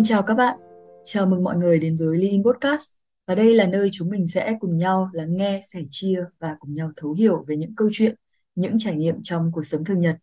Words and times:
Xin 0.00 0.06
chào 0.06 0.22
các 0.22 0.34
bạn, 0.34 0.58
chào 1.04 1.26
mừng 1.26 1.44
mọi 1.44 1.56
người 1.56 1.78
đến 1.78 1.96
với 1.96 2.18
Lean 2.18 2.42
Podcast. 2.44 2.94
Và 3.26 3.34
đây 3.34 3.54
là 3.54 3.66
nơi 3.66 3.88
chúng 3.92 4.10
mình 4.10 4.26
sẽ 4.26 4.56
cùng 4.60 4.76
nhau 4.76 5.10
lắng 5.12 5.36
nghe, 5.36 5.60
sẻ 5.72 5.80
chia 5.90 6.24
và 6.38 6.56
cùng 6.60 6.74
nhau 6.74 6.90
thấu 6.96 7.12
hiểu 7.12 7.44
về 7.48 7.56
những 7.56 7.74
câu 7.74 7.88
chuyện, 7.92 8.14
những 8.54 8.78
trải 8.78 8.96
nghiệm 8.96 9.22
trong 9.22 9.52
cuộc 9.52 9.62
sống 9.62 9.84
thường 9.84 10.00
nhật. 10.00 10.16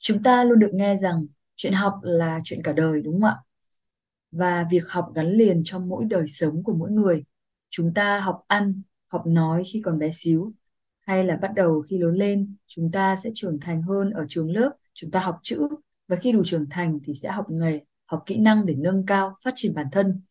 Chúng 0.00 0.22
ta 0.22 0.44
luôn 0.44 0.58
được 0.58 0.70
nghe 0.72 0.96
rằng 0.96 1.26
chuyện 1.56 1.72
học 1.72 1.94
là 2.02 2.40
chuyện 2.44 2.62
cả 2.62 2.72
đời 2.72 3.02
đúng 3.02 3.20
không 3.20 3.30
ạ? 3.30 3.36
Và 4.30 4.66
việc 4.70 4.88
học 4.88 5.12
gắn 5.14 5.32
liền 5.32 5.62
trong 5.64 5.88
mỗi 5.88 6.04
đời 6.04 6.28
sống 6.28 6.62
của 6.64 6.74
mỗi 6.74 6.90
người. 6.90 7.24
Chúng 7.70 7.94
ta 7.94 8.20
học 8.20 8.40
ăn, 8.46 8.82
học 9.08 9.22
nói 9.26 9.62
khi 9.72 9.82
còn 9.84 9.98
bé 9.98 10.10
xíu, 10.12 10.52
hay 11.00 11.24
là 11.24 11.36
bắt 11.36 11.50
đầu 11.56 11.82
khi 11.90 11.98
lớn 11.98 12.14
lên, 12.14 12.56
chúng 12.66 12.90
ta 12.92 13.16
sẽ 13.16 13.30
trưởng 13.34 13.60
thành 13.60 13.82
hơn 13.82 14.10
ở 14.10 14.24
trường 14.28 14.50
lớp, 14.50 14.70
chúng 14.94 15.10
ta 15.10 15.20
học 15.20 15.38
chữ, 15.42 15.68
và 16.08 16.16
khi 16.16 16.32
đủ 16.32 16.42
trưởng 16.44 16.66
thành 16.70 16.98
thì 17.04 17.14
sẽ 17.14 17.28
học 17.28 17.46
nghề 17.50 17.80
học 18.08 18.22
kỹ 18.26 18.36
năng 18.36 18.66
để 18.66 18.74
nâng 18.78 19.06
cao, 19.06 19.36
phát 19.44 19.52
triển 19.56 19.74
bản 19.74 19.86
thân. 19.92 20.22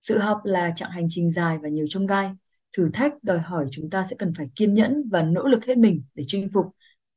Sự 0.00 0.18
học 0.18 0.40
là 0.44 0.72
chặng 0.76 0.90
hành 0.90 1.06
trình 1.10 1.30
dài 1.30 1.58
và 1.62 1.68
nhiều 1.68 1.86
chông 1.88 2.06
gai. 2.06 2.30
Thử 2.76 2.90
thách 2.92 3.12
đòi 3.22 3.38
hỏi 3.38 3.66
chúng 3.70 3.90
ta 3.90 4.04
sẽ 4.10 4.16
cần 4.18 4.32
phải 4.36 4.48
kiên 4.56 4.74
nhẫn 4.74 5.08
và 5.10 5.22
nỗ 5.22 5.48
lực 5.48 5.64
hết 5.66 5.78
mình 5.78 6.02
để 6.14 6.24
chinh 6.26 6.48
phục. 6.54 6.66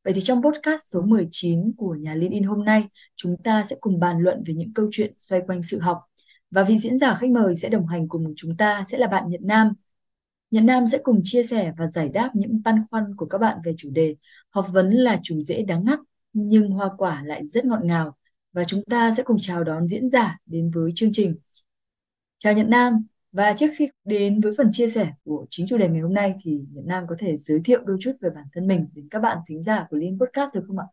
Vậy 0.03 0.13
thì 0.13 0.21
trong 0.21 0.43
podcast 0.43 0.81
số 0.93 1.01
19 1.01 1.73
của 1.77 1.95
nhà 1.95 2.15
LinkedIn 2.15 2.43
hôm 2.43 2.65
nay, 2.65 2.88
chúng 3.15 3.38
ta 3.43 3.63
sẽ 3.63 3.75
cùng 3.81 3.99
bàn 3.99 4.20
luận 4.20 4.43
về 4.45 4.53
những 4.53 4.73
câu 4.73 4.89
chuyện 4.91 5.13
xoay 5.17 5.41
quanh 5.48 5.63
sự 5.63 5.79
học. 5.79 6.01
Và 6.51 6.63
vị 6.63 6.77
diễn 6.77 6.98
giả 6.98 7.13
khách 7.13 7.29
mời 7.29 7.55
sẽ 7.55 7.70
đồng 7.70 7.87
hành 7.87 8.07
cùng 8.07 8.34
chúng 8.35 8.57
ta 8.57 8.84
sẽ 8.87 8.98
là 8.98 9.07
bạn 9.07 9.29
Nhật 9.29 9.41
Nam. 9.41 9.73
Nhật 10.51 10.63
Nam 10.63 10.87
sẽ 10.87 10.98
cùng 11.03 11.21
chia 11.23 11.43
sẻ 11.43 11.73
và 11.77 11.87
giải 11.87 12.09
đáp 12.09 12.32
những 12.34 12.62
băn 12.63 12.85
khoăn 12.91 13.15
của 13.15 13.26
các 13.26 13.37
bạn 13.37 13.57
về 13.65 13.73
chủ 13.77 13.89
đề 13.89 14.15
học 14.49 14.65
vấn 14.71 14.91
là 14.91 15.20
trùng 15.23 15.41
rễ 15.41 15.62
đáng 15.62 15.85
ngắt 15.85 15.99
nhưng 16.34 16.71
hoa 16.71 16.89
quả 16.98 17.23
lại 17.26 17.45
rất 17.45 17.65
ngọt 17.65 17.79
ngào 17.84 18.16
và 18.58 18.63
chúng 18.63 18.84
ta 18.90 19.12
sẽ 19.18 19.24
cùng 19.24 19.38
chào 19.40 19.63
đón 19.63 19.88
diễn 19.88 20.10
giả 20.10 20.38
đến 20.46 20.72
với 20.74 20.91
chương 20.96 21.10
trình. 21.13 21.36
Chào 22.38 22.54
Nhật 22.54 22.68
Nam 22.68 23.05
và 23.32 23.54
trước 23.58 23.68
khi 23.77 23.90
đến 24.05 24.41
với 24.41 24.54
phần 24.58 24.70
chia 24.72 24.88
sẻ 24.88 25.08
của 25.24 25.46
chính 25.50 25.68
chủ 25.68 25.77
đề 25.77 25.88
ngày 25.88 26.02
hôm 26.02 26.13
nay 26.13 26.34
thì 26.44 26.60
Nhật 26.72 26.85
Nam 26.85 27.04
có 27.10 27.16
thể 27.20 27.38
giới 27.38 27.60
thiệu 27.66 27.80
đôi 27.85 27.98
chút 28.02 28.12
về 28.22 28.30
bản 28.35 28.44
thân 28.54 28.68
mình 28.68 28.88
đến 28.94 29.08
các 29.12 29.20
bạn 29.20 29.38
thính 29.48 29.63
giả 29.63 29.85
của 29.90 29.98
Liên 29.98 30.18
Podcast 30.20 30.54
được 30.54 30.62
không 30.68 30.80
ạ? 30.80 30.85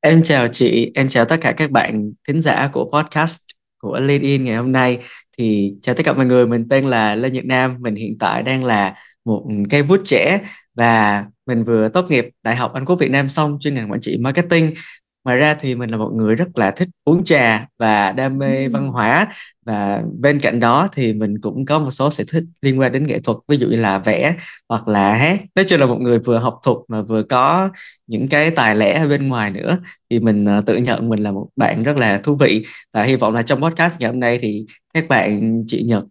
Em 0.00 0.22
chào 0.22 0.48
chị, 0.48 0.90
em 0.94 1.08
chào 1.08 1.24
tất 1.24 1.36
cả 1.40 1.52
các 1.56 1.70
bạn 1.70 2.12
thính 2.28 2.40
giả 2.40 2.70
của 2.72 2.90
podcast 2.92 3.42
của 3.78 3.98
LinkedIn 3.98 4.44
ngày 4.44 4.56
hôm 4.56 4.72
nay. 4.72 4.98
Thì 5.38 5.74
chào 5.82 5.94
tất 5.94 6.02
cả 6.06 6.12
mọi 6.12 6.26
người, 6.26 6.46
mình 6.46 6.68
tên 6.68 6.86
là 6.86 7.14
Lê 7.14 7.30
Nhật 7.30 7.44
Nam, 7.44 7.76
mình 7.80 7.94
hiện 7.94 8.16
tại 8.18 8.42
đang 8.42 8.64
là 8.64 8.94
một 9.24 9.46
cây 9.70 9.82
bút 9.82 10.00
trẻ 10.04 10.40
và 10.74 11.26
mình 11.46 11.64
vừa 11.64 11.88
tốt 11.88 12.10
nghiệp 12.10 12.24
Đại 12.42 12.56
học 12.56 12.72
Anh 12.74 12.84
Quốc 12.84 12.96
Việt 12.96 13.10
Nam 13.10 13.28
xong 13.28 13.58
chuyên 13.60 13.74
ngành 13.74 13.90
quản 13.90 14.00
trị 14.00 14.18
marketing 14.20 14.72
ngoài 15.28 15.38
ra 15.38 15.54
thì 15.54 15.74
mình 15.74 15.90
là 15.90 15.96
một 15.96 16.10
người 16.14 16.34
rất 16.34 16.58
là 16.58 16.70
thích 16.70 16.88
uống 17.04 17.24
trà 17.24 17.66
và 17.78 18.12
đam 18.12 18.38
mê 18.38 18.68
văn 18.68 18.88
hóa. 18.88 19.28
Và 19.66 20.02
bên 20.20 20.40
cạnh 20.40 20.60
đó 20.60 20.88
thì 20.92 21.14
mình 21.14 21.40
cũng 21.40 21.64
có 21.64 21.78
một 21.78 21.90
số 21.90 22.10
sở 22.10 22.24
thích 22.32 22.44
liên 22.62 22.80
quan 22.80 22.92
đến 22.92 23.06
nghệ 23.06 23.20
thuật 23.20 23.38
ví 23.48 23.56
dụ 23.56 23.68
như 23.68 23.76
là 23.76 23.98
vẽ 23.98 24.34
hoặc 24.68 24.88
là 24.88 25.14
hát. 25.14 25.40
Nói 25.54 25.64
chung 25.68 25.80
là 25.80 25.86
một 25.86 26.00
người 26.00 26.18
vừa 26.18 26.38
học 26.38 26.58
thuật 26.64 26.76
mà 26.88 27.02
vừa 27.02 27.22
có 27.22 27.70
những 28.06 28.28
cái 28.28 28.50
tài 28.50 28.76
lẻ 28.76 28.98
ở 28.98 29.08
bên 29.08 29.28
ngoài 29.28 29.50
nữa 29.50 29.78
thì 30.10 30.20
mình 30.20 30.58
uh, 30.58 30.66
tự 30.66 30.76
nhận 30.76 31.08
mình 31.08 31.20
là 31.20 31.32
một 31.32 31.48
bạn 31.56 31.82
rất 31.82 31.96
là 31.96 32.18
thú 32.18 32.36
vị. 32.36 32.62
Và 32.94 33.02
hy 33.02 33.16
vọng 33.16 33.34
là 33.34 33.42
trong 33.42 33.62
podcast 33.62 34.00
ngày 34.00 34.10
hôm 34.10 34.20
nay 34.20 34.38
thì 34.38 34.66
các 34.94 35.08
bạn 35.08 35.62
chị 35.66 35.82
Nhật 35.82 36.04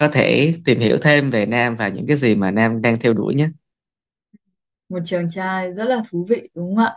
có 0.00 0.08
thể 0.08 0.54
tìm 0.64 0.80
hiểu 0.80 0.96
thêm 0.96 1.30
về 1.30 1.46
Nam 1.46 1.76
và 1.76 1.88
những 1.88 2.06
cái 2.06 2.16
gì 2.16 2.34
mà 2.36 2.50
Nam 2.50 2.82
đang 2.82 3.00
theo 3.00 3.12
đuổi 3.12 3.34
nhé. 3.34 3.48
Một 4.88 5.00
chàng 5.04 5.30
trai 5.30 5.70
rất 5.70 5.84
là 5.84 6.02
thú 6.10 6.26
vị 6.30 6.48
đúng 6.54 6.76
không 6.76 6.84
ạ 6.84 6.92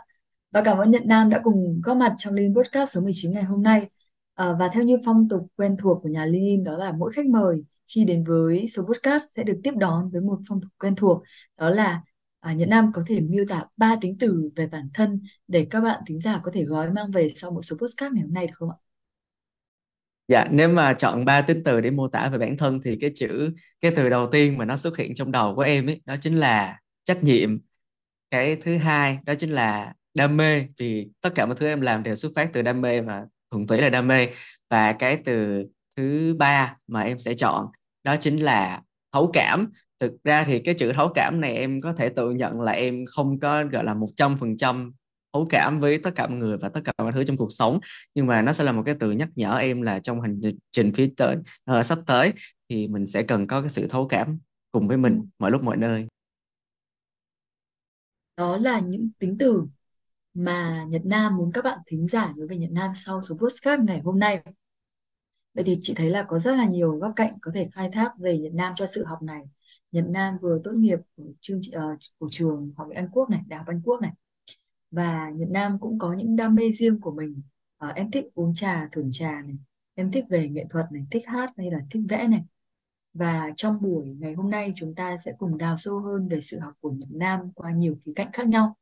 và 0.54 0.62
cảm 0.64 0.78
ơn 0.78 0.90
Nhật 0.90 1.06
Nam 1.06 1.30
đã 1.30 1.40
cùng 1.44 1.80
góp 1.84 1.96
mặt 1.96 2.14
trong 2.18 2.34
Linh 2.34 2.54
Podcast 2.54 2.92
số 2.92 3.00
19 3.00 3.32
ngày 3.32 3.42
hôm 3.42 3.62
nay. 3.62 3.88
À, 4.34 4.52
và 4.58 4.68
theo 4.68 4.82
như 4.82 4.96
phong 5.04 5.28
tục 5.28 5.46
quen 5.56 5.76
thuộc 5.80 6.02
của 6.02 6.08
nhà 6.08 6.24
Linh 6.24 6.64
đó 6.64 6.76
là 6.76 6.92
mỗi 6.92 7.12
khách 7.12 7.26
mời 7.26 7.64
khi 7.94 8.04
đến 8.04 8.24
với 8.24 8.68
số 8.68 8.82
podcast 8.82 9.22
sẽ 9.36 9.42
được 9.42 9.60
tiếp 9.64 9.72
đón 9.76 10.10
với 10.10 10.20
một 10.20 10.38
phong 10.48 10.60
tục 10.60 10.70
quen 10.78 10.94
thuộc 10.96 11.22
đó 11.56 11.70
là 11.70 12.02
à, 12.40 12.52
Nhật 12.52 12.68
Nam 12.68 12.90
có 12.94 13.02
thể 13.06 13.20
miêu 13.20 13.44
tả 13.48 13.64
ba 13.76 13.96
tính 14.00 14.16
từ 14.20 14.50
về 14.56 14.66
bản 14.66 14.88
thân 14.94 15.20
để 15.48 15.66
các 15.70 15.80
bạn 15.80 16.02
thính 16.06 16.20
giả 16.20 16.40
có 16.42 16.50
thể 16.54 16.64
gói 16.64 16.90
mang 16.90 17.10
về 17.10 17.28
sau 17.28 17.50
một 17.50 17.62
số 17.62 17.76
podcast 17.76 18.12
ngày 18.12 18.22
hôm 18.22 18.34
nay 18.34 18.46
được 18.46 18.54
không 18.56 18.70
ạ? 18.70 18.76
Dạ, 20.28 20.46
nếu 20.50 20.68
mà 20.68 20.92
chọn 20.92 21.24
ba 21.24 21.40
tính 21.40 21.62
từ 21.64 21.80
để 21.80 21.90
mô 21.90 22.08
tả 22.08 22.28
về 22.28 22.38
bản 22.38 22.56
thân 22.56 22.80
thì 22.84 22.98
cái 23.00 23.10
chữ 23.14 23.50
cái 23.80 23.92
từ 23.96 24.08
đầu 24.08 24.26
tiên 24.32 24.58
mà 24.58 24.64
nó 24.64 24.76
xuất 24.76 24.96
hiện 24.96 25.14
trong 25.14 25.32
đầu 25.32 25.54
của 25.54 25.62
em 25.62 25.86
ấy 25.86 26.00
đó 26.04 26.16
chính 26.20 26.38
là 26.38 26.80
trách 27.04 27.24
nhiệm. 27.24 27.58
Cái 28.30 28.56
thứ 28.56 28.76
hai 28.76 29.18
đó 29.26 29.34
chính 29.38 29.50
là 29.50 29.94
đam 30.14 30.36
mê 30.36 30.66
vì 30.78 31.08
tất 31.20 31.30
cả 31.34 31.46
mọi 31.46 31.56
thứ 31.56 31.66
em 31.66 31.80
làm 31.80 32.02
đều 32.02 32.14
xuất 32.14 32.32
phát 32.36 32.50
từ 32.52 32.62
đam 32.62 32.80
mê 32.80 33.00
và 33.00 33.26
thuần 33.50 33.66
túy 33.66 33.80
là 33.80 33.90
đam 33.90 34.08
mê. 34.08 34.28
Và 34.70 34.92
cái 34.92 35.16
từ 35.24 35.64
thứ 35.96 36.34
ba 36.38 36.76
mà 36.86 37.00
em 37.00 37.18
sẽ 37.18 37.34
chọn 37.34 37.66
đó 38.04 38.16
chính 38.20 38.36
là 38.36 38.82
thấu 39.12 39.30
cảm. 39.32 39.70
Thực 40.00 40.12
ra 40.24 40.44
thì 40.44 40.58
cái 40.58 40.74
chữ 40.74 40.92
thấu 40.92 41.08
cảm 41.14 41.40
này 41.40 41.56
em 41.56 41.80
có 41.80 41.92
thể 41.92 42.08
tự 42.08 42.30
nhận 42.30 42.60
là 42.60 42.72
em 42.72 43.04
không 43.06 43.40
có 43.40 43.64
gọi 43.64 43.84
là 43.84 43.94
một 43.94 44.08
trăm 44.16 44.38
phần 44.38 44.56
trăm 44.56 44.92
thấu 45.32 45.46
cảm 45.50 45.80
với 45.80 45.98
tất 45.98 46.10
cả 46.14 46.26
mọi 46.26 46.38
người 46.38 46.58
và 46.58 46.68
tất 46.68 46.80
cả 46.84 46.92
mọi 46.98 47.12
thứ 47.12 47.24
trong 47.24 47.36
cuộc 47.36 47.52
sống. 47.52 47.80
Nhưng 48.14 48.26
mà 48.26 48.42
nó 48.42 48.52
sẽ 48.52 48.64
là 48.64 48.72
một 48.72 48.82
cái 48.86 48.94
từ 49.00 49.12
nhắc 49.12 49.28
nhở 49.34 49.56
em 49.56 49.82
là 49.82 50.00
trong 50.00 50.20
hành 50.20 50.40
trình 50.72 50.92
phía 50.94 51.10
tới 51.16 51.36
uh, 51.78 51.84
sắp 51.84 51.98
tới 52.06 52.32
thì 52.68 52.88
mình 52.88 53.06
sẽ 53.06 53.22
cần 53.22 53.46
có 53.46 53.60
cái 53.60 53.70
sự 53.70 53.86
thấu 53.90 54.08
cảm 54.08 54.38
cùng 54.72 54.88
với 54.88 54.96
mình 54.96 55.26
mọi 55.38 55.50
lúc 55.50 55.62
mọi 55.62 55.76
nơi. 55.76 56.06
Đó 58.36 58.56
là 58.56 58.80
những 58.80 59.10
tính 59.18 59.36
từ 59.38 59.64
mà 60.34 60.84
Nhật 60.88 61.02
Nam 61.04 61.36
muốn 61.36 61.52
các 61.52 61.64
bạn 61.64 61.78
thính 61.86 62.08
giả 62.08 62.32
nhớ 62.36 62.46
về 62.48 62.56
Nhật 62.56 62.70
Nam 62.70 62.92
sau 62.94 63.22
số 63.22 63.36
podcast 63.36 63.80
ngày 63.80 64.00
hôm 64.00 64.18
nay. 64.18 64.42
Vậy 65.54 65.64
thì 65.64 65.78
chị 65.82 65.94
thấy 65.96 66.10
là 66.10 66.22
có 66.22 66.38
rất 66.38 66.56
là 66.56 66.64
nhiều 66.64 66.98
góc 66.98 67.12
cạnh 67.16 67.38
có 67.42 67.52
thể 67.54 67.68
khai 67.72 67.90
thác 67.92 68.12
về 68.18 68.38
Nhật 68.38 68.54
Nam 68.54 68.72
cho 68.76 68.86
sự 68.86 69.04
học 69.04 69.22
này. 69.22 69.42
Nhật 69.92 70.04
Nam 70.08 70.36
vừa 70.40 70.60
tốt 70.64 70.72
nghiệp 70.74 70.98
của, 71.16 71.24
chương, 71.40 71.58
uh, 71.58 71.98
của 72.18 72.28
trường 72.30 72.72
Học 72.76 72.86
viện 72.88 72.96
Anh 72.96 73.08
Quốc 73.12 73.30
này, 73.30 73.40
Đại 73.46 73.58
học 73.58 73.66
Anh 73.68 73.80
Quốc 73.84 74.00
này. 74.00 74.12
Và 74.90 75.30
Nhật 75.30 75.48
Nam 75.50 75.78
cũng 75.80 75.98
có 75.98 76.12
những 76.12 76.36
đam 76.36 76.54
mê 76.54 76.70
riêng 76.70 77.00
của 77.00 77.10
mình. 77.10 77.42
Uh, 77.88 77.94
em 77.94 78.10
thích 78.10 78.24
uống 78.34 78.54
trà, 78.54 78.88
thưởng 78.92 79.08
trà 79.12 79.42
này. 79.42 79.56
Em 79.94 80.10
thích 80.10 80.24
về 80.30 80.48
nghệ 80.48 80.64
thuật 80.70 80.86
này, 80.92 81.06
thích 81.10 81.22
hát 81.26 81.50
hay 81.56 81.70
là 81.70 81.78
thích 81.90 82.02
vẽ 82.08 82.26
này. 82.28 82.42
Và 83.14 83.52
trong 83.56 83.82
buổi 83.82 84.16
ngày 84.18 84.34
hôm 84.34 84.50
nay 84.50 84.72
chúng 84.76 84.94
ta 84.94 85.16
sẽ 85.16 85.32
cùng 85.38 85.58
đào 85.58 85.76
sâu 85.76 86.00
hơn 86.00 86.28
về 86.28 86.40
sự 86.40 86.58
học 86.58 86.72
của 86.80 86.90
Nhật 86.90 87.10
Nam 87.10 87.52
qua 87.54 87.70
nhiều 87.70 87.96
khía 88.04 88.12
cạnh 88.16 88.32
khác 88.32 88.48
nhau. 88.48 88.76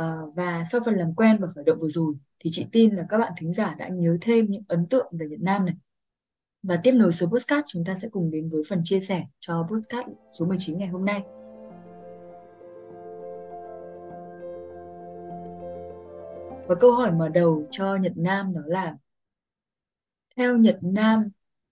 Uh, 0.00 0.34
và 0.34 0.64
sau 0.72 0.80
phần 0.84 0.94
làm 0.94 1.14
quen 1.14 1.38
và 1.40 1.48
khởi 1.54 1.64
động 1.64 1.78
vừa 1.80 1.88
rồi 1.88 2.14
thì 2.38 2.50
chị 2.52 2.66
tin 2.72 2.94
là 2.94 3.06
các 3.08 3.18
bạn 3.18 3.32
thính 3.38 3.52
giả 3.52 3.74
đã 3.78 3.88
nhớ 3.88 4.16
thêm 4.20 4.46
những 4.50 4.62
ấn 4.68 4.86
tượng 4.86 5.12
về 5.12 5.26
Việt 5.26 5.40
Nam 5.40 5.64
này. 5.64 5.74
Và 6.62 6.80
tiếp 6.82 6.92
nối 6.92 7.12
số 7.12 7.26
postcard 7.26 7.68
chúng 7.68 7.84
ta 7.84 7.94
sẽ 7.94 8.08
cùng 8.08 8.30
đến 8.30 8.48
với 8.48 8.62
phần 8.68 8.80
chia 8.84 9.00
sẻ 9.00 9.24
cho 9.40 9.66
postcard 9.70 10.08
số 10.38 10.46
19 10.46 10.78
ngày 10.78 10.88
hôm 10.88 11.04
nay. 11.04 11.22
Và 16.68 16.74
câu 16.80 16.92
hỏi 16.92 17.12
mở 17.12 17.28
đầu 17.28 17.66
cho 17.70 17.96
Nhật 17.96 18.12
Nam 18.16 18.54
đó 18.54 18.60
là 18.66 18.96
Theo 20.36 20.56
Nhật 20.56 20.78
Nam 20.82 21.28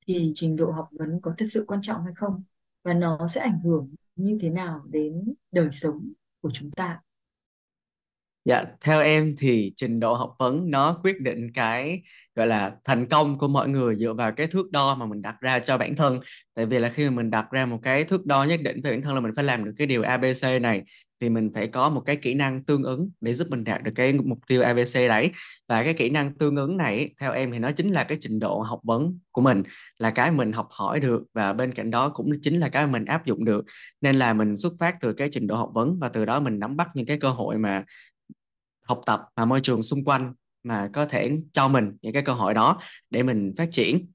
thì 0.06 0.33
trình 0.34 0.56
độ 0.56 0.71
học 0.71 0.89
vấn 0.93 1.21
có 1.21 1.34
thực 1.39 1.47
sự 1.47 1.65
quan 1.66 1.83
trọng 1.83 2.04
hay 2.04 2.12
không? 2.16 2.43
Và 2.83 2.94
nó 2.94 3.28
sẽ 3.28 3.41
ảnh 3.41 3.60
hưởng 3.60 3.94
như 4.16 4.39
thế 4.41 4.50
nào 4.50 4.83
đến 4.91 5.34
đời 5.53 5.69
sống 5.72 6.12
của 6.41 6.50
chúng 6.50 6.71
ta? 6.71 7.00
Dạ, 8.44 8.64
theo 8.80 9.00
em 9.03 9.34
thì 9.38 9.72
trình 9.76 10.00
độ 10.00 10.14
học 10.14 10.34
vấn 10.38 10.70
nó 10.70 11.00
quyết 11.03 11.20
định 11.20 11.53
cái 11.54 12.03
gọi 12.36 12.47
là 12.47 12.72
thành 12.84 13.06
công 13.06 13.38
của 13.38 13.48
mọi 13.48 13.69
người 13.69 13.97
dựa 13.97 14.14
vào 14.14 14.32
cái 14.32 14.47
thước 14.47 14.70
đo 14.70 14.94
mà 14.94 15.06
mình 15.06 15.22
đặt 15.22 15.34
ra 15.41 15.58
cho 15.58 15.78
bản 15.78 15.97
thân. 15.97 16.20
Tại 16.54 16.66
vì 16.66 16.78
là 16.78 16.89
khi 16.89 17.04
mà 17.04 17.16
mình 17.16 17.30
đặt 17.30 17.47
ra 17.50 17.66
một 17.66 17.78
cái 17.83 18.04
thước 18.04 18.27
đo 18.27 18.44
nhất 18.44 18.60
định 18.62 18.80
với 18.83 18.92
bản 18.92 19.03
thân 19.03 19.15
là 19.15 19.21
mình 19.21 19.33
phải 19.36 19.44
làm 19.44 19.65
được 19.65 19.72
cái 19.77 19.86
điều 19.86 20.03
ABC 20.03 20.59
này 20.62 20.83
thì 21.21 21.28
mình 21.28 21.50
phải 21.54 21.66
có 21.66 21.91
một 21.91 22.00
cái 22.06 22.16
kỹ 22.16 22.34
năng 22.34 22.65
tương 22.65 22.83
ứng 22.83 23.10
để 23.21 23.34
giúp 23.34 23.48
mình 23.50 23.65
đạt 23.65 23.83
được 23.83 23.92
cái 23.94 24.12
mục 24.12 24.39
tiêu 24.48 24.62
ABC 24.62 24.95
đấy. 25.09 25.30
Và 25.68 25.84
cái 25.84 25.95
kỹ 25.95 26.10
năng 26.10 26.34
tương 26.38 26.56
ứng 26.56 26.77
này 26.77 27.15
theo 27.21 27.33
em 27.33 27.53
thì 27.53 27.59
nó 27.59 27.71
chính 27.71 27.91
là 27.92 28.04
cái 28.04 28.18
trình 28.21 28.38
độ 28.38 28.60
học 28.60 28.80
vấn 28.84 29.18
của 29.33 29.42
mình, 29.42 29.62
là 29.98 30.10
cái 30.10 30.33
mình 30.33 30.53
học 30.53 30.68
hỏi 30.71 31.00
được 31.00 31.22
và 31.34 31.53
bên 31.53 31.72
cạnh 31.72 31.91
đó 31.91 32.09
cũng 32.09 32.30
chính 32.42 32.60
là 32.60 32.68
cái 32.68 32.86
mình 32.86 33.04
áp 33.04 33.27
dụng 33.27 33.45
được. 33.45 33.65
Nên 34.00 34.16
là 34.16 34.33
mình 34.34 34.56
xuất 34.56 34.72
phát 34.80 34.95
từ 35.00 35.12
cái 35.12 35.28
trình 35.33 35.47
độ 35.47 35.56
học 35.56 35.71
vấn 35.74 35.98
và 36.00 36.09
từ 36.09 36.24
đó 36.24 36.41
mình 36.41 36.59
nắm 36.59 36.77
bắt 36.77 36.88
những 36.95 37.06
cái 37.06 37.16
cơ 37.21 37.28
hội 37.28 37.59
mà 37.59 37.84
học 38.83 39.01
tập 39.07 39.21
và 39.37 39.45
môi 39.45 39.61
trường 39.61 39.83
xung 39.83 40.05
quanh 40.05 40.34
mà 40.63 40.89
có 40.93 41.07
thể 41.07 41.31
cho 41.53 41.69
mình 41.69 41.97
những 42.03 42.13
cái 42.13 42.23
cơ 42.23 42.33
hội 42.33 42.55
đó 42.55 42.79
để 43.11 43.23
mình 43.23 43.53
phát 43.59 43.69
triển. 43.71 44.07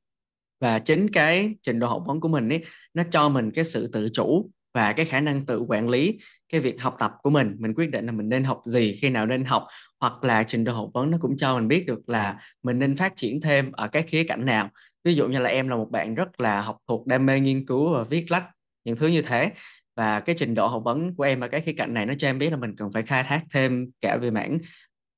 Và 0.60 0.80
chính 0.80 1.08
cái 1.08 1.56
trình 1.62 1.80
độ 1.80 1.88
học 1.88 2.04
vấn 2.06 2.19
của 2.19 2.28
mình 2.28 2.50
ấy, 2.50 2.64
nó 2.94 3.04
cho 3.12 3.30
mình 3.30 3.52
cái 3.52 3.64
sự 3.64 3.90
tự 3.94 4.10
chủ 4.14 4.52
và 4.74 4.94
cái 4.94 5.06
khả 5.06 5.19
năng 5.19 5.46
tự 5.46 5.60
quản 5.60 5.90
lý 5.90 6.18
cái 6.50 6.62
việc 6.62 6.81
học 6.81 6.96
tập 7.00 7.12
của 7.24 7.30
mình. 7.30 7.56
Mình 7.60 7.74
quyết 7.74 7.90
định 7.92 8.06
là 8.06 8.12
mình 8.12 8.30
nên 8.30 8.44
học 8.44 8.62
gì, 8.66 8.98
khi 9.02 9.10
nào 9.10 9.25
nên 9.25 9.46
học, 9.46 9.68
hoặc 10.00 10.24
là 10.24 10.44
trình 10.44 10.64
độ 10.64 10.74
học 10.74 10.90
vấn 10.94 11.12
nó 11.12 11.18
cũng 11.22 11.38
cho 11.38 11.56
mình 11.56 11.68
biết 11.68 11.86
được 11.88 12.10
là 12.10 12.38
mình 12.64 12.80
nên 12.80 12.96
phát 12.96 13.14
triển 13.16 13.42
thêm 13.42 13.72
ở 13.72 13.88
các 13.88 14.06
khía 14.08 14.24
cạnh 14.24 14.46
nào. 14.46 14.69
Ví 15.04 15.16
dụ 15.16 15.28
như 15.28 15.40
là 15.40 15.50
em 15.50 15.68
là 15.68 15.75
một 15.75 15.88
bạn 15.92 16.16
rất 16.16 16.42
là 16.42 16.62
học 16.62 16.78
thuộc 16.88 17.08
đam 17.08 17.25
mê 17.25 17.40
nghiên 17.40 17.66
cứu 17.66 17.94
và 17.94 18.04
viết 18.04 18.31
lách, 18.31 18.46
những 18.84 18.96
thứ 18.96 19.08
như 19.08 19.22
thế 19.22 19.52
và 19.97 20.19
cái 20.19 20.35
trình 20.39 20.55
độ 20.55 20.67
học 20.67 20.81
vấn 20.85 21.15
của 21.15 21.23
em 21.23 21.39
ở 21.39 21.47
cái 21.47 21.61
khía 21.61 21.73
cạnh 21.77 21.94
này 21.94 22.05
nó 22.05 22.13
cho 22.17 22.27
em 22.27 22.39
biết 22.39 22.49
là 22.49 22.57
mình 22.57 22.75
cần 22.75 22.91
phải 22.91 23.03
khai 23.03 23.23
thác 23.23 23.44
thêm 23.53 23.91
cả 24.01 24.17
về 24.17 24.31
mảng 24.31 24.59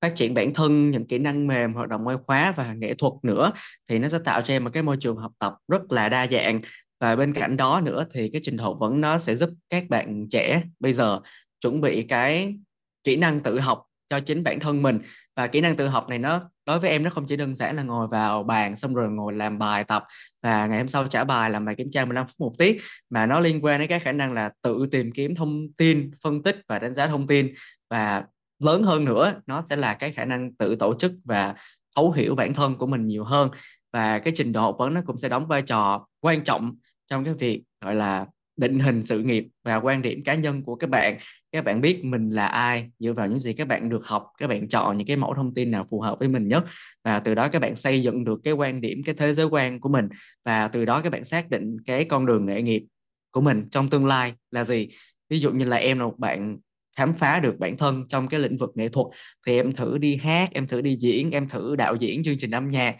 phát 0.01 0.11
triển 0.15 0.33
bản 0.33 0.53
thân, 0.53 0.91
những 0.91 1.07
kỹ 1.07 1.17
năng 1.17 1.47
mềm, 1.47 1.73
hoạt 1.73 1.89
động 1.89 2.03
ngoại 2.03 2.17
khóa 2.27 2.51
và 2.51 2.73
nghệ 2.73 2.93
thuật 2.93 3.13
nữa, 3.23 3.51
thì 3.89 3.99
nó 3.99 4.09
sẽ 4.09 4.19
tạo 4.25 4.41
cho 4.41 4.53
em 4.53 4.63
một 4.63 4.69
cái 4.73 4.83
môi 4.83 4.97
trường 4.99 5.17
học 5.17 5.31
tập 5.39 5.53
rất 5.67 5.91
là 5.91 6.09
đa 6.09 6.27
dạng. 6.27 6.61
Và 6.99 7.15
bên 7.15 7.33
cạnh 7.33 7.57
đó 7.57 7.81
nữa 7.85 8.05
thì 8.13 8.29
cái 8.33 8.41
trình 8.43 8.57
độ 8.57 8.63
học 8.63 8.77
vấn 8.79 9.01
nó 9.01 9.17
sẽ 9.17 9.35
giúp 9.35 9.49
các 9.69 9.89
bạn 9.89 10.27
trẻ 10.29 10.63
bây 10.79 10.93
giờ 10.93 11.19
chuẩn 11.59 11.81
bị 11.81 12.03
cái 12.03 12.55
kỹ 13.03 13.15
năng 13.15 13.39
tự 13.43 13.59
học 13.59 13.83
cho 14.09 14.19
chính 14.19 14.43
bản 14.43 14.59
thân 14.59 14.81
mình. 14.81 14.99
Và 15.35 15.47
kỹ 15.47 15.61
năng 15.61 15.75
tự 15.75 15.87
học 15.87 16.09
này 16.09 16.19
nó, 16.19 16.49
đối 16.65 16.79
với 16.79 16.89
em 16.89 17.03
nó 17.03 17.09
không 17.09 17.25
chỉ 17.27 17.35
đơn 17.35 17.53
giản 17.53 17.75
là 17.75 17.83
ngồi 17.83 18.07
vào 18.07 18.43
bàn 18.43 18.75
xong 18.75 18.93
rồi 18.93 19.09
ngồi 19.09 19.33
làm 19.33 19.59
bài 19.59 19.83
tập 19.83 20.03
và 20.43 20.67
ngày 20.67 20.77
hôm 20.77 20.87
sau 20.87 21.07
trả 21.07 21.23
bài, 21.23 21.49
làm 21.49 21.65
bài 21.65 21.75
kiểm 21.75 21.91
tra 21.91 22.05
15 22.05 22.27
phút 22.27 22.35
một 22.39 22.51
tiết, 22.57 22.81
mà 23.09 23.25
nó 23.25 23.39
liên 23.39 23.65
quan 23.65 23.79
đến 23.79 23.89
cái 23.89 23.99
khả 23.99 24.11
năng 24.11 24.33
là 24.33 24.51
tự 24.61 24.87
tìm 24.91 25.11
kiếm 25.11 25.35
thông 25.35 25.67
tin, 25.77 26.11
phân 26.23 26.43
tích 26.43 26.61
và 26.67 26.79
đánh 26.79 26.93
giá 26.93 27.07
thông 27.07 27.27
tin. 27.27 27.53
Và 27.89 28.23
lớn 28.59 28.83
hơn 28.83 29.05
nữa, 29.05 29.33
nó 29.47 29.63
sẽ 29.69 29.75
là 29.75 29.93
cái 29.93 30.11
khả 30.11 30.25
năng 30.25 30.53
tự 30.53 30.75
tổ 30.75 30.93
chức 30.99 31.11
và 31.25 31.55
thấu 31.95 32.11
hiểu 32.11 32.35
bản 32.35 32.53
thân 32.53 32.75
của 32.75 32.87
mình 32.87 33.07
nhiều 33.07 33.23
hơn. 33.23 33.49
Và 33.93 34.19
cái 34.19 34.33
trình 34.35 34.51
độ 34.51 34.61
học 34.61 34.75
vấn 34.79 34.93
nó 34.93 35.01
cũng 35.05 35.17
sẽ 35.17 35.29
đóng 35.29 35.47
vai 35.47 35.61
trò 35.61 36.07
quan 36.19 36.43
trọng 36.43 36.75
trong 37.07 37.25
cái 37.25 37.33
việc, 37.33 37.63
gọi 37.81 37.95
là 37.95 38.25
định 38.59 38.79
hình 38.79 39.05
sự 39.05 39.23
nghiệp 39.23 39.47
và 39.63 39.75
quan 39.75 40.01
điểm 40.01 40.23
cá 40.23 40.35
nhân 40.35 40.63
của 40.63 40.75
các 40.75 40.89
bạn. 40.89 41.17
Các 41.51 41.65
bạn 41.65 41.81
biết 41.81 42.05
mình 42.05 42.29
là 42.29 42.47
ai, 42.47 42.89
dựa 42.99 43.13
vào 43.13 43.27
những 43.27 43.39
gì 43.39 43.53
các 43.53 43.67
bạn 43.67 43.89
được 43.89 44.05
học, 44.05 44.27
các 44.37 44.47
bạn 44.47 44.67
chọn 44.67 44.97
những 44.97 45.07
cái 45.07 45.17
mẫu 45.17 45.33
thông 45.33 45.53
tin 45.53 45.71
nào 45.71 45.87
phù 45.89 46.01
hợp 46.01 46.19
với 46.19 46.27
mình 46.27 46.47
nhất. 46.47 46.63
Và 47.03 47.19
từ 47.19 47.35
đó 47.35 47.47
các 47.47 47.61
bạn 47.61 47.75
xây 47.75 48.01
dựng 48.01 48.23
được 48.23 48.39
cái 48.43 48.53
quan 48.53 48.81
điểm, 48.81 49.03
cái 49.03 49.15
thế 49.15 49.33
giới 49.33 49.45
quan 49.45 49.79
của 49.79 49.89
mình. 49.89 50.07
Và 50.45 50.67
từ 50.67 50.85
đó 50.85 51.01
các 51.01 51.09
bạn 51.09 51.25
xác 51.25 51.49
định 51.49 51.77
cái 51.85 52.05
con 52.05 52.25
đường 52.25 52.45
nghề 52.45 52.61
nghiệp 52.61 52.83
của 53.31 53.41
mình 53.41 53.67
trong 53.71 53.89
tương 53.89 54.05
lai 54.05 54.33
là 54.51 54.63
gì. 54.63 54.87
Ví 55.29 55.39
dụ 55.39 55.51
như 55.51 55.65
là 55.65 55.77
em 55.77 55.99
là 55.99 56.05
một 56.05 56.15
bạn 56.17 56.57
khám 56.97 57.13
phá 57.13 57.39
được 57.39 57.59
bản 57.59 57.77
thân 57.77 58.05
trong 58.09 58.27
cái 58.27 58.39
lĩnh 58.39 58.57
vực 58.57 58.69
nghệ 58.75 58.89
thuật, 58.89 59.07
thì 59.47 59.55
em 59.55 59.75
thử 59.75 59.97
đi 59.97 60.15
hát, 60.15 60.49
em 60.53 60.67
thử 60.67 60.81
đi 60.81 60.97
diễn, 60.99 61.31
em 61.31 61.49
thử 61.49 61.75
đạo 61.75 61.95
diễn 61.95 62.23
chương 62.23 62.37
trình 62.39 62.51
âm 62.51 62.69
nhạc, 62.69 62.95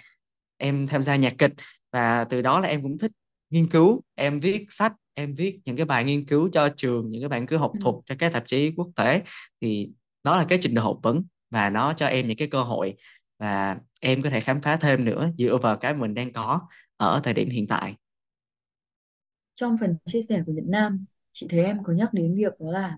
em 0.57 0.87
tham 0.87 1.01
gia 1.01 1.15
nhạc 1.15 1.33
kịch. 1.37 1.51
Và 1.91 2.23
từ 2.23 2.41
đó 2.41 2.59
là 2.59 2.67
em 2.67 2.81
cũng 2.81 2.97
thích 2.97 3.11
nghiên 3.49 3.67
cứu, 3.67 4.01
em 4.15 4.39
viết 4.39 4.65
sách 4.69 4.93
em 5.19 5.35
viết 5.35 5.59
những 5.65 5.75
cái 5.77 5.85
bài 5.85 6.03
nghiên 6.03 6.25
cứu 6.25 6.49
cho 6.53 6.69
trường 6.77 7.09
những 7.09 7.21
cái 7.21 7.29
bài 7.29 7.39
nghiên 7.39 7.47
cứu 7.47 7.59
học 7.59 7.73
Ừ. 7.73 7.79
thuật 7.79 7.95
cho 8.05 8.15
các 8.19 8.33
tạp 8.33 8.43
chí 8.47 8.71
quốc 8.77 8.89
tế 8.95 9.21
thì 9.61 9.89
đó 10.23 10.37
là 10.37 10.45
cái 10.49 10.57
trình 10.61 10.73
độ 10.75 10.81
học 10.81 10.99
vấn 11.03 11.23
và 11.49 11.69
nó 11.69 11.93
cho 11.97 12.05
em 12.07 12.27
những 12.27 12.37
cái 12.37 12.47
cơ 12.51 12.61
hội 12.61 12.95
và 13.39 13.77
em 14.01 14.21
có 14.21 14.29
thể 14.29 14.39
khám 14.41 14.61
phá 14.61 14.75
thêm 14.81 15.05
nữa 15.05 15.29
dựa 15.37 15.57
vào 15.57 15.77
cái 15.77 15.93
mình 15.93 16.13
đang 16.13 16.33
có 16.33 16.61
ở 16.97 17.21
thời 17.23 17.33
điểm 17.33 17.49
hiện 17.49 17.67
tại 17.67 17.95
Trong 19.55 19.77
phần 19.79 19.95
chia 20.05 20.21
sẻ 20.21 20.43
của 20.45 20.51
Nhật 20.51 20.65
Nam, 20.67 21.05
chị 21.31 21.47
thấy 21.49 21.63
em 21.65 21.83
có 21.83 21.93
nhắc 21.93 22.09
đến 22.13 22.35
việc 22.35 22.53
đó 22.59 22.71
là 22.71 22.97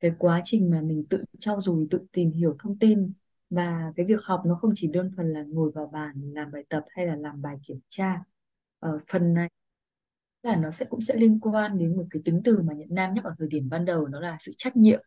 cái 0.00 0.12
quá 0.18 0.42
trình 0.44 0.70
mà 0.70 0.80
mình 0.82 1.06
tự 1.10 1.24
trau 1.40 1.60
dồi, 1.60 1.88
tự 1.90 2.06
tìm 2.12 2.32
hiểu 2.32 2.56
thông 2.60 2.78
tin 2.78 3.12
và 3.50 3.92
cái 3.96 4.06
việc 4.06 4.20
học 4.24 4.42
nó 4.46 4.54
không 4.54 4.72
chỉ 4.76 4.88
đơn 4.88 5.12
thuần 5.16 5.32
là 5.32 5.42
ngồi 5.42 5.72
vào 5.72 5.86
bàn 5.86 6.32
làm 6.34 6.52
bài 6.52 6.64
tập 6.68 6.84
hay 6.90 7.06
là 7.06 7.16
làm 7.16 7.42
bài 7.42 7.56
kiểm 7.64 7.80
tra. 7.88 8.24
Ở 8.80 9.00
phần 9.12 9.34
này 9.34 9.50
là 10.42 10.56
nó 10.56 10.70
sẽ 10.70 10.84
cũng 10.84 11.00
sẽ 11.00 11.14
liên 11.14 11.40
quan 11.40 11.78
đến 11.78 11.96
một 11.96 12.04
cái 12.10 12.22
tính 12.24 12.40
từ 12.44 12.62
mà 12.62 12.74
Nhật 12.74 12.90
Nam 12.90 13.14
nhắc 13.14 13.24
ở 13.24 13.34
thời 13.38 13.48
điểm 13.48 13.68
ban 13.68 13.84
đầu 13.84 14.08
nó 14.08 14.20
là 14.20 14.36
sự 14.40 14.52
trách 14.58 14.76
nhiệm. 14.76 15.00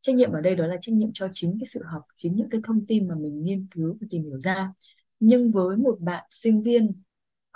Trách 0.00 0.14
nhiệm 0.14 0.32
ở 0.32 0.40
đây 0.40 0.56
đó 0.56 0.66
là 0.66 0.76
trách 0.80 0.92
nhiệm 0.92 1.10
cho 1.14 1.28
chính 1.32 1.58
cái 1.60 1.66
sự 1.66 1.82
học 1.84 2.02
chính 2.16 2.36
những 2.36 2.48
cái 2.50 2.60
thông 2.64 2.86
tin 2.86 3.08
mà 3.08 3.14
mình 3.14 3.44
nghiên 3.44 3.66
cứu 3.70 3.96
và 4.00 4.06
tìm 4.10 4.22
hiểu 4.22 4.40
ra. 4.40 4.72
Nhưng 5.20 5.52
với 5.52 5.76
một 5.76 5.96
bạn 6.00 6.24
sinh 6.30 6.62
viên 6.62 7.02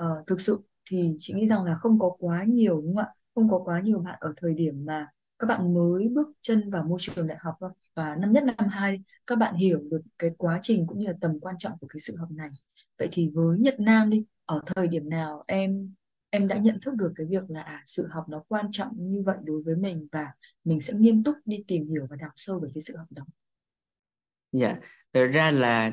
uh, 0.03 0.27
thực 0.27 0.41
sự 0.41 0.61
thì 0.91 1.15
chị 1.19 1.35
nghĩ 1.35 1.49
rằng 1.49 1.65
là 1.65 1.77
không 1.81 1.99
có 1.99 2.17
quá 2.19 2.45
nhiều 2.45 2.81
đúng 2.81 2.97
không 2.97 3.05
ạ? 3.05 3.15
Không 3.35 3.51
có 3.51 3.59
quá 3.65 3.81
nhiều 3.81 3.99
bạn 3.99 4.19
ở 4.21 4.33
thời 4.37 4.55
điểm 4.55 4.85
mà 4.85 5.09
các 5.39 5.47
bạn 5.47 5.75
mới 5.75 6.09
bước 6.09 6.29
chân 6.43 6.71
vào 6.71 6.85
môi 6.85 6.99
trường 7.01 7.27
đại 7.27 7.39
học 7.41 7.55
thôi. 7.61 7.71
Và 7.95 8.17
năm 8.17 8.33
nhất 8.33 8.45
năm 8.45 8.69
hai 8.69 9.01
các 9.27 9.37
bạn 9.39 9.55
hiểu 9.55 9.81
được 9.91 10.01
cái 10.19 10.31
quá 10.39 10.61
trình 10.63 10.87
cũng 10.87 10.99
như 10.99 11.07
là 11.07 11.15
tầm 11.21 11.41
quan 11.41 11.55
trọng 11.59 11.73
của 11.81 11.87
cái 11.87 12.01
sự 12.01 12.17
học 12.17 12.29
này. 12.31 12.49
Vậy 12.99 13.09
thì 13.13 13.31
với 13.35 13.59
Nhật 13.59 13.81
Nam 13.81 14.11
đi 14.11 14.25
ở 14.45 14.61
thời 14.67 14.89
điểm 14.89 15.09
nào 15.09 15.45
em 15.47 15.95
em 16.31 16.49
đã 16.49 16.57
nhận 16.57 16.81
thức 16.81 16.95
được 16.95 17.13
cái 17.17 17.27
việc 17.31 17.43
là 17.49 17.63
à, 17.63 17.83
sự 17.87 18.07
học 18.11 18.25
nó 18.29 18.43
quan 18.49 18.67
trọng 18.71 18.93
như 18.97 19.23
vậy 19.27 19.37
đối 19.45 19.63
với 19.63 19.77
mình 19.77 20.09
và 20.13 20.27
mình 20.65 20.81
sẽ 20.81 20.93
nghiêm 20.93 21.25
túc 21.25 21.37
đi 21.45 21.65
tìm 21.67 21.89
hiểu 21.89 22.07
và 22.11 22.17
đào 22.17 22.31
sâu 22.37 22.61
về 22.61 22.69
cái 22.75 22.83
sự 22.83 22.97
học 22.97 23.07
đó. 23.11 23.23
dạ 24.53 24.77
thực 25.13 25.27
ra 25.27 25.51
là 25.51 25.93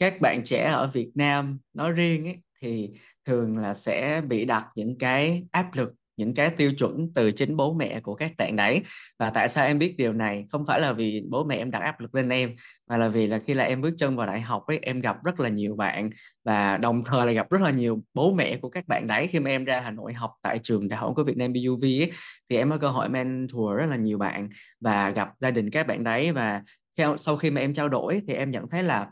các 0.00 0.20
bạn 0.20 0.40
trẻ 0.44 0.64
ở 0.64 0.90
Việt 0.94 1.10
Nam 1.14 1.58
nói 1.72 1.92
riêng 1.92 2.24
ấy, 2.24 2.38
thì 2.60 2.90
thường 3.24 3.58
là 3.58 3.74
sẽ 3.74 4.22
bị 4.28 4.44
đặt 4.44 4.66
những 4.74 4.98
cái 4.98 5.46
áp 5.50 5.70
lực 5.74 5.92
những 6.16 6.34
cái 6.34 6.50
tiêu 6.50 6.72
chuẩn 6.78 7.12
từ 7.14 7.32
chính 7.32 7.56
bố 7.56 7.74
mẹ 7.74 8.00
của 8.00 8.14
các 8.14 8.32
bạn 8.38 8.56
đấy. 8.56 8.82
Và 9.18 9.30
tại 9.30 9.48
sao 9.48 9.66
em 9.66 9.78
biết 9.78 9.94
điều 9.98 10.12
này? 10.12 10.44
Không 10.52 10.66
phải 10.66 10.80
là 10.80 10.92
vì 10.92 11.22
bố 11.30 11.44
mẹ 11.44 11.56
em 11.56 11.70
đặt 11.70 11.78
áp 11.78 12.00
lực 12.00 12.14
lên 12.14 12.28
em 12.28 12.50
mà 12.90 12.96
là 12.96 13.08
vì 13.08 13.26
là 13.26 13.38
khi 13.38 13.54
là 13.54 13.64
em 13.64 13.80
bước 13.80 13.94
chân 13.96 14.16
vào 14.16 14.26
đại 14.26 14.40
học 14.40 14.66
ấy 14.66 14.78
em 14.82 15.00
gặp 15.00 15.16
rất 15.24 15.40
là 15.40 15.48
nhiều 15.48 15.76
bạn 15.76 16.10
và 16.44 16.76
đồng 16.76 17.04
thời 17.04 17.26
là 17.26 17.32
gặp 17.32 17.50
rất 17.50 17.60
là 17.60 17.70
nhiều 17.70 18.02
bố 18.14 18.32
mẹ 18.32 18.56
của 18.56 18.68
các 18.70 18.88
bạn 18.88 19.06
đấy. 19.06 19.26
Khi 19.26 19.40
mà 19.40 19.50
em 19.50 19.64
ra 19.64 19.80
Hà 19.80 19.90
Nội 19.90 20.12
học 20.12 20.30
tại 20.42 20.58
trường 20.62 20.88
đại 20.88 20.98
học 20.98 21.12
của 21.16 21.24
Việt 21.24 21.36
Nam 21.36 21.52
BUV 21.52 21.84
ấy, 21.84 22.10
thì 22.50 22.56
em 22.56 22.70
có 22.70 22.78
cơ 22.78 22.88
hội 22.88 23.08
mentor 23.08 23.76
rất 23.78 23.86
là 23.86 23.96
nhiều 23.96 24.18
bạn 24.18 24.48
và 24.80 25.10
gặp 25.10 25.28
gia 25.40 25.50
đình 25.50 25.70
các 25.70 25.86
bạn 25.86 26.04
đấy. 26.04 26.32
Và 26.32 26.62
theo 26.98 27.16
sau 27.16 27.36
khi 27.36 27.50
mà 27.50 27.60
em 27.60 27.74
trao 27.74 27.88
đổi 27.88 28.22
thì 28.28 28.34
em 28.34 28.50
nhận 28.50 28.68
thấy 28.68 28.82
là 28.82 29.10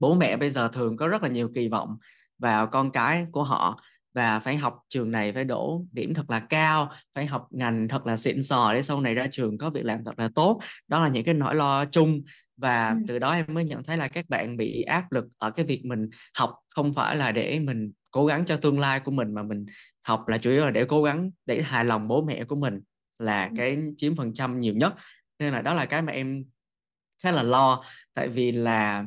bố 0.00 0.14
mẹ 0.14 0.36
bây 0.36 0.50
giờ 0.50 0.68
thường 0.68 0.96
có 0.96 1.08
rất 1.08 1.22
là 1.22 1.28
nhiều 1.28 1.50
kỳ 1.54 1.68
vọng 1.68 1.96
vào 2.38 2.66
con 2.66 2.90
cái 2.90 3.26
của 3.32 3.44
họ 3.44 3.80
và 4.18 4.40
phải 4.40 4.56
học 4.56 4.74
trường 4.88 5.10
này 5.10 5.32
phải 5.32 5.44
đổ 5.44 5.84
điểm 5.92 6.14
thật 6.14 6.30
là 6.30 6.40
cao 6.40 6.90
phải 7.14 7.26
học 7.26 7.48
ngành 7.50 7.88
thật 7.88 8.06
là 8.06 8.16
xịn 8.16 8.42
sò 8.42 8.72
để 8.74 8.82
sau 8.82 9.00
này 9.00 9.14
ra 9.14 9.26
trường 9.30 9.58
có 9.58 9.70
việc 9.70 9.84
làm 9.84 10.04
thật 10.04 10.18
là 10.18 10.28
tốt 10.34 10.60
đó 10.88 11.02
là 11.02 11.08
những 11.08 11.24
cái 11.24 11.34
nỗi 11.34 11.54
lo 11.54 11.84
chung 11.84 12.22
Ừ. 12.58 12.60
và 12.62 12.96
từ 13.06 13.18
đó 13.18 13.32
em 13.32 13.46
mới 13.48 13.64
nhận 13.64 13.84
thấy 13.84 13.96
là 13.96 14.08
các 14.08 14.28
bạn 14.28 14.56
bị 14.56 14.82
áp 14.82 15.12
lực 15.12 15.24
ở 15.38 15.50
cái 15.50 15.64
việc 15.66 15.84
mình 15.84 16.08
học 16.38 16.54
không 16.74 16.94
phải 16.94 17.16
là 17.16 17.32
để 17.32 17.60
mình 17.60 17.92
cố 18.10 18.26
gắng 18.26 18.44
cho 18.46 18.56
tương 18.56 18.78
lai 18.80 19.00
của 19.00 19.10
mình 19.10 19.34
mà 19.34 19.42
mình 19.42 19.66
học 20.02 20.28
là 20.28 20.38
chủ 20.38 20.50
yếu 20.50 20.64
là 20.64 20.70
để 20.70 20.84
cố 20.84 21.02
gắng 21.02 21.30
để 21.46 21.62
hài 21.62 21.84
lòng 21.84 22.08
bố 22.08 22.24
mẹ 22.24 22.44
của 22.44 22.56
mình 22.56 22.80
là 23.18 23.44
Ừ. 23.44 23.50
cái 23.56 23.78
chiếm 23.96 24.16
phần 24.16 24.32
trăm 24.32 24.60
nhiều 24.60 24.74
nhất 24.74 24.94
nên 25.38 25.52
là 25.52 25.62
đó 25.62 25.74
là 25.74 25.86
cái 25.86 26.02
mà 26.02 26.12
em 26.12 26.44
khá 27.22 27.32
là 27.32 27.42
lo 27.42 27.82
tại 28.14 28.28
vì 28.28 28.52
là 28.52 29.04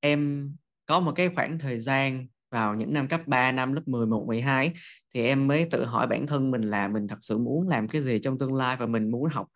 em 0.00 0.50
có 0.86 1.00
một 1.00 1.12
cái 1.16 1.28
khoảng 1.34 1.58
thời 1.58 1.78
gian 1.78 2.26
vào 2.54 2.74
những 2.74 2.92
năm 2.92 3.08
cấp 3.08 3.20
3 3.26 3.52
năm 3.52 3.72
lớp 3.72 3.82
11, 3.86 4.24
12 4.26 4.72
thì 5.14 5.26
em 5.26 5.46
mới 5.46 5.68
tự 5.70 5.84
hỏi 5.84 6.06
bản 6.06 6.26
thân 6.26 6.50
mình 6.50 6.62
là 6.62 6.88
mình 6.88 7.08
thật 7.08 7.16
sự 7.20 7.38
muốn 7.38 7.68
làm 7.68 7.88
cái 7.88 8.02
gì 8.02 8.18
trong 8.18 8.38
tương 8.38 8.54
lai 8.54 8.76
và 8.76 8.86
mình 8.86 9.10
muốn 9.10 9.28
học 9.30 9.46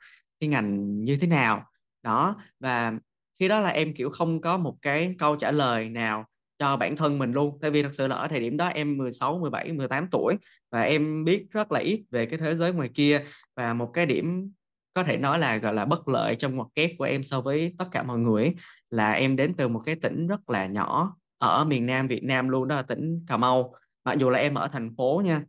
cái 0.40 0.48
ngành 0.48 1.00
như 1.04 1.16
thế 1.16 1.26
nào. 1.26 1.64
Đó 2.02 2.36
và 2.60 2.92
khi 3.40 3.48
đó 3.48 3.60
là 3.60 3.68
em 3.68 3.94
kiểu 3.94 4.10
không 4.10 4.40
có 4.40 4.56
một 4.58 4.76
cái 4.82 5.14
câu 5.18 5.36
trả 5.36 5.50
lời 5.50 5.88
nào 5.88 6.24
cho 6.58 6.76
bản 6.76 6.96
thân 6.96 7.18
mình 7.18 7.32
luôn. 7.32 7.58
Tại 7.62 7.70
vì 7.70 7.82
thật 7.82 7.94
sự 7.94 8.06
là 8.06 8.16
ở 8.16 8.28
thời 8.28 8.40
điểm 8.40 8.56
đó 8.56 8.66
em 8.66 8.96
16, 8.96 9.38
17, 9.38 9.72
18 9.72 10.08
tuổi 10.10 10.36
và 10.70 10.82
em 10.82 11.24
biết 11.24 11.46
rất 11.50 11.72
là 11.72 11.80
ít 11.80 12.04
về 12.10 12.26
cái 12.26 12.38
thế 12.38 12.56
giới 12.56 12.72
ngoài 12.72 12.90
kia. 12.94 13.24
Và 13.56 13.74
một 13.74 13.90
cái 13.94 14.06
điểm 14.06 14.52
có 14.94 15.02
thể 15.02 15.16
nói 15.16 15.38
là 15.38 15.56
gọi 15.56 15.74
là 15.74 15.84
bất 15.84 16.08
lợi 16.08 16.36
trong 16.36 16.56
ngoặc 16.56 16.68
kép 16.74 16.90
của 16.98 17.04
em 17.04 17.22
so 17.22 17.40
với 17.40 17.74
tất 17.78 17.84
cả 17.92 18.02
mọi 18.02 18.18
người 18.18 18.44
ấy, 18.44 18.54
là 18.90 19.12
em 19.12 19.36
đến 19.36 19.54
từ 19.54 19.68
một 19.68 19.80
cái 19.84 19.94
tỉnh 19.94 20.26
rất 20.26 20.50
là 20.50 20.66
nhỏ 20.66 21.16
ở 21.38 21.64
miền 21.64 21.86
Nam, 21.86 22.08
Việt 22.08 22.24
Nam 22.24 22.48
luôn 22.48 22.68
đó 22.68 22.76
là 22.76 22.82
tỉnh 22.82 23.24
Cà 23.26 23.36
Mau. 23.36 23.74
Mặc 24.04 24.18
dù 24.18 24.30
là 24.30 24.38
em 24.38 24.54
ở 24.54 24.68
thành 24.68 24.94
phố 24.96 25.22
nha, 25.24 25.42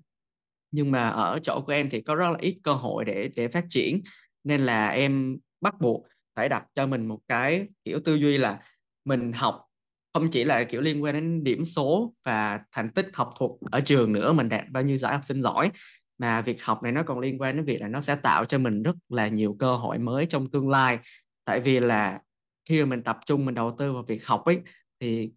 nhưng 0.71 0.91
mà 0.91 1.09
ở 1.09 1.39
chỗ 1.43 1.61
của 1.65 1.71
em 1.71 1.89
thì 1.89 2.01
có 2.01 2.15
rất 2.15 2.29
là 2.29 2.37
ít 2.39 2.59
cơ 2.63 2.73
hội 2.73 3.05
để 3.05 3.29
để 3.35 3.47
phát 3.47 3.65
triển. 3.69 4.01
Nên 4.43 4.61
là 4.61 4.87
em 4.87 5.37
bắt 5.61 5.81
buộc 5.81 6.07
phải 6.35 6.49
đặt 6.49 6.63
cho 6.75 6.87
mình 6.87 7.05
một 7.05 7.19
cái 7.27 7.67
kiểu 7.85 7.99
tư 8.05 8.15
duy 8.15 8.37
là 8.37 8.59
mình 9.05 9.33
học 9.33 9.65
không 10.13 10.29
chỉ 10.29 10.43
là 10.43 10.63
kiểu 10.63 10.81
liên 10.81 11.03
quan 11.03 11.13
đến 11.13 11.43
điểm 11.43 11.63
số 11.63 12.13
và 12.25 12.59
thành 12.71 12.89
tích 12.89 13.07
học 13.13 13.29
thuật 13.39 13.51
ở 13.71 13.81
trường 13.81 14.13
nữa, 14.13 14.33
mình 14.33 14.49
đạt 14.49 14.69
bao 14.69 14.83
nhiêu 14.83 14.97
giải 14.97 15.13
học 15.13 15.23
sinh 15.23 15.41
giỏi, 15.41 15.71
mà 16.17 16.41
việc 16.41 16.63
học 16.63 16.83
này 16.83 16.91
nó 16.91 17.03
còn 17.03 17.19
liên 17.19 17.41
quan 17.41 17.55
đến 17.55 17.65
việc 17.65 17.81
là 17.81 17.87
nó 17.87 18.01
sẽ 18.01 18.15
tạo 18.15 18.45
cho 18.45 18.57
mình 18.57 18.83
rất 18.83 18.95
là 19.09 19.27
nhiều 19.27 19.55
cơ 19.59 19.75
hội 19.75 19.97
mới 19.97 20.25
trong 20.25 20.51
tương 20.51 20.69
lai. 20.69 20.99
Tại 21.45 21.59
vì 21.61 21.79
là 21.79 22.19
khi 22.69 22.79
mà 22.79 22.85
mình 22.85 23.03
tập 23.03 23.19
trung, 23.25 23.45
mình 23.45 23.55
đầu 23.55 23.75
tư 23.77 23.93
vào 23.93 24.03
việc 24.03 24.27
học 24.27 24.45
ấy, 24.45 24.59
thì 24.99 25.31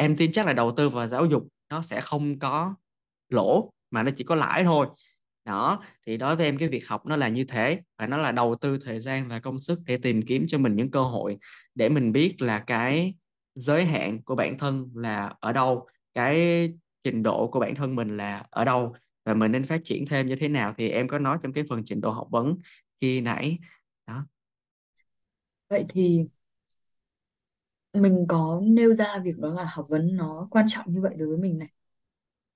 em 0.00 0.16
tin 0.16 0.32
chắc 0.32 0.46
là 0.46 0.52
đầu 0.52 0.72
tư 0.72 0.88
vào 0.88 1.06
giáo 1.06 1.26
dục 1.26 1.48
nó 1.70 1.82
sẽ 1.82 2.00
không 2.00 2.38
có 2.38 2.74
lỗ, 3.28 3.72
mà 3.90 4.02
nó 4.02 4.10
chỉ 4.16 4.24
có 4.24 4.34
lãi 4.34 4.64
thôi. 4.64 4.86
Đó, 5.44 5.82
thì 6.06 6.16
đối 6.16 6.36
với 6.36 6.46
em 6.46 6.58
cái 6.58 6.68
việc 6.68 6.88
học 6.88 7.06
nó 7.06 7.16
là 7.16 7.28
như 7.28 7.44
thế, 7.44 7.80
và 7.98 8.06
nó 8.06 8.16
là 8.16 8.32
đầu 8.32 8.54
tư 8.60 8.78
thời 8.84 9.00
gian 9.00 9.28
và 9.28 9.40
công 9.40 9.58
sức 9.58 9.80
để 9.86 9.98
tìm 10.02 10.22
kiếm 10.22 10.44
cho 10.48 10.58
mình 10.58 10.76
những 10.76 10.90
cơ 10.90 11.02
hội 11.02 11.38
để 11.74 11.88
mình 11.88 12.12
biết 12.12 12.42
là 12.42 12.58
cái 12.58 13.14
giới 13.54 13.84
hạn 13.84 14.22
của 14.22 14.34
bản 14.34 14.58
thân 14.58 14.90
là 14.94 15.34
ở 15.40 15.52
đâu, 15.52 15.86
cái 16.14 16.68
trình 17.04 17.22
độ 17.22 17.48
của 17.48 17.60
bản 17.60 17.74
thân 17.74 17.96
mình 17.96 18.16
là 18.16 18.44
ở 18.50 18.64
đâu, 18.64 18.94
và 19.24 19.34
mình 19.34 19.52
nên 19.52 19.64
phát 19.64 19.80
triển 19.84 20.06
thêm 20.06 20.28
như 20.28 20.36
thế 20.36 20.48
nào. 20.48 20.74
Thì 20.78 20.88
em 20.88 21.08
có 21.08 21.18
nói 21.18 21.38
trong 21.42 21.52
cái 21.52 21.64
phần 21.68 21.82
trình 21.84 22.00
độ 22.00 22.10
học 22.10 22.28
vấn 22.30 22.56
khi 23.00 23.20
nãy. 23.20 23.58
Đó. 24.06 24.26
Vậy 25.70 25.84
thì 25.88 26.24
mình 27.94 28.24
có 28.28 28.60
nêu 28.64 28.92
ra 28.94 29.18
việc 29.24 29.38
đó 29.38 29.48
là 29.54 29.64
học 29.64 29.86
vấn 29.88 30.16
nó 30.16 30.48
quan 30.50 30.66
trọng 30.68 30.94
như 30.94 31.00
vậy 31.00 31.14
đối 31.18 31.28
với 31.28 31.38
mình 31.38 31.58
này. 31.58 31.68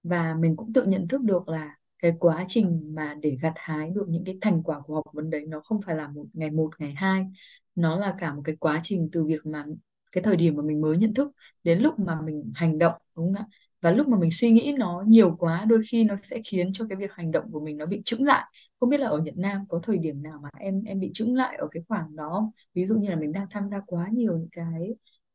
Và 0.03 0.35
mình 0.41 0.57
cũng 0.57 0.73
tự 0.73 0.85
nhận 0.87 1.09
thức 1.09 1.23
được 1.23 1.49
là 1.49 1.76
cái 1.99 2.12
quá 2.21 2.45
trình 2.49 2.95
mà 2.95 3.14
để 3.23 3.38
gặt 3.43 3.53
hái 3.57 3.91
được 3.91 4.07
những 4.09 4.25
cái 4.25 4.38
thành 4.41 4.62
quả 4.62 4.81
của 4.81 4.95
học 4.95 5.05
vấn 5.12 5.31
đấy 5.31 5.45
nó 5.49 5.61
không 5.61 5.81
phải 5.87 5.97
là 5.97 6.09
một 6.09 6.26
ngày 6.33 6.50
một, 6.50 6.71
ngày 6.81 6.93
hai. 6.97 7.26
Nó 7.75 7.97
là 7.97 8.14
cả 8.19 8.35
một 8.35 8.43
cái 8.45 8.57
quá 8.57 8.81
trình 8.83 9.09
từ 9.12 9.25
việc 9.25 9.47
mà 9.47 9.64
cái 10.12 10.23
thời 10.25 10.37
điểm 10.37 10.57
mà 10.57 10.62
mình 10.62 10.81
mới 10.81 10.97
nhận 10.99 11.14
thức 11.14 11.33
đến 11.64 11.79
lúc 11.81 11.99
mà 11.99 12.21
mình 12.21 12.53
hành 12.55 12.79
động, 12.79 12.95
đúng 13.17 13.35
không 13.35 13.43
ạ? 13.43 13.47
Và 13.81 13.91
lúc 13.91 14.09
mà 14.09 14.19
mình 14.19 14.31
suy 14.33 14.50
nghĩ 14.50 14.75
nó 14.79 15.05
nhiều 15.07 15.37
quá, 15.38 15.64
đôi 15.69 15.81
khi 15.91 16.05
nó 16.05 16.17
sẽ 16.23 16.41
khiến 16.47 16.73
cho 16.73 16.87
cái 16.88 16.97
việc 16.99 17.12
hành 17.12 17.31
động 17.33 17.45
của 17.53 17.61
mình 17.61 17.76
nó 17.76 17.87
bị 17.91 18.03
chững 18.05 18.25
lại. 18.25 18.45
Không 18.81 18.91
biết 18.91 19.00
là 19.00 19.09
ở 19.09 19.21
Việt 19.23 19.37
Nam 19.37 19.64
có 19.69 19.81
thời 19.83 19.99
điểm 19.99 20.23
nào 20.23 20.38
mà 20.43 20.49
em 20.59 20.83
em 20.85 21.00
bị 21.00 21.11
chững 21.14 21.35
lại 21.37 21.57
ở 21.57 21.69
cái 21.73 21.83
khoảng 21.88 22.17
đó 22.17 22.50
ví 22.75 22.87
dụ 22.87 22.95
như 22.99 23.11
là 23.11 23.17
mình 23.17 23.33
đang 23.33 23.47
tham 23.50 23.69
gia 23.71 23.81
quá 23.87 24.09
nhiều 24.12 24.38
những 24.38 24.49
cái 24.53 24.95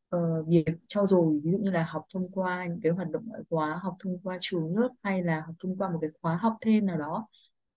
Ờ, 0.10 0.40
uh, 0.40 0.48
việc 0.48 0.66
trau 0.88 1.08
dồi 1.08 1.40
ví 1.44 1.52
dụ 1.52 1.58
như 1.58 1.72
là 1.72 1.84
học 1.90 2.06
thông 2.14 2.32
qua 2.32 2.66
những 2.66 2.80
cái 2.84 2.92
hoạt 2.92 3.10
động 3.12 3.24
ngoại 3.28 3.42
khóa 3.50 3.80
học 3.84 3.96
thông 4.00 4.20
qua 4.24 4.38
trường 4.42 4.76
lớp 4.78 4.90
hay 5.04 5.24
là 5.24 5.42
học 5.46 5.56
thông 5.60 5.78
qua 5.78 5.90
một 5.90 5.98
cái 6.02 6.10
khóa 6.22 6.38
học 6.38 6.58
thêm 6.62 6.86
nào 6.86 6.98
đó 6.98 7.28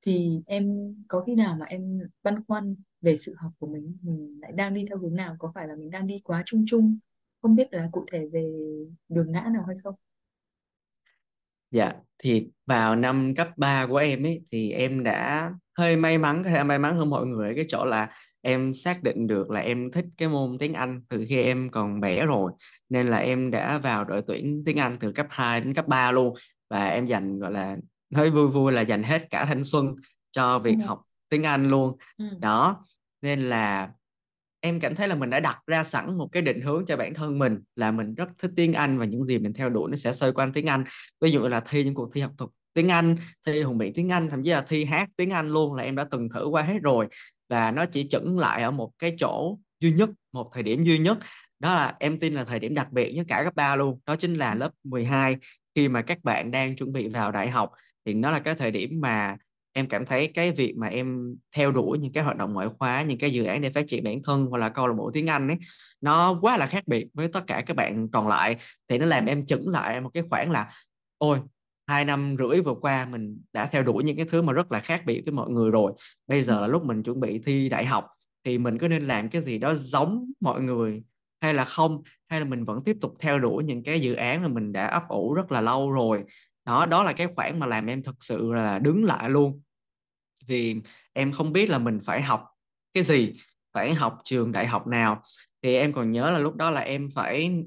thì 0.02 0.42
em 0.46 0.94
có 1.08 1.24
khi 1.26 1.34
nào 1.34 1.56
mà 1.60 1.66
em 1.66 2.00
băn 2.22 2.44
khoăn 2.48 2.76
về 3.00 3.16
sự 3.16 3.34
học 3.38 3.52
của 3.58 3.66
mình 3.66 3.98
mình 4.02 4.38
lại 4.42 4.52
đang 4.52 4.74
đi 4.74 4.84
theo 4.88 4.98
hướng 4.98 5.14
nào? 5.16 5.36
Có 5.38 5.52
phải 5.54 5.68
là 5.68 5.76
mình 5.76 5.90
đang 5.90 6.06
đi 6.06 6.20
quá 6.24 6.42
chung 6.46 6.64
chung? 6.68 6.98
Không 7.42 7.56
biết 7.56 7.68
là 7.72 7.88
cụ 7.92 8.04
thể 8.12 8.26
về 8.32 8.52
đường 9.08 9.32
ngã 9.32 9.40
nào 9.54 9.64
hay 9.66 9.76
không? 9.84 9.94
Dạ, 11.70 11.92
thì 12.18 12.50
vào 12.66 12.96
năm 12.96 13.34
cấp 13.36 13.48
3 13.56 13.86
của 13.86 13.96
em 13.96 14.26
ấy 14.26 14.42
thì 14.52 14.70
em 14.72 15.02
đã 15.02 15.50
hơi 15.78 15.96
may 15.96 16.18
mắn, 16.18 16.44
hay 16.44 16.64
may 16.64 16.78
mắn 16.78 16.96
hơn 16.96 17.10
mọi 17.10 17.26
người 17.26 17.48
ở 17.48 17.54
cái 17.56 17.64
chỗ 17.68 17.84
là 17.84 18.10
em 18.42 18.72
xác 18.72 19.02
định 19.02 19.26
được 19.26 19.50
là 19.50 19.60
em 19.60 19.90
thích 19.90 20.04
cái 20.16 20.28
môn 20.28 20.56
tiếng 20.58 20.74
Anh 20.74 21.02
từ 21.08 21.24
khi 21.28 21.42
em 21.42 21.68
còn 21.70 22.00
bé 22.00 22.26
rồi. 22.26 22.52
Nên 22.88 23.06
là 23.06 23.16
em 23.18 23.50
đã 23.50 23.78
vào 23.78 24.04
đội 24.04 24.22
tuyển 24.26 24.62
tiếng 24.66 24.76
Anh 24.76 24.96
từ 25.00 25.12
cấp 25.12 25.26
2 25.30 25.60
đến 25.60 25.74
cấp 25.74 25.88
3 25.88 26.12
luôn. 26.12 26.34
Và 26.70 26.86
em 26.86 27.06
dành 27.06 27.38
gọi 27.38 27.52
là 27.52 27.76
hơi 28.14 28.30
vui 28.30 28.48
vui 28.48 28.72
là 28.72 28.82
dành 28.82 29.02
hết 29.02 29.30
cả 29.30 29.44
thanh 29.44 29.64
xuân 29.64 29.94
cho 30.30 30.52
Ừ. 30.52 30.58
việc 30.58 30.76
học 30.84 31.02
tiếng 31.28 31.42
Anh 31.42 31.70
luôn. 31.70 31.96
ừ 32.18 32.24
Đó, 32.40 32.84
nên 33.22 33.40
là 33.40 33.90
em 34.60 34.80
cảm 34.80 34.94
thấy 34.94 35.08
là 35.08 35.14
mình 35.14 35.30
đã 35.30 35.40
đặt 35.40 35.58
ra 35.66 35.82
sẵn 35.82 36.18
một 36.18 36.28
cái 36.32 36.42
định 36.42 36.60
hướng 36.60 36.86
cho 36.86 36.96
bản 36.96 37.14
thân 37.14 37.38
mình 37.38 37.58
là 37.76 37.90
mình 37.90 38.14
rất 38.14 38.28
thích 38.38 38.50
tiếng 38.56 38.72
Anh 38.72 38.98
và 38.98 39.04
những 39.04 39.24
gì 39.26 39.38
mình 39.38 39.52
theo 39.52 39.70
đuổi 39.70 39.90
nó 39.90 39.96
sẽ 39.96 40.12
xoay 40.12 40.32
quanh 40.32 40.52
tiếng 40.52 40.66
Anh 40.66 40.84
ví 41.20 41.30
dụ 41.30 41.40
là 41.48 41.60
thi 41.60 41.84
những 41.84 41.94
cuộc 41.94 42.10
thi 42.14 42.20
học 42.20 42.32
thuật 42.38 42.50
tiếng 42.74 42.88
Anh 42.88 43.16
thi 43.46 43.62
hùng 43.62 43.78
biện 43.78 43.92
tiếng 43.94 44.08
Anh 44.08 44.30
thậm 44.30 44.42
chí 44.44 44.50
là 44.50 44.64
thi 44.68 44.84
hát 44.84 45.08
tiếng 45.16 45.30
Anh 45.30 45.48
luôn 45.48 45.74
là 45.74 45.82
em 45.82 45.96
đã 45.96 46.04
từng 46.10 46.28
thử 46.34 46.46
qua 46.46 46.62
hết 46.62 46.78
rồi 46.82 47.08
và 47.52 47.70
nó 47.70 47.86
chỉ 47.86 48.08
chững 48.08 48.38
lại 48.38 48.62
ở 48.62 48.70
một 48.70 48.92
cái 48.98 49.14
chỗ 49.18 49.58
duy 49.80 49.92
nhất, 49.92 50.10
một 50.32 50.50
thời 50.54 50.62
điểm 50.62 50.84
duy 50.84 50.98
nhất. 50.98 51.18
Đó 51.60 51.74
là 51.74 51.96
em 52.00 52.18
tin 52.18 52.34
là 52.34 52.44
thời 52.44 52.58
điểm 52.58 52.74
đặc 52.74 52.92
biệt 52.92 53.12
nhất 53.12 53.26
cả 53.28 53.42
cấp 53.44 53.54
3 53.54 53.76
luôn. 53.76 54.00
Đó 54.06 54.16
chính 54.16 54.34
là 54.34 54.54
lớp 54.54 54.70
12 54.84 55.36
khi 55.74 55.88
mà 55.88 56.02
các 56.02 56.24
bạn 56.24 56.50
đang 56.50 56.76
chuẩn 56.76 56.92
bị 56.92 57.08
vào 57.08 57.32
đại 57.32 57.48
học. 57.48 57.70
Thì 58.04 58.14
nó 58.14 58.30
là 58.30 58.38
cái 58.38 58.54
thời 58.54 58.70
điểm 58.70 59.00
mà 59.00 59.36
em 59.72 59.88
cảm 59.88 60.06
thấy 60.06 60.26
cái 60.26 60.50
việc 60.50 60.74
mà 60.76 60.86
em 60.86 61.36
theo 61.56 61.72
đuổi 61.72 61.98
những 61.98 62.12
cái 62.12 62.24
hoạt 62.24 62.36
động 62.36 62.52
ngoại 62.52 62.68
khóa, 62.78 63.02
những 63.02 63.18
cái 63.18 63.32
dự 63.32 63.44
án 63.44 63.60
để 63.60 63.70
phát 63.70 63.84
triển 63.88 64.04
bản 64.04 64.22
thân 64.24 64.46
hoặc 64.50 64.58
là 64.58 64.68
câu 64.68 64.86
lạc 64.86 64.94
bộ 64.98 65.10
tiếng 65.14 65.26
Anh 65.26 65.48
ấy, 65.48 65.56
nó 66.00 66.38
quá 66.40 66.56
là 66.56 66.66
khác 66.66 66.82
biệt 66.86 67.06
với 67.14 67.28
tất 67.28 67.40
cả 67.46 67.62
các 67.66 67.76
bạn 67.76 68.08
còn 68.08 68.28
lại. 68.28 68.56
Thì 68.88 68.98
nó 68.98 69.06
làm 69.06 69.26
em 69.26 69.46
chững 69.46 69.68
lại 69.68 70.00
một 70.00 70.10
cái 70.12 70.22
khoảng 70.30 70.50
là, 70.50 70.68
ôi 71.18 71.38
hai 71.86 72.04
năm 72.04 72.36
rưỡi 72.38 72.60
vừa 72.60 72.74
qua 72.74 73.06
mình 73.06 73.42
đã 73.52 73.66
theo 73.66 73.82
đuổi 73.82 74.04
những 74.04 74.16
cái 74.16 74.26
thứ 74.28 74.42
mà 74.42 74.52
rất 74.52 74.72
là 74.72 74.80
khác 74.80 75.02
biệt 75.06 75.22
với 75.24 75.32
mọi 75.32 75.50
người 75.50 75.70
rồi. 75.70 75.92
Bây 76.26 76.42
giờ 76.42 76.60
là 76.60 76.66
lúc 76.66 76.84
mình 76.84 77.02
chuẩn 77.02 77.20
bị 77.20 77.38
thi 77.38 77.68
đại 77.68 77.84
học 77.84 78.06
thì 78.44 78.58
mình 78.58 78.78
có 78.78 78.88
nên 78.88 79.02
làm 79.02 79.28
cái 79.28 79.44
gì 79.44 79.58
đó 79.58 79.74
giống 79.84 80.32
mọi 80.40 80.60
người 80.60 81.02
hay 81.40 81.54
là 81.54 81.64
không? 81.64 82.02
Hay 82.28 82.40
là 82.40 82.46
mình 82.46 82.64
vẫn 82.64 82.84
tiếp 82.84 82.96
tục 83.00 83.14
theo 83.20 83.38
đuổi 83.38 83.64
những 83.64 83.82
cái 83.82 84.00
dự 84.00 84.14
án 84.14 84.42
mà 84.42 84.48
mình 84.48 84.72
đã 84.72 84.86
ấp 84.86 85.08
ủ 85.08 85.34
rất 85.34 85.52
là 85.52 85.60
lâu 85.60 85.92
rồi? 85.92 86.24
Đó 86.66 86.86
đó 86.86 87.04
là 87.04 87.12
cái 87.12 87.26
khoảng 87.36 87.58
mà 87.58 87.66
làm 87.66 87.86
em 87.86 88.02
thực 88.02 88.16
sự 88.20 88.52
là 88.52 88.78
đứng 88.78 89.04
lại 89.04 89.30
luôn. 89.30 89.62
Vì 90.46 90.80
em 91.12 91.32
không 91.32 91.52
biết 91.52 91.70
là 91.70 91.78
mình 91.78 91.98
phải 92.04 92.22
học 92.22 92.44
cái 92.94 93.04
gì 93.04 93.32
phải 93.74 93.94
học 93.94 94.18
trường 94.24 94.52
đại 94.52 94.66
học 94.66 94.86
nào. 94.86 95.22
Thì 95.62 95.76
em 95.76 95.92
còn 95.92 96.12
nhớ 96.12 96.30
là 96.30 96.38
lúc 96.38 96.56
đó 96.56 96.70
là 96.70 96.80
em 96.80 97.08
phải 97.14 97.64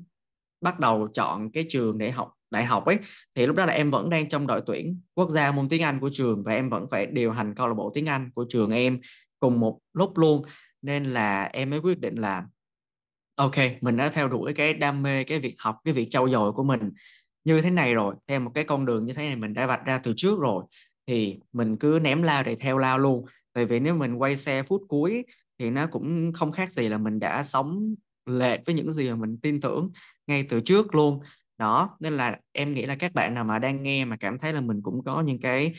bắt 0.61 0.79
đầu 0.79 1.07
chọn 1.13 1.51
cái 1.51 1.65
trường 1.69 1.97
để 1.97 2.11
học 2.11 2.34
đại 2.55 2.65
học 2.65 2.85
ấy, 2.85 2.97
thì 3.35 3.45
lúc 3.47 3.55
đó 3.55 3.65
là 3.65 3.73
em 3.73 3.91
vẫn 3.91 4.09
đang 4.09 4.29
trong 4.29 4.47
đội 4.47 4.61
tuyển 4.65 4.99
quốc 5.13 5.29
gia 5.29 5.51
môn 5.51 5.69
tiếng 5.69 5.81
Anh 5.81 5.99
của 5.99 6.09
trường 6.13 6.43
và 6.43 6.53
em 6.53 6.69
vẫn 6.69 6.85
phải 6.91 7.05
điều 7.05 7.31
hành 7.31 7.53
câu 7.55 7.67
lạc 7.67 7.73
bộ 7.73 7.91
tiếng 7.93 8.05
Anh 8.05 8.29
của 8.35 8.45
trường 8.49 8.71
em 8.71 8.99
cùng 9.39 9.59
một 9.59 9.79
lúc 9.93 10.17
luôn. 10.17 10.43
Nên 10.81 11.03
là 11.03 11.43
em 11.43 11.69
mới 11.69 11.79
quyết 11.79 11.99
định 11.99 12.15
là, 12.15 12.43
ok, 13.35 13.55
mình 13.81 13.97
đã 13.97 14.09
theo 14.09 14.27
đuổi 14.27 14.53
cái 14.53 14.73
đam 14.73 15.03
mê, 15.03 15.23
cái 15.23 15.39
việc 15.39 15.55
học, 15.59 15.77
cái 15.85 15.93
việc 15.93 16.07
trau 16.09 16.29
dồi 16.29 16.51
của 16.51 16.63
mình 16.63 16.91
như 17.43 17.61
thế 17.61 17.71
này 17.71 17.93
rồi, 17.93 18.15
theo 18.27 18.39
một 18.39 18.51
cái 18.53 18.63
con 18.63 18.85
đường 18.85 19.05
như 19.05 19.13
thế 19.13 19.27
này 19.27 19.35
mình 19.35 19.53
đã 19.53 19.65
vạch 19.65 19.85
ra 19.85 19.97
từ 19.97 20.13
trước 20.17 20.39
rồi, 20.39 20.63
thì 21.07 21.39
mình 21.53 21.77
cứ 21.77 21.99
ném 22.01 22.23
lao 22.23 22.43
để 22.43 22.55
theo 22.55 22.77
lao 22.77 22.99
luôn. 22.99 23.25
Tại 23.53 23.65
vì 23.65 23.79
nếu 23.79 23.95
mình 23.95 24.15
quay 24.15 24.37
xe 24.37 24.63
phút 24.63 24.81
cuối 24.87 25.23
thì 25.59 25.69
nó 25.69 25.87
cũng 25.87 26.33
không 26.33 26.51
khác 26.51 26.71
gì 26.71 26.89
là 26.89 26.97
mình 26.97 27.19
đã 27.19 27.43
sống 27.43 27.95
lệch 28.25 28.59
với 28.65 28.75
những 28.75 28.93
gì 28.93 29.09
mà 29.09 29.15
mình 29.15 29.37
tin 29.41 29.61
tưởng 29.61 29.91
ngay 30.27 30.45
từ 30.49 30.61
trước 30.61 30.95
luôn 30.95 31.19
đó 31.57 31.97
nên 31.99 32.13
là 32.13 32.39
em 32.51 32.73
nghĩ 32.73 32.85
là 32.85 32.95
các 32.95 33.13
bạn 33.13 33.33
nào 33.33 33.43
mà 33.43 33.59
đang 33.59 33.83
nghe 33.83 34.05
mà 34.05 34.17
cảm 34.19 34.39
thấy 34.39 34.53
là 34.53 34.61
mình 34.61 34.81
cũng 34.81 35.03
có 35.03 35.21
những 35.21 35.39
cái 35.39 35.73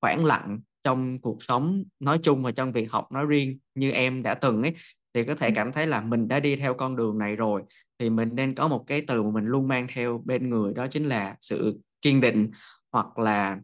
khoảng 0.00 0.24
lặng 0.24 0.60
trong 0.84 1.18
cuộc 1.20 1.42
sống 1.42 1.84
nói 2.00 2.18
chung 2.22 2.42
và 2.42 2.50
trong 2.50 2.72
việc 2.72 2.92
học 2.92 3.12
nói 3.12 3.26
riêng 3.26 3.58
như 3.74 3.90
em 3.90 4.22
đã 4.22 4.34
từng 4.34 4.62
ấy 4.62 4.74
thì 5.14 5.24
có 5.24 5.34
thể 5.34 5.46
ừ. 5.46 5.52
cảm 5.56 5.72
thấy 5.72 5.86
là 5.86 6.00
mình 6.00 6.28
đã 6.28 6.40
đi 6.40 6.56
theo 6.56 6.74
con 6.74 6.96
đường 6.96 7.18
này 7.18 7.36
rồi 7.36 7.62
thì 7.98 8.10
mình 8.10 8.30
nên 8.32 8.54
có 8.54 8.68
một 8.68 8.84
cái 8.86 9.02
từ 9.06 9.22
mà 9.22 9.30
mình 9.30 9.44
luôn 9.44 9.68
mang 9.68 9.86
theo 9.94 10.22
bên 10.24 10.50
người 10.50 10.74
đó 10.74 10.86
chính 10.86 11.08
là 11.08 11.36
sự 11.40 11.80
kiên 12.02 12.20
định 12.20 12.50
hoặc 12.92 13.18
là 13.18 13.58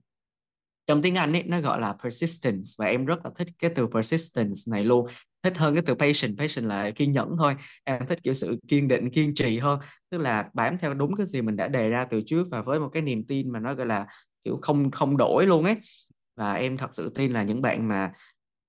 trong 0.86 1.02
tiếng 1.02 1.14
Anh 1.14 1.32
ấy 1.32 1.42
nó 1.42 1.60
gọi 1.60 1.80
là 1.80 1.96
persistence 2.02 2.68
và 2.78 2.86
em 2.86 3.04
rất 3.04 3.24
là 3.24 3.30
thích 3.36 3.48
cái 3.58 3.70
từ 3.74 3.86
persistence 3.86 4.58
này 4.70 4.84
luôn 4.84 5.06
thích 5.42 5.58
hơn 5.58 5.74
cái 5.74 5.82
từ 5.86 5.94
patient 5.94 6.38
patient 6.38 6.66
là 6.68 6.90
kiên 6.90 7.12
nhẫn 7.12 7.28
thôi. 7.38 7.54
Em 7.84 8.06
thích 8.06 8.18
kiểu 8.22 8.34
sự 8.34 8.58
kiên 8.68 8.88
định 8.88 9.10
kiên 9.10 9.34
trì 9.34 9.58
hơn. 9.58 9.80
Tức 10.10 10.18
là 10.18 10.48
bám 10.54 10.78
theo 10.78 10.94
đúng 10.94 11.16
cái 11.16 11.26
gì 11.26 11.42
mình 11.42 11.56
đã 11.56 11.68
đề 11.68 11.90
ra 11.90 12.04
từ 12.04 12.22
trước 12.26 12.46
và 12.50 12.62
với 12.62 12.80
một 12.80 12.88
cái 12.92 13.02
niềm 13.02 13.24
tin 13.28 13.52
mà 13.52 13.60
nó 13.60 13.74
gọi 13.74 13.86
là 13.86 14.06
kiểu 14.44 14.58
không 14.62 14.90
không 14.90 15.16
đổi 15.16 15.46
luôn 15.46 15.64
ấy. 15.64 15.76
Và 16.36 16.52
em 16.54 16.76
thật 16.76 16.90
tự 16.96 17.10
tin 17.14 17.32
là 17.32 17.42
những 17.42 17.62
bạn 17.62 17.88
mà 17.88 18.12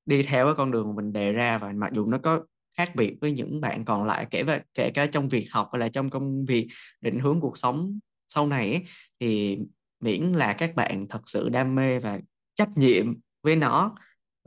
đi 0.06 0.24
theo 0.24 0.46
cái 0.46 0.54
con 0.58 0.72
đường 0.72 0.88
mà 0.88 0.94
mình 1.04 1.14
đề 1.14 1.32
ra 1.34 1.58
và 1.58 1.72
mặc 1.76 1.90
dù 1.94 2.06
nó 2.06 2.18
có 2.18 2.40
khác 2.78 2.92
biệt 2.96 3.16
với 3.22 3.32
những 3.32 3.62
bạn 3.62 3.86
còn 3.86 4.04
lại 4.04 4.28
kể 4.32 4.44
về 4.44 4.62
kể 4.74 4.92
cả 4.92 5.06
trong 5.06 5.30
việc 5.30 5.48
học 5.52 5.70
hay 5.74 5.80
là 5.80 5.88
trong 5.90 6.10
công 6.10 6.46
việc 6.46 6.68
định 7.02 7.20
hướng 7.20 7.42
cuộc 7.42 7.58
sống 7.58 8.00
sau 8.28 8.48
này 8.48 8.72
ấy, 8.72 8.84
thì 9.20 9.58
miễn 10.00 10.24
là 10.34 10.54
các 10.54 10.76
bạn 10.76 11.08
thật 11.10 11.22
sự 11.26 11.50
đam 11.50 11.76
mê 11.76 12.00
và 12.00 12.20
trách 12.56 12.70
nhiệm 12.78 13.14
với 13.44 13.56
nó 13.56 13.96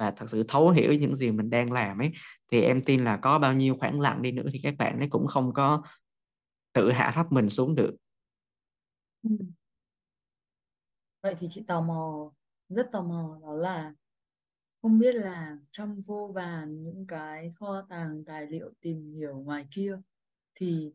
và 0.02 0.10
thật 0.10 0.26
sự 0.28 0.44
thấu 0.48 0.70
hiểu 0.70 0.92
những 0.92 1.16
gì 1.16 1.30
mình 1.30 1.50
đang 1.50 1.72
làm 1.72 1.98
ấy, 1.98 2.10
thì 2.52 2.60
em 2.60 2.82
tin 2.84 3.04
là 3.04 3.16
có 3.16 3.38
bao 3.38 3.54
nhiêu 3.54 3.76
khoảng 3.80 4.00
lặng 4.00 4.22
đi 4.22 4.32
nữa 4.32 4.46
thì 4.52 4.60
các 4.62 4.74
bạn 4.78 4.98
ấy 4.98 5.08
cũng 5.08 5.26
không 5.26 5.52
có 5.52 5.82
tự 6.72 6.92
hạ 6.92 7.12
thấp 7.14 7.26
mình 7.30 7.48
xuống 7.48 7.74
được 7.74 7.96
ừ. 9.22 9.30
vậy 11.22 11.34
thì 11.38 11.46
chị 11.50 11.64
tò 11.68 11.80
mò, 11.80 12.32
rất 12.68 12.88
tò 12.92 13.02
mò 13.02 13.38
đó 13.42 13.54
là 13.54 13.94
không 14.82 14.98
biết 14.98 15.14
là 15.14 15.56
trong 15.70 16.00
vô 16.06 16.32
vàn 16.34 16.82
những 16.82 17.06
cái 17.06 17.50
kho 17.50 17.82
tàng 17.88 18.24
tài 18.24 18.46
liệu 18.46 18.70
tìm 18.80 19.14
hiểu 19.14 19.38
ngoài 19.38 19.66
kia 19.70 19.98
thì 20.54 20.92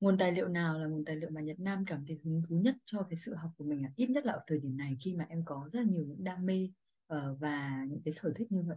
nguồn 0.00 0.18
tài 0.18 0.32
liệu 0.32 0.48
nào 0.48 0.78
là 0.78 0.86
nguồn 0.86 1.04
tài 1.04 1.16
liệu 1.16 1.30
mà 1.30 1.40
Nhật 1.40 1.60
Nam 1.60 1.84
cảm 1.86 2.06
thấy 2.06 2.20
hứng 2.24 2.42
thú 2.48 2.56
nhất 2.56 2.76
cho 2.84 3.02
cái 3.10 3.16
sự 3.16 3.34
học 3.34 3.50
của 3.56 3.64
mình 3.64 3.84
à? 3.86 3.92
Ít 3.96 4.10
nhất 4.10 4.26
là 4.26 4.32
ở 4.32 4.40
thời 4.46 4.58
điểm 4.58 4.76
này 4.76 4.96
khi 5.00 5.14
mà 5.14 5.26
em 5.28 5.42
có 5.44 5.68
rất 5.72 5.80
là 5.80 5.86
nhiều 5.86 6.04
những 6.04 6.24
đam 6.24 6.46
mê 6.46 6.68
Ờ, 7.06 7.36
và 7.40 7.84
những 7.88 8.02
cái 8.04 8.12
sở 8.14 8.32
thích 8.36 8.52
như 8.52 8.62
vậy. 8.66 8.76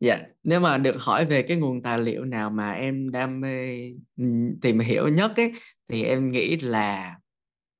Dạ, 0.00 0.18
nếu 0.44 0.60
mà 0.60 0.78
được 0.78 0.96
hỏi 0.98 1.26
về 1.26 1.42
cái 1.42 1.56
nguồn 1.56 1.82
tài 1.82 1.98
liệu 1.98 2.24
nào 2.24 2.50
mà 2.50 2.72
em 2.72 3.10
đam 3.10 3.40
mê 3.40 3.78
ừ, 4.16 4.24
tìm 4.62 4.78
hiểu 4.78 5.08
nhất 5.08 5.32
ấy, 5.36 5.52
thì 5.90 6.04
em 6.04 6.30
nghĩ 6.30 6.56
là 6.56 7.16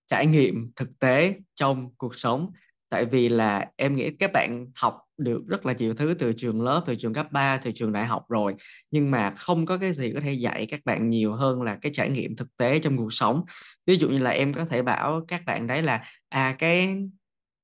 trải 0.06 0.26
nghiệm 0.26 0.72
thực 0.76 0.98
tế 0.98 1.34
trong 1.54 1.90
cuộc 1.98 2.14
sống. 2.18 2.50
Tại 2.90 3.06
vì 3.06 3.28
là 3.28 3.66
em 3.76 3.96
nghĩ 3.96 4.10
các 4.20 4.30
bạn 4.34 4.66
học 4.76 4.94
được 5.18 5.42
rất 5.48 5.66
là 5.66 5.72
nhiều 5.72 5.94
thứ 5.94 6.14
từ 6.18 6.32
trường 6.32 6.62
lớp, 6.62 6.82
từ 6.86 6.94
trường 6.94 7.14
cấp 7.14 7.32
3, 7.32 7.56
từ 7.58 7.70
trường 7.74 7.92
đại 7.92 8.06
học 8.06 8.24
rồi. 8.30 8.54
Nhưng 8.90 9.10
mà 9.10 9.30
không 9.36 9.66
có 9.66 9.78
cái 9.78 9.92
gì 9.92 10.12
có 10.14 10.20
thể 10.20 10.32
dạy 10.32 10.66
các 10.70 10.80
bạn 10.84 11.10
nhiều 11.10 11.32
hơn 11.34 11.62
là 11.62 11.78
cái 11.82 11.92
trải 11.94 12.10
nghiệm 12.10 12.36
thực 12.36 12.56
tế 12.56 12.78
trong 12.78 12.96
cuộc 12.96 13.12
sống. 13.12 13.44
Ví 13.86 13.96
dụ 13.96 14.08
như 14.10 14.18
là 14.18 14.30
em 14.30 14.52
có 14.52 14.64
thể 14.64 14.82
bảo 14.82 15.20
các 15.28 15.42
bạn 15.46 15.66
đấy 15.66 15.82
là 15.82 16.02
à 16.28 16.56
cái 16.58 16.98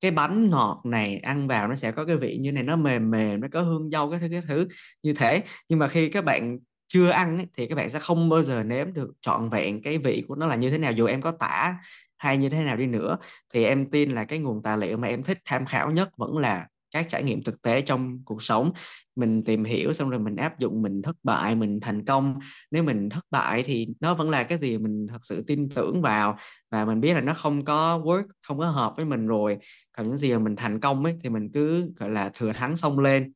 cái 0.05 0.11
bánh 0.11 0.47
ngọt 0.51 0.81
này 0.85 1.19
ăn 1.19 1.49
vào 1.49 1.69
nó 1.69 1.75
sẽ 1.75 1.93
có 1.93 2.05
cái 2.05 2.17
vị 2.17 2.37
như 2.41 2.53
này 2.53 2.63
nó 2.63 2.77
mềm 2.77 3.11
mềm 3.11 3.41
nó 3.41 3.49
có 3.53 3.63
hương 3.63 3.91
dâu 3.91 4.11
cái 4.11 4.21
thứ 4.21 4.29
cái 4.31 4.43
thứ 4.49 4.69
như 5.03 5.13
thế. 5.13 5.43
Nhưng 5.69 5.79
mà 5.79 5.89
khi 5.89 6.09
các 6.09 6.25
bạn 6.25 6.59
chưa 6.89 7.11
ăn 7.11 7.37
ấy, 7.37 7.47
thì 7.57 7.67
các 7.67 7.75
bạn 7.75 7.91
sẽ 7.91 7.99
không 7.99 8.29
bao 8.29 8.43
giờ 8.43 8.63
nếm 8.63 8.93
được 8.93 9.11
trọn 9.21 9.49
vẹn 9.49 9.83
cái 9.83 9.99
vị 9.99 10.25
của 10.29 10.35
nó 10.35 10.47
là 10.47 10.57
như 10.57 10.71
thế 10.71 10.79
nào. 10.79 10.93
Dù 10.93 11.07
em 11.07 11.21
có 11.21 11.31
tả 11.31 11.77
hay 12.19 12.39
như 12.39 12.49
thế 12.49 12.65
nào 12.65 12.77
đi 12.77 12.87
nữa 12.87 13.19
thì 13.55 13.65
em 13.65 13.91
tin 13.91 14.11
là 14.11 14.25
cái 14.25 14.39
nguồn 14.39 14.63
tài 14.63 14.79
liệu 14.79 14.97
mà 14.97 15.09
em 15.09 15.23
thích 15.23 15.39
tham 15.45 15.67
khảo 15.67 15.91
nhất 15.91 16.09
vẫn 16.17 16.39
là 16.39 16.67
các 16.95 17.07
trải 17.09 17.23
nghiệm 17.23 17.43
thực 17.43 17.63
tế 17.63 17.81
trong 17.81 18.19
cuộc 18.25 18.43
sống. 18.43 18.73
Mình 19.17 19.45
tìm 19.45 19.65
hiểu 19.65 19.93
xong 19.93 20.11
rồi 20.11 20.21
mình 20.21 20.37
áp 20.37 20.59
dụng, 20.59 20.83
mình 20.83 21.03
thất 21.03 21.17
bại, 21.23 21.55
mình 21.55 21.81
thành 21.81 22.05
công. 22.05 22.39
Nếu 22.71 22.83
mình 22.83 23.09
thất 23.09 23.25
bại 23.31 23.63
thì 23.63 23.87
nó 24.01 24.15
vẫn 24.15 24.31
là 24.31 24.43
cái 24.43 24.59
gì 24.59 24.79
mình 24.79 25.07
thật 25.11 25.19
sự 25.23 25.45
tin 25.47 25.69
tưởng 25.69 26.03
vào. 26.03 26.37
Và 26.71 26.85
mình 26.85 27.01
biết 27.01 27.15
là 27.15 27.21
nó 27.21 27.35
không 27.35 27.65
có 27.65 27.99
work, 27.99 28.25
không 28.43 28.59
có 28.59 28.71
hợp 28.71 28.93
với 28.97 29.05
mình 29.07 29.27
rồi. 29.27 29.59
Còn 29.97 30.09
những 30.09 30.17
gì 30.17 30.33
mà 30.33 30.39
mình 30.39 30.57
thành 30.57 30.81
công 30.81 31.05
ấy 31.05 31.17
thì 31.23 31.29
mình 31.29 31.49
cứ, 31.55 31.93
gọi 31.97 32.11
là, 32.11 32.31
thừa 32.35 32.53
thắng 32.53 32.77
xông 32.77 32.99
lên. 32.99 33.33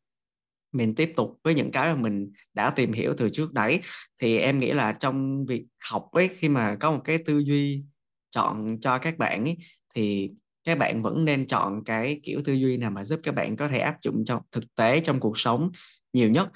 Mình 0.72 0.94
tiếp 0.94 1.12
tục 1.16 1.38
với 1.44 1.54
những 1.54 1.70
cái 1.70 1.94
mà 1.94 2.00
mình 2.00 2.32
đã 2.54 2.70
tìm 2.70 2.92
hiểu 2.92 3.12
từ 3.16 3.28
trước 3.28 3.52
đấy. 3.52 3.80
Thì 4.20 4.38
em 4.38 4.58
nghĩ 4.58 4.72
là 4.72 4.92
trong 4.92 5.46
việc 5.46 5.64
học 5.90 6.08
ấy, 6.12 6.28
khi 6.28 6.48
mà 6.48 6.76
có 6.80 6.92
một 6.92 7.00
cái 7.04 7.18
tư 7.26 7.38
duy 7.38 7.84
chọn 8.30 8.80
cho 8.80 8.98
các 8.98 9.18
bạn 9.18 9.44
ấy, 9.44 9.56
thì 9.94 10.30
các 10.68 10.78
bạn 10.78 11.02
vẫn 11.02 11.24
nên 11.24 11.46
chọn 11.46 11.84
cái 11.84 12.20
kiểu 12.22 12.40
tư 12.44 12.52
duy 12.52 12.76
nào 12.76 12.90
mà 12.90 13.04
giúp 13.04 13.20
các 13.22 13.34
bạn 13.34 13.56
có 13.56 13.68
thể 13.68 13.78
áp 13.78 13.96
dụng 14.02 14.24
trong 14.24 14.42
thực 14.52 14.74
tế 14.74 15.00
trong 15.00 15.20
cuộc 15.20 15.38
sống 15.38 15.70
nhiều 16.12 16.30
nhất. 16.30 16.48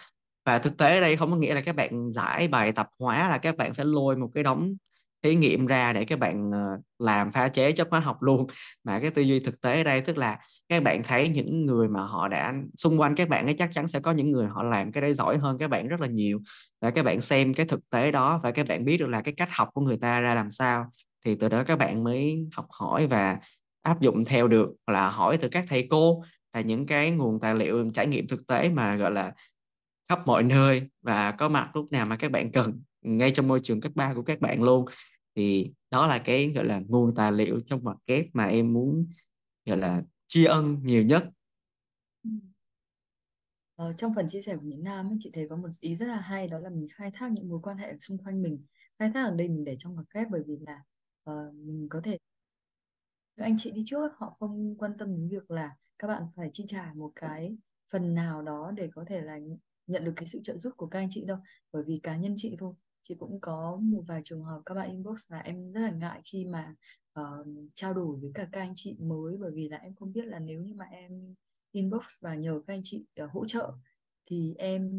Và 0.47 0.59
thực 0.59 0.76
tế 0.76 0.95
ở 0.95 1.00
đây 1.00 1.16
không 1.16 1.31
có 1.31 1.37
nghĩa 1.37 1.54
là 1.54 1.61
các 1.61 1.76
bạn 1.76 2.12
giải 2.12 2.49
bài 2.49 2.73
tập 2.73 2.88
hóa 2.99 3.28
là 3.28 3.38
các 3.38 3.57
bạn 3.57 3.75
phải 3.75 3.87
lôi 3.87 4.16
một 4.16 4.31
cái 4.35 4.45
đống 4.45 4.76
thí 5.23 5.35
nghiệm 5.35 5.66
ra 5.66 5.92
để 5.92 6.04
các 6.04 6.19
bạn 6.19 6.50
ờ, 6.52 6.59
làm 6.99 7.33
pha 7.33 7.49
chế 7.49 7.73
chất 7.73 7.88
hóa 7.90 8.00
học 8.00 8.23
luôn. 8.23 8.47
Mà 8.85 8.99
cái 8.99 9.11
tư 9.11 9.23
duy 9.23 9.40
thực 9.40 9.61
tế 9.61 9.76
ở 9.76 9.85
đây 9.85 10.00
tức 10.00 10.19
là 10.19 10.38
các 10.69 10.83
bạn 10.83 11.02
thấy 11.02 11.28
những 11.28 11.66
người 11.66 11.88
mà 11.88 12.00
họ 12.00 12.28
đã 12.28 12.54
xung 12.76 13.00
quanh 13.00 13.14
các 13.14 13.28
bạn 13.28 13.47
ấy 13.47 13.54
chắc 13.59 13.71
chắn 13.73 13.88
sẽ 13.88 14.00
có 14.00 14.12
những 14.12 14.31
người 14.31 14.47
họ 14.47 14.62
làm 14.62 14.92
cái 14.92 15.02
đấy 15.02 15.14
giỏi 15.14 15.38
hơn 15.38 15.59
các 15.59 15.71
bạn 15.71 15.88
rất 15.88 16.00
là 16.00 16.07
nhiều. 16.07 16.40
Và 16.81 16.90
các 16.90 17.04
bạn 17.04 17.21
xem 17.21 17.54
cái 17.54 17.66
thực 17.66 17.90
tế 17.90 18.12
đó 18.12 18.40
và 18.42 18.50
các 18.50 18.69
bạn 18.69 18.85
biết 18.85 18.97
được 18.97 19.09
là 19.09 19.23
cái 19.23 19.35
cách 19.37 19.49
học 19.52 19.69
của 19.75 19.81
người 19.81 19.97
ta 19.97 20.21
ra 20.21 20.35
làm 20.35 20.50
sao 20.50 20.87
thì 21.25 21.35
từ 21.35 21.49
đó 21.49 21.64
các 21.64 21.78
bạn 21.78 22.04
mới 22.04 22.47
học 22.52 22.66
hỏi 22.71 23.07
và 23.07 23.38
áp 23.83 24.01
dụng 24.01 24.25
theo 24.25 24.49
được 24.49 24.71
là 24.87 25.11
hỏi 25.11 25.39
từ 25.41 25.49
các 25.49 25.65
thầy 25.69 25.87
cô 25.91 26.25
là 26.53 26.61
những 26.61 26.87
cái 26.87 27.11
nguồn 27.11 27.41
tài 27.41 27.55
liệu 27.55 27.91
trải 27.91 28.07
nghiệm 28.07 28.29
thực 28.29 28.47
tế 28.47 28.71
mà 28.71 28.97
gọi 28.97 29.11
là 29.11 29.33
khắp 30.09 30.19
mọi 30.27 30.43
nơi 30.43 30.83
và 31.03 31.33
có 31.33 31.49
mặt 31.49 31.71
lúc 31.75 31.93
nào 31.93 32.07
mà 32.07 32.17
các 32.17 32.31
bạn 32.31 32.53
cần 32.53 32.83
ngay 33.03 33.31
trong 33.31 33.49
môi 33.49 33.61
trường 33.62 33.81
cấp 33.81 33.93
ba 33.95 34.15
của 34.15 34.23
các 34.23 34.41
bạn 34.41 34.62
luôn. 34.62 34.85
Thì 35.35 35.73
đó 35.91 36.07
là 36.07 36.19
cái 36.19 36.53
gọi 36.55 36.65
là 36.65 36.81
nguồn 36.89 37.15
tài 37.15 37.33
liệu 37.33 37.61
trong 37.67 37.85
mặt 37.85 37.97
kép 38.07 38.27
mà 38.33 38.47
em 38.47 38.73
muốn 38.73 39.07
gọi 39.67 39.79
là 39.79 40.03
tri 40.27 40.45
ân 40.45 40.79
nhiều 40.83 41.03
nhất. 41.03 41.25
Ừ. 42.25 42.31
Ờ, 43.77 43.93
trong 43.93 44.15
phần 44.15 44.29
chia 44.29 44.41
sẻ 44.41 44.57
của 44.57 44.67
những 44.67 44.83
Nam 44.83 45.17
chị 45.21 45.31
thấy 45.33 45.47
có 45.51 45.57
một 45.57 45.69
ý 45.81 45.97
rất 45.97 46.07
là 46.07 46.21
hay 46.21 46.49
đó 46.49 46.59
là 46.59 46.71
mình 46.71 46.87
khai 46.95 47.11
thác 47.15 47.33
những 47.33 47.49
mối 47.49 47.61
quan 47.62 47.77
hệ 47.77 47.97
xung 48.01 48.19
quanh 48.19 48.43
mình 48.43 48.67
khai 48.99 49.11
thác 49.15 49.25
ở 49.25 49.35
đây 49.37 49.49
mình 49.49 49.65
để 49.65 49.77
trong 49.79 49.95
ngoặc 49.95 50.07
kép 50.15 50.27
bởi 50.31 50.43
vì 50.47 50.57
là 50.61 50.83
uh, 51.31 51.55
mình 51.55 51.87
có 51.91 52.01
thể 52.05 52.19
anh 53.37 53.57
chị 53.59 53.71
đi 53.71 53.83
trước 53.87 54.12
họ 54.17 54.37
không 54.41 54.77
quan 54.79 54.93
tâm 54.99 55.17
đến 55.17 55.29
việc 55.29 55.51
là 55.51 55.77
các 55.99 56.09
bạn 56.09 56.27
phải 56.37 56.51
chi 56.53 56.65
trả 56.67 56.93
một 56.95 57.12
cái 57.17 57.57
phần 57.93 58.15
nào 58.15 58.43
đó 58.43 58.73
để 58.77 58.91
có 58.95 59.05
thể 59.07 59.21
là 59.21 59.39
nhận 59.87 60.05
được 60.05 60.12
cái 60.17 60.27
sự 60.27 60.41
trợ 60.45 60.57
giúp 60.57 60.73
của 60.77 60.87
các 60.87 60.99
anh 60.99 61.09
chị 61.11 61.25
đâu. 61.25 61.39
Bởi 61.73 61.83
vì 61.87 62.01
cá 62.03 62.17
nhân 62.17 62.35
chị 62.37 62.57
thôi 62.59 62.75
chị 63.03 63.15
cũng 63.19 63.41
có 63.41 63.79
một 63.83 64.03
vài 64.07 64.23
trường 64.25 64.45
hợp 64.45 64.62
các 64.67 64.75
bạn 64.75 64.91
inbox 64.91 65.31
là 65.31 65.39
em 65.39 65.73
rất 65.73 65.81
là 65.81 65.91
ngại 65.91 66.21
khi 66.25 66.45
mà 66.45 66.75
uh, 67.21 67.47
trao 67.75 67.95
đổi 67.95 68.17
với 68.21 68.31
cả 68.35 68.49
các 68.53 68.61
anh 68.61 68.73
chị 68.77 68.97
mới 69.01 69.37
bởi 69.41 69.51
vì 69.55 69.69
là 69.69 69.77
em 69.77 69.95
không 69.95 70.12
biết 70.12 70.25
là 70.25 70.39
nếu 70.39 70.62
như 70.62 70.75
mà 70.75 70.85
em 70.85 71.35
inbox 71.73 72.05
và 72.21 72.35
nhờ 72.35 72.62
các 72.67 72.75
anh 72.75 72.81
chị 72.85 73.07
uh, 73.25 73.31
hỗ 73.33 73.47
trợ 73.47 73.73
thì 74.27 74.55
em 74.59 74.91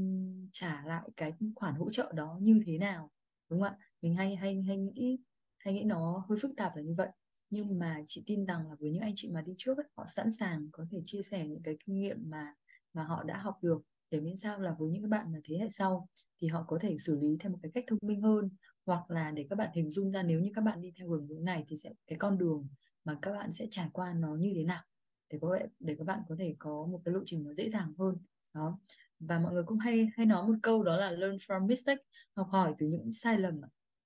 trả 0.51 0.83
lại 0.85 1.09
cái 1.17 1.33
khoản 1.55 1.75
hỗ 1.75 1.89
trợ 1.89 2.11
đó 2.15 2.37
như 2.41 2.59
thế 2.65 2.77
nào 2.77 3.11
đúng 3.49 3.61
không 3.61 3.69
ạ? 3.69 3.77
Mình 4.01 4.15
hay 4.15 4.35
hay 4.35 4.61
hay 4.61 4.77
nghĩ 4.77 5.17
hay 5.57 5.73
nghĩ 5.73 5.83
nó 5.83 6.25
hơi 6.29 6.37
phức 6.41 6.51
tạp 6.57 6.75
là 6.75 6.81
như 6.81 6.93
vậy 6.97 7.09
nhưng 7.53 7.79
mà 7.79 8.01
chị 8.07 8.23
tin 8.25 8.45
rằng 8.45 8.67
là 8.69 8.75
với 8.79 8.91
những 8.91 9.01
anh 9.01 9.13
chị 9.15 9.29
mà 9.31 9.41
đi 9.41 9.53
trước 9.57 9.77
ấy, 9.77 9.85
họ 9.97 10.05
sẵn 10.07 10.31
sàng 10.31 10.69
có 10.71 10.85
thể 10.91 11.01
chia 11.05 11.21
sẻ 11.21 11.47
những 11.47 11.63
cái 11.63 11.77
kinh 11.85 11.95
nghiệm 11.95 12.17
mà 12.29 12.53
mà 12.93 13.03
họ 13.03 13.23
đã 13.23 13.37
học 13.37 13.57
được. 13.61 13.81
Để 14.11 14.19
miễn 14.19 14.35
sao 14.35 14.59
là 14.59 14.75
với 14.79 14.89
những 14.89 15.01
các 15.01 15.07
bạn 15.09 15.33
là 15.33 15.39
thế 15.43 15.57
hệ 15.57 15.69
sau 15.69 16.07
thì 16.41 16.47
họ 16.47 16.65
có 16.67 16.77
thể 16.81 16.97
xử 16.97 17.19
lý 17.19 17.37
theo 17.39 17.51
một 17.51 17.57
cái 17.61 17.71
cách 17.75 17.83
thông 17.87 17.99
minh 18.01 18.21
hơn. 18.21 18.49
Hoặc 18.85 19.11
là 19.11 19.31
để 19.31 19.45
các 19.49 19.55
bạn 19.55 19.69
hình 19.73 19.91
dung 19.91 20.11
ra 20.11 20.23
nếu 20.23 20.39
như 20.39 20.51
các 20.55 20.61
bạn 20.61 20.81
đi 20.81 20.91
theo 20.97 21.09
hướng 21.09 21.27
hướng 21.27 21.43
này 21.43 21.65
thì 21.67 21.75
sẽ 21.75 21.93
cái 22.07 22.19
con 22.19 22.37
đường 22.37 22.67
mà 23.05 23.17
các 23.21 23.31
bạn 23.31 23.51
sẽ 23.51 23.67
trải 23.71 23.89
qua 23.93 24.13
nó 24.13 24.35
như 24.35 24.51
thế 24.55 24.63
nào. 24.63 24.83
Để 25.29 25.37
có 25.41 25.59
để 25.79 25.95
các 25.97 26.03
bạn 26.03 26.21
có 26.29 26.35
thể 26.39 26.55
có 26.59 26.85
một 26.85 27.01
cái 27.05 27.13
lộ 27.13 27.19
trình 27.25 27.43
nó 27.43 27.53
dễ 27.53 27.69
dàng 27.69 27.93
hơn. 27.97 28.17
Đó. 28.53 28.79
Và 29.19 29.39
mọi 29.39 29.53
người 29.53 29.63
cũng 29.63 29.79
hay 29.79 30.09
hay 30.15 30.25
nói 30.25 30.47
một 30.47 30.55
câu 30.63 30.83
đó 30.83 30.97
là 30.97 31.11
learn 31.11 31.35
from 31.35 31.67
mistake 31.67 32.03
học 32.35 32.47
hỏi 32.51 32.75
từ 32.77 32.87
những 32.87 33.11
sai 33.11 33.39
lầm 33.39 33.61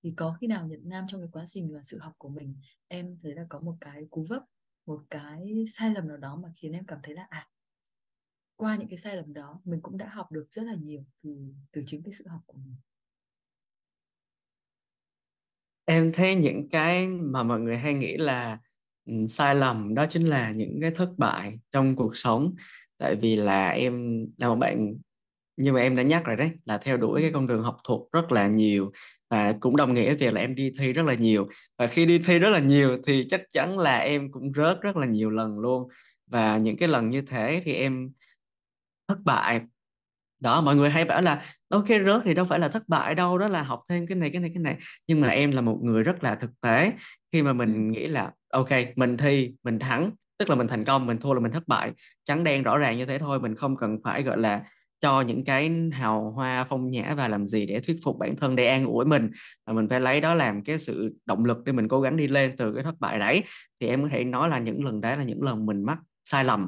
thì 0.07 0.13
có 0.15 0.37
khi 0.41 0.47
nào 0.47 0.67
Nhật 0.67 0.79
Nam 0.83 1.05
trong 1.07 1.21
cái 1.21 1.29
quá 1.31 1.43
trình 1.45 1.73
và 1.73 1.81
sự 1.81 1.99
học 1.99 2.13
của 2.17 2.29
mình, 2.29 2.55
em 2.87 3.17
thấy 3.23 3.35
là 3.35 3.45
có 3.49 3.59
một 3.59 3.75
cái 3.81 4.05
cú 4.09 4.25
vấp, 4.29 4.43
một 4.85 5.01
cái 5.09 5.63
sai 5.67 5.93
lầm 5.93 6.07
nào 6.07 6.17
đó 6.17 6.39
mà 6.43 6.49
khiến 6.55 6.71
em 6.71 6.85
cảm 6.85 6.99
thấy 7.03 7.15
là 7.15 7.27
à 7.29 7.47
qua 8.55 8.75
những 8.75 8.87
cái 8.87 8.97
sai 8.97 9.15
lầm 9.15 9.33
đó, 9.33 9.61
mình 9.63 9.81
cũng 9.81 9.97
đã 9.97 10.09
học 10.09 10.31
được 10.31 10.47
rất 10.51 10.63
là 10.63 10.73
nhiều 10.73 11.03
từ 11.23 11.53
từ 11.71 11.83
chính 11.85 12.03
cái 12.03 12.13
sự 12.13 12.27
học 12.27 12.41
của 12.45 12.57
mình. 12.57 12.75
Em 15.85 16.11
thấy 16.13 16.35
những 16.35 16.69
cái 16.69 17.07
mà 17.07 17.43
mọi 17.43 17.59
người 17.59 17.77
hay 17.77 17.93
nghĩ 17.93 18.17
là 18.17 18.59
ừ, 19.05 19.13
sai 19.29 19.55
lầm 19.55 19.95
đó 19.95 20.05
chính 20.09 20.23
là 20.23 20.51
những 20.51 20.77
cái 20.81 20.91
thất 20.91 21.13
bại 21.17 21.59
trong 21.71 21.95
cuộc 21.95 22.17
sống. 22.17 22.55
Tại 22.97 23.15
vì 23.21 23.35
là 23.35 23.69
em 23.69 24.25
là 24.37 24.49
một 24.49 24.55
bạn 24.55 24.97
như 25.57 25.73
mà 25.73 25.79
em 25.79 25.95
đã 25.95 26.03
nhắc 26.03 26.25
rồi 26.25 26.35
đấy, 26.35 26.51
là 26.65 26.77
theo 26.77 26.97
đuổi 26.97 27.21
cái 27.21 27.31
con 27.33 27.47
đường 27.47 27.63
học 27.63 27.77
thuật 27.87 27.99
rất 28.11 28.31
là 28.31 28.47
nhiều 28.47 28.91
và 29.29 29.53
cũng 29.59 29.75
đồng 29.75 29.93
nghĩa 29.93 30.05
với 30.05 30.15
việc 30.15 30.33
là 30.33 30.41
em 30.41 30.55
đi 30.55 30.71
thi 30.79 30.93
rất 30.93 31.05
là 31.05 31.13
nhiều. 31.13 31.47
Và 31.79 31.87
khi 31.87 32.05
đi 32.05 32.19
thi 32.19 32.39
rất 32.39 32.49
là 32.49 32.59
nhiều 32.59 32.97
thì 33.07 33.25
chắc 33.29 33.41
chắn 33.53 33.79
là 33.79 33.97
em 33.97 34.31
cũng 34.31 34.53
rớt 34.53 34.81
rất 34.81 34.97
là 34.97 35.05
nhiều 35.05 35.29
lần 35.29 35.59
luôn. 35.59 35.89
Và 36.31 36.57
những 36.57 36.77
cái 36.77 36.89
lần 36.89 37.09
như 37.09 37.21
thế 37.21 37.61
thì 37.63 37.73
em 37.73 38.09
thất 39.07 39.17
bại. 39.25 39.61
Đó, 40.39 40.61
mọi 40.61 40.75
người 40.75 40.89
hay 40.89 41.05
bảo 41.05 41.21
là 41.21 41.41
ok 41.69 41.87
rớt 41.87 42.21
thì 42.25 42.33
đâu 42.33 42.45
phải 42.49 42.59
là 42.59 42.69
thất 42.69 42.83
bại 42.87 43.15
đâu, 43.15 43.37
đó 43.37 43.47
là 43.47 43.63
học 43.63 43.81
thêm 43.89 44.07
cái 44.07 44.15
này 44.15 44.29
cái 44.29 44.41
này 44.41 44.51
cái 44.53 44.63
này. 44.63 44.77
Nhưng 45.07 45.21
mà 45.21 45.27
em 45.27 45.51
là 45.51 45.61
một 45.61 45.79
người 45.83 46.03
rất 46.03 46.23
là 46.23 46.35
thực 46.35 46.51
tế. 46.61 46.93
Khi 47.31 47.41
mà 47.41 47.53
mình 47.53 47.91
nghĩ 47.91 48.07
là, 48.07 48.31
ok, 48.51 48.69
mình 48.95 49.17
thi, 49.17 49.53
mình 49.63 49.79
thắng, 49.79 50.11
tức 50.37 50.49
là 50.49 50.55
mình 50.55 50.67
thành 50.67 50.85
công, 50.85 51.05
mình 51.05 51.17
thua 51.17 51.33
là 51.33 51.39
mình 51.39 51.51
thất 51.51 51.67
bại. 51.67 51.91
Trắng 52.25 52.43
đen 52.43 52.63
rõ 52.63 52.77
ràng 52.77 52.97
như 52.97 53.05
thế 53.05 53.19
thôi, 53.19 53.39
mình 53.39 53.55
không 53.55 53.77
cần 53.77 53.97
phải, 54.03 54.23
gọi 54.23 54.37
là 54.37 54.63
cho 55.01 55.21
những 55.21 55.43
cái 55.43 55.71
hào 55.91 56.31
hoa 56.31 56.65
phong 56.69 56.91
nhã 56.91 57.13
và 57.17 57.27
làm 57.27 57.47
gì 57.47 57.65
để 57.65 57.79
thuyết 57.79 57.97
phục 58.03 58.17
bản 58.17 58.35
thân 58.35 58.55
để 58.55 58.67
an 58.67 58.85
ủi 58.85 59.05
mình. 59.05 59.29
Và 59.65 59.73
mình 59.73 59.87
phải 59.89 59.99
lấy 59.99 60.21
đó 60.21 60.33
làm 60.35 60.63
cái 60.63 60.79
sự 60.79 61.15
động 61.25 61.45
lực 61.45 61.57
để 61.65 61.71
mình 61.71 61.87
cố 61.87 62.01
gắng 62.01 62.17
đi 62.17 62.27
lên 62.27 62.55
từ 62.57 62.73
cái 62.73 62.83
thất 62.83 62.99
bại 62.99 63.19
đấy 63.19 63.43
thì 63.79 63.87
em 63.87 64.03
có 64.03 64.09
thể 64.11 64.23
nói 64.23 64.49
là 64.49 64.59
những 64.59 64.83
lần 64.83 65.01
đấy 65.01 65.17
là 65.17 65.23
những 65.23 65.43
lần 65.43 65.65
mình 65.65 65.83
mắc 65.83 65.97
sai 66.25 66.43
lầm. 66.43 66.67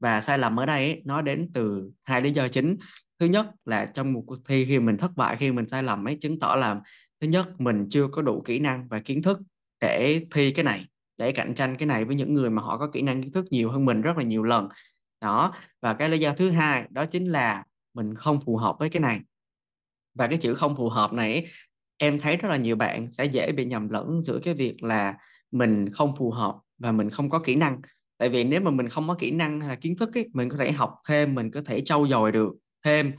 Và 0.00 0.20
sai 0.20 0.38
lầm 0.38 0.60
ở 0.60 0.66
đây 0.66 0.92
ấy, 0.92 1.02
nó 1.04 1.22
đến 1.22 1.50
từ 1.54 1.90
hai 2.04 2.22
lý 2.22 2.30
do 2.30 2.48
chính. 2.48 2.76
Thứ 3.20 3.26
nhất 3.26 3.46
là 3.64 3.86
trong 3.86 4.12
một 4.12 4.22
cuộc 4.26 4.38
thi 4.48 4.64
khi 4.64 4.78
mình 4.78 4.96
thất 4.96 5.10
bại 5.16 5.36
khi 5.36 5.52
mình 5.52 5.68
sai 5.68 5.82
lầm 5.82 6.08
ấy 6.08 6.18
chứng 6.20 6.38
tỏ 6.38 6.54
là 6.54 6.80
thứ 7.20 7.28
nhất 7.28 7.46
mình 7.58 7.86
chưa 7.90 8.08
có 8.08 8.22
đủ 8.22 8.42
kỹ 8.46 8.58
năng 8.58 8.88
và 8.88 9.00
kiến 9.00 9.22
thức 9.22 9.38
để 9.80 10.26
thi 10.34 10.50
cái 10.50 10.64
này 10.64 10.84
để 11.18 11.32
cạnh 11.32 11.54
tranh 11.54 11.76
cái 11.76 11.86
này 11.86 12.04
với 12.04 12.16
những 12.16 12.32
người 12.32 12.50
mà 12.50 12.62
họ 12.62 12.78
có 12.78 12.90
kỹ 12.92 13.02
năng 13.02 13.22
kiến 13.22 13.32
thức 13.32 13.46
nhiều 13.50 13.70
hơn 13.70 13.84
mình 13.84 14.02
rất 14.02 14.16
là 14.16 14.22
nhiều 14.22 14.42
lần 14.42 14.68
đó 15.26 15.52
và 15.82 15.94
cái 15.94 16.08
lý 16.08 16.18
do 16.18 16.32
thứ 16.32 16.50
hai 16.50 16.84
đó 16.90 17.06
chính 17.06 17.32
là 17.32 17.64
mình 17.94 18.14
không 18.14 18.40
phù 18.40 18.56
hợp 18.56 18.76
với 18.78 18.88
cái 18.88 19.00
này. 19.00 19.20
Và 20.14 20.26
cái 20.26 20.38
chữ 20.38 20.54
không 20.54 20.76
phù 20.76 20.88
hợp 20.88 21.12
này 21.12 21.46
em 21.98 22.18
thấy 22.18 22.36
rất 22.36 22.48
là 22.48 22.56
nhiều 22.56 22.76
bạn 22.76 23.12
sẽ 23.12 23.24
dễ 23.24 23.52
bị 23.52 23.64
nhầm 23.64 23.88
lẫn 23.88 24.22
giữa 24.22 24.38
cái 24.42 24.54
việc 24.54 24.82
là 24.82 25.14
mình 25.50 25.92
không 25.92 26.16
phù 26.16 26.30
hợp 26.30 26.54
và 26.78 26.92
mình 26.92 27.10
không 27.10 27.30
có 27.30 27.38
kỹ 27.38 27.54
năng. 27.54 27.80
Tại 28.18 28.28
vì 28.28 28.44
nếu 28.44 28.60
mà 28.60 28.70
mình 28.70 28.88
không 28.88 29.08
có 29.08 29.14
kỹ 29.18 29.30
năng 29.30 29.60
hay 29.60 29.68
là 29.68 29.74
kiến 29.74 29.96
thức 29.96 30.18
ấy, 30.18 30.28
mình 30.32 30.48
có 30.48 30.56
thể 30.56 30.72
học 30.72 30.94
thêm 31.08 31.34
mình 31.34 31.50
có 31.50 31.60
thể 31.66 31.80
trau 31.80 32.06
dồi 32.06 32.32
được 32.32 32.52
thêm 32.84 33.12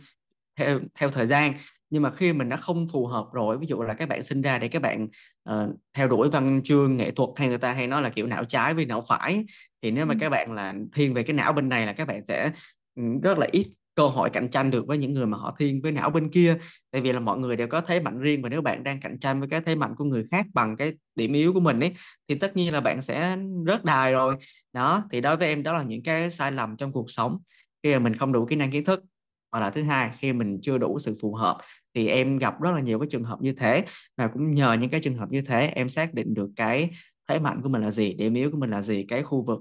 theo 0.55 0.79
theo 0.99 1.09
thời 1.09 1.27
gian 1.27 1.53
nhưng 1.89 2.03
mà 2.03 2.11
khi 2.11 2.33
mình 2.33 2.49
đã 2.49 2.57
không 2.57 2.87
phù 2.91 3.07
hợp 3.07 3.25
rồi 3.33 3.57
ví 3.57 3.67
dụ 3.67 3.81
là 3.81 3.93
các 3.93 4.09
bạn 4.09 4.23
sinh 4.23 4.41
ra 4.41 4.59
để 4.59 4.67
các 4.67 4.81
bạn 4.81 5.07
ờ, 5.43 5.73
theo 5.93 6.07
đuổi 6.07 6.29
văn 6.29 6.61
chương 6.63 6.95
nghệ 6.95 7.11
thuật 7.11 7.29
hay 7.35 7.47
người 7.47 7.57
ta 7.57 7.73
hay 7.73 7.87
nói 7.87 8.01
là 8.01 8.09
kiểu 8.09 8.27
não 8.27 8.43
trái 8.43 8.73
với 8.73 8.85
não 8.85 9.03
phải 9.09 9.45
thì 9.81 9.91
nếu 9.91 10.05
mà 10.05 10.15
các 10.19 10.29
bạn 10.29 10.53
là 10.53 10.73
thiên 10.93 11.13
về 11.13 11.23
cái 11.23 11.35
não 11.35 11.53
bên 11.53 11.69
này 11.69 11.85
là 11.85 11.93
các 11.93 12.07
bạn 12.07 12.21
sẽ 12.27 12.51
ừ, 12.95 13.03
rất 13.23 13.37
là 13.37 13.47
ít 13.51 13.65
cơ 13.97 14.07
hội 14.07 14.29
cạnh 14.29 14.49
tranh 14.49 14.71
được 14.71 14.87
với 14.87 14.97
những 14.97 15.13
người 15.13 15.25
mà 15.25 15.37
họ 15.37 15.55
thiên 15.59 15.81
với 15.81 15.91
não 15.91 16.09
bên 16.09 16.29
kia. 16.29 16.57
Tại 16.91 17.01
vì 17.01 17.11
là 17.11 17.19
mọi 17.19 17.37
người 17.37 17.55
đều 17.55 17.67
có 17.67 17.81
thế 17.81 17.99
mạnh 17.99 18.19
riêng 18.19 18.41
và 18.41 18.49
nếu 18.49 18.61
bạn 18.61 18.83
đang 18.83 18.99
cạnh 18.99 19.19
tranh 19.19 19.39
với 19.39 19.49
cái 19.49 19.61
thế 19.61 19.75
mạnh 19.75 19.93
của 19.97 20.03
người 20.03 20.25
khác 20.31 20.45
bằng 20.53 20.75
cái 20.75 20.93
điểm 21.15 21.33
yếu 21.33 21.53
của 21.53 21.59
mình 21.59 21.79
ấy 21.79 21.93
thì 22.27 22.35
tất 22.35 22.57
nhiên 22.57 22.73
là 22.73 22.81
bạn 22.81 23.01
sẽ 23.01 23.37
rớt 23.67 23.83
đài 23.83 24.11
rồi. 24.11 24.35
Đó 24.73 25.03
thì 25.11 25.21
đối 25.21 25.37
với 25.37 25.47
em 25.47 25.63
đó 25.63 25.73
là 25.73 25.83
những 25.83 26.03
cái 26.03 26.29
sai 26.29 26.51
lầm 26.51 26.77
trong 26.77 26.91
cuộc 26.91 27.09
sống. 27.11 27.37
Khi 27.83 27.93
mà 27.93 27.99
mình 27.99 28.15
không 28.15 28.31
đủ 28.31 28.45
kỹ 28.45 28.55
năng 28.55 28.71
kiến 28.71 28.85
thức 28.85 29.03
hoặc 29.51 29.59
là 29.59 29.69
thứ 29.69 29.83
hai, 29.83 30.11
khi 30.17 30.33
mình 30.33 30.59
chưa 30.61 30.77
đủ 30.77 30.99
sự 30.99 31.15
phù 31.21 31.33
hợp 31.35 31.57
thì 31.95 32.07
em 32.07 32.37
gặp 32.37 32.61
rất 32.61 32.71
là 32.71 32.79
nhiều 32.79 32.99
cái 32.99 33.07
trường 33.11 33.23
hợp 33.23 33.41
như 33.41 33.53
thế. 33.53 33.85
Và 34.17 34.27
cũng 34.27 34.53
nhờ 34.53 34.73
những 34.73 34.89
cái 34.89 35.01
trường 35.01 35.17
hợp 35.17 35.31
như 35.31 35.41
thế, 35.41 35.67
em 35.67 35.89
xác 35.89 36.13
định 36.13 36.33
được 36.33 36.49
cái 36.55 36.89
thế 37.27 37.39
mạnh 37.39 37.61
của 37.61 37.69
mình 37.69 37.81
là 37.81 37.91
gì, 37.91 38.13
điểm 38.13 38.33
yếu 38.33 38.51
của 38.51 38.57
mình 38.57 38.71
là 38.71 38.81
gì, 38.81 39.05
cái 39.07 39.23
khu 39.23 39.45
vực 39.45 39.59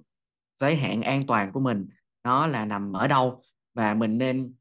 giới 0.60 0.76
hạn 0.76 1.02
an 1.02 1.26
toàn 1.26 1.52
của 1.52 1.60
mình 1.60 1.86
nó 2.24 2.46
là 2.46 2.64
nằm 2.64 2.92
ở 2.92 3.08
đâu. 3.08 3.42
Và 3.74 3.94
mình 3.94 4.18
nên, 4.18 4.54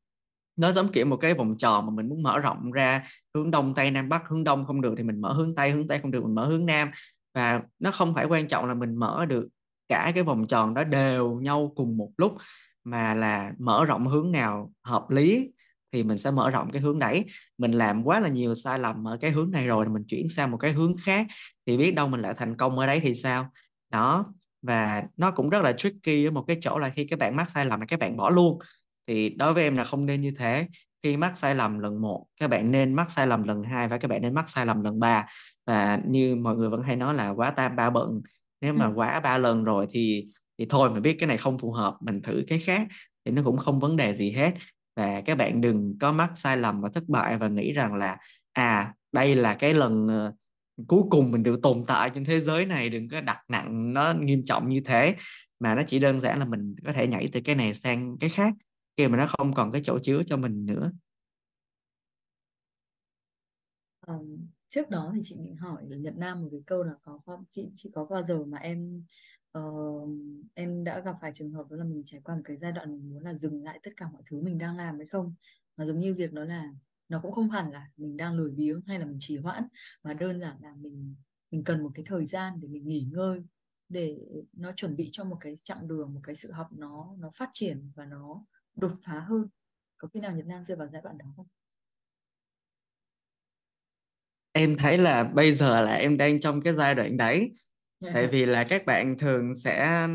nó 0.55 0.71
giống 0.71 0.87
kiểu 0.87 1.05
một 1.05 1.17
cái 1.17 1.33
vòng 1.33 1.57
tròn 1.57 1.85
mà 1.85 1.91
mình 1.91 2.09
muốn 2.09 2.23
mở 2.23 2.39
rộng 2.39 2.71
ra 2.71 3.07
hướng 3.35 3.51
đông, 3.51 3.73
tây, 3.73 3.91
nam, 3.91 4.09
bắc, 4.09 4.21
hướng 4.29 4.43
đông 4.43 4.65
không 4.65 4.81
được 4.81 4.93
thì 4.97 5.03
mình 5.03 5.21
mở 5.21 5.33
hướng 5.33 5.55
tây 5.55 5.71
hướng 5.71 5.87
tây 5.87 5.99
không 5.99 6.11
được 6.11 6.23
mình 6.23 6.35
mở 6.35 6.47
hướng 6.47 6.65
nam. 6.65 6.89
Và 7.33 7.61
nó 7.79 7.91
không 7.91 8.15
phải 8.15 8.25
quan 8.25 8.47
trọng 8.47 8.65
là 8.65 8.73
mình 8.73 8.95
mở 8.95 9.25
được 9.25 9.47
cả 9.89 10.11
cái 10.15 10.23
vòng 10.23 10.47
tròn 10.47 10.73
đó 10.73 10.83
đều 10.83 11.39
nhau 11.41 11.73
cùng 11.75 11.97
một 11.97 12.11
lúc 12.17 12.37
mà 12.85 13.15
là 13.15 13.53
mở 13.59 13.85
rộng 13.85 14.07
hướng 14.07 14.31
nào 14.31 14.71
hợp 14.83 15.09
lý 15.09 15.51
thì 15.91 16.03
mình 16.03 16.17
sẽ 16.17 16.31
mở 16.31 16.49
rộng 16.49 16.71
cái 16.71 16.81
hướng 16.81 16.99
đấy 16.99 17.25
mình 17.57 17.71
làm 17.71 18.03
quá 18.03 18.19
là 18.19 18.29
nhiều 18.29 18.55
sai 18.55 18.79
lầm 18.79 19.07
ở 19.07 19.17
cái 19.21 19.31
hướng 19.31 19.51
này 19.51 19.67
rồi 19.67 19.89
mình 19.89 20.03
chuyển 20.07 20.29
sang 20.29 20.51
một 20.51 20.57
cái 20.57 20.71
hướng 20.71 20.95
khác. 20.97 21.27
Thì 21.65 21.77
biết 21.77 21.95
đâu 21.95 22.07
mình 22.07 22.21
lại 22.21 22.33
thành 22.37 22.57
công 22.57 22.79
ở 22.79 22.87
đấy 22.87 22.99
thì 23.03 23.15
sao? 23.15 23.49
Đó 23.91 24.25
và 24.61 25.03
nó 25.17 25.31
cũng 25.31 25.49
rất 25.49 25.61
là 25.61 25.71
tricky 25.71 26.25
ở 26.25 26.31
một 26.31 26.43
cái 26.47 26.57
chỗ 26.61 26.77
là 26.77 26.89
khi 26.89 27.05
các 27.05 27.19
bạn 27.19 27.35
mắc 27.35 27.49
sai 27.49 27.65
lầm 27.65 27.79
là 27.79 27.85
các 27.85 27.99
bạn 27.99 28.17
bỏ 28.17 28.29
luôn. 28.29 28.59
Thì 29.07 29.29
đối 29.29 29.53
với 29.53 29.63
em 29.63 29.77
là 29.77 29.83
không 29.83 30.05
nên 30.05 30.21
như 30.21 30.31
thế. 30.37 30.67
Khi 31.03 31.17
mắc 31.17 31.37
sai 31.37 31.55
lầm 31.55 31.79
lần 31.79 32.01
một 32.01 32.25
các 32.39 32.49
bạn 32.49 32.71
nên 32.71 32.93
mắc 32.93 33.11
sai 33.11 33.27
lầm 33.27 33.43
lần 33.43 33.63
hai 33.63 33.87
và 33.87 33.97
các 33.97 34.07
bạn 34.07 34.21
nên 34.21 34.33
mắc 34.33 34.49
sai 34.49 34.65
lầm 34.65 34.83
lần 34.83 34.99
ba. 34.99 35.25
Và 35.65 35.99
như 36.07 36.35
mọi 36.35 36.55
người 36.55 36.69
vẫn 36.69 36.81
hay 36.83 36.95
nói 36.95 37.13
là 37.13 37.29
quá 37.29 37.51
tam 37.51 37.75
ba 37.75 37.89
bận. 37.89 38.21
Nếu 38.61 38.73
ừ. 38.73 38.77
mà 38.77 38.91
quá 38.95 39.19
ba 39.19 39.37
lần 39.37 39.63
rồi 39.63 39.87
thì 39.89 40.27
thì 40.57 40.65
thôi 40.69 40.91
mình 40.91 41.01
biết 41.01 41.15
cái 41.19 41.27
này 41.27 41.37
không 41.37 41.57
phù 41.57 41.71
hợp 41.71 41.97
mình 42.01 42.21
thử 42.21 42.43
cái 42.47 42.59
khác 42.59 42.87
thì 43.25 43.31
nó 43.31 43.41
cũng 43.45 43.57
không 43.57 43.79
vấn 43.79 43.95
đề 43.95 44.17
gì 44.17 44.31
hết. 44.31 44.51
Và 44.95 45.21
các 45.21 45.37
bạn 45.37 45.61
đừng 45.61 45.97
có 45.99 46.11
mắc 46.13 46.31
sai 46.35 46.57
lầm 46.57 46.81
và 46.81 46.89
thất 46.93 47.03
bại 47.07 47.37
và 47.37 47.47
nghĩ 47.47 47.73
rằng 47.73 47.93
là 47.93 48.17
à 48.53 48.93
đây 49.11 49.35
là 49.35 49.53
cái 49.53 49.73
lần 49.73 50.07
ờ, 50.07 50.33
cuối 50.87 51.03
cùng 51.09 51.31
mình 51.31 51.43
được 51.43 51.59
tồn 51.63 51.83
tại 51.87 52.09
trên 52.09 52.25
thế 52.25 52.41
giới 52.41 52.65
này 52.65 52.89
đừng 52.89 53.09
có 53.09 53.21
đặt 53.21 53.39
nặng 53.49 53.93
nó 53.93 54.13
nghiêm 54.13 54.43
trọng 54.43 54.69
như 54.69 54.81
thế. 54.85 55.15
Mà 55.59 55.75
nó 55.75 55.81
chỉ 55.87 55.99
đơn 55.99 56.19
giản 56.19 56.39
là 56.39 56.45
mình 56.45 56.75
có 56.85 56.93
thể 56.93 57.07
nhảy 57.07 57.27
từ 57.31 57.41
cái 57.43 57.55
này 57.55 57.73
sang 57.73 58.17
cái 58.19 58.29
khác 58.29 58.53
khi 58.97 59.07
mà 59.07 59.17
nó 59.17 59.27
không 59.37 59.53
còn 59.53 59.71
cái 59.71 59.81
chỗ 59.83 59.99
chứa 59.99 60.23
cho 60.23 60.37
mình 60.37 60.65
nữa. 60.65 60.91
Um, 64.07 64.47
trước 64.69 64.89
đó 64.89 65.11
thì 65.15 65.21
chị 65.23 65.35
định 65.35 65.55
hỏi 65.55 65.83
là 65.87 65.97
Nhật 65.97 66.13
Nam 66.17 66.41
một 66.41 66.47
cái 66.51 66.61
câu 66.65 66.83
là 66.83 66.93
có 67.01 67.19
có- 67.25 67.43
khi, 67.55 67.65
khi 67.77 67.89
có 67.93 68.05
bao 68.05 68.23
giờ 68.23 68.45
mà 68.45 68.57
em 68.57 69.03
uh, 69.59 70.09
em 70.53 70.83
đã 70.83 70.99
gặp 70.99 71.15
phải 71.21 71.31
trường 71.35 71.51
hợp 71.51 71.65
đó 71.69 71.77
là 71.77 71.83
mình 71.83 72.03
trải 72.05 72.21
qua 72.23 72.35
một 72.35 72.41
cái 72.45 72.57
giai 72.57 72.71
đoạn 72.71 72.91
mình 72.91 73.09
muốn 73.09 73.23
là 73.23 73.33
dừng 73.33 73.63
lại 73.63 73.79
tất 73.83 73.91
cả 73.97 74.09
mọi 74.13 74.21
thứ 74.25 74.41
mình 74.41 74.57
đang 74.57 74.77
làm 74.77 74.97
hay 74.97 75.07
không. 75.07 75.33
Mà 75.77 75.85
giống 75.85 75.99
như 75.99 76.13
việc 76.13 76.33
đó 76.33 76.43
là 76.43 76.73
nó 77.09 77.19
cũng 77.21 77.31
không 77.31 77.49
hẳn 77.49 77.71
là 77.71 77.89
mình 77.97 78.17
đang 78.17 78.33
lười 78.35 78.51
biếng 78.51 78.81
hay 78.87 78.99
là 78.99 79.05
mình 79.05 79.17
trì 79.19 79.37
hoãn 79.37 79.67
mà 80.03 80.13
đơn 80.13 80.39
giản 80.39 80.57
là 80.61 80.73
mình 80.75 81.15
mình 81.51 81.63
cần 81.63 81.83
một 81.83 81.91
cái 81.95 82.05
thời 82.07 82.25
gian 82.25 82.61
để 82.61 82.67
mình 82.67 82.87
nghỉ 82.87 83.07
ngơi 83.11 83.43
để 83.89 84.17
nó 84.53 84.71
chuẩn 84.71 84.95
bị 84.95 85.09
cho 85.11 85.23
một 85.23 85.37
cái 85.39 85.55
chặng 85.63 85.87
đường 85.87 86.13
một 86.13 86.21
cái 86.23 86.35
sự 86.35 86.51
học 86.51 86.67
nó 86.71 87.15
nó 87.19 87.29
phát 87.35 87.49
triển 87.53 87.91
và 87.95 88.05
nó 88.05 88.45
đột 88.75 88.91
phá 89.03 89.19
hơn. 89.19 89.47
Có 89.97 90.07
khi 90.13 90.19
nào 90.19 90.35
Nhật 90.35 90.45
Nam 90.45 90.63
rơi 90.63 90.77
vào 90.77 90.87
giai 90.93 91.01
đoạn 91.01 91.17
đó 91.17 91.25
không? 91.35 91.47
em 94.55 94.77
thấy 94.77 94.97
là 94.97 95.23
bây 95.23 95.53
giờ 95.53 95.81
là 95.81 95.93
em 95.93 96.17
đang 96.17 96.39
trong 96.39 96.61
cái 96.61 96.73
giai 96.73 96.95
đoạn 96.95 97.17
đấy 97.17 97.51
tại 98.13 98.27
vì 98.27 98.45
là 98.45 98.63
các 98.63 98.85
bạn 98.85 99.17
thường 99.17 99.55
sẽ 99.55 100.07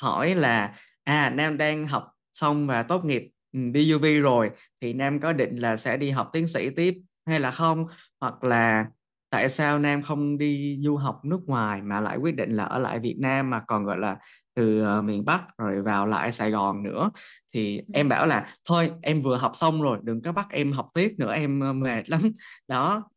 hỏi 0.00 0.34
là 0.34 0.74
à 1.04 1.30
Nam 1.30 1.56
đang 1.56 1.86
học 1.86 2.04
xong 2.32 2.66
và 2.66 2.82
tốt 2.82 3.04
nghiệp 3.04 3.22
ừ, 3.52 3.60
BUV 3.74 4.20
rồi 4.20 4.50
thì 4.80 4.92
Nam 4.92 5.20
có 5.20 5.32
định 5.32 5.56
là 5.56 5.76
sẽ 5.76 5.96
đi 5.96 6.10
học 6.10 6.30
tiến 6.32 6.46
sĩ 6.46 6.70
tiếp 6.70 6.94
hay 7.26 7.40
là 7.40 7.50
không? 7.50 7.86
Hoặc 8.20 8.44
là 8.44 8.86
tại 9.30 9.48
sao 9.48 9.78
Nam 9.78 10.02
không 10.02 10.38
đi 10.38 10.78
du 10.80 10.96
học 10.96 11.20
nước 11.24 11.40
ngoài 11.46 11.82
mà 11.82 12.00
lại 12.00 12.16
quyết 12.18 12.36
định 12.36 12.56
là 12.56 12.64
ở 12.64 12.78
lại 12.78 12.98
Việt 12.98 13.16
Nam 13.20 13.50
mà 13.50 13.62
còn 13.66 13.84
gọi 13.84 13.98
là 13.98 14.16
từ 14.54 14.82
ờ, 14.82 15.02
miền 15.02 15.24
Bắc 15.24 15.40
rồi 15.58 15.82
vào 15.82 16.06
lại 16.06 16.32
Sài 16.32 16.50
Gòn 16.50 16.82
nữa? 16.82 17.10
Thì 17.54 17.78
Ừ. 17.78 17.84
em 17.92 18.08
bảo 18.08 18.26
là 18.26 18.46
thôi 18.68 18.90
em 19.02 19.22
vừa 19.22 19.36
học 19.36 19.50
xong 19.54 19.82
rồi 19.82 19.98
đừng 20.02 20.22
có 20.22 20.32
bắt 20.32 20.46
em 20.50 20.72
học 20.72 20.88
tiếp 20.94 21.12
nữa 21.18 21.32
em 21.34 21.60
ờ, 21.60 21.72
mệt 21.72 22.10
lắm. 22.10 22.20
Đó. 22.68 23.10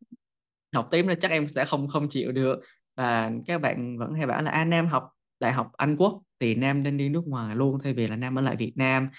Học 0.75 0.87
tiếp 0.91 1.03
nữa 1.05 1.13
chắc 1.19 1.31
em 1.31 1.47
sẽ 1.47 1.65
không 1.65 1.87
không 1.87 2.09
chịu 2.09 2.31
được 2.31 2.59
và 2.97 3.31
các 3.47 3.61
bạn 3.61 3.97
vẫn 3.97 4.13
hay 4.13 4.27
bảo 4.27 4.41
là 4.41 4.51
à, 4.51 4.65
Nam 4.65 4.87
học 4.87 5.09
đại 5.39 5.53
học 5.53 5.71
Anh 5.77 5.95
Quốc 5.97 6.21
thì 6.39 6.55
Nam 6.55 6.83
nên 6.83 6.97
đi 6.97 7.09
nước 7.09 7.27
ngoài 7.27 7.55
luôn 7.55 7.77
thay 7.83 7.93
vì 7.93 8.07
là 8.07 8.15
Nam 8.15 8.39
ở 8.39 8.41
lại 8.41 8.55
Việt 8.55 8.73
Nam. 8.75 9.09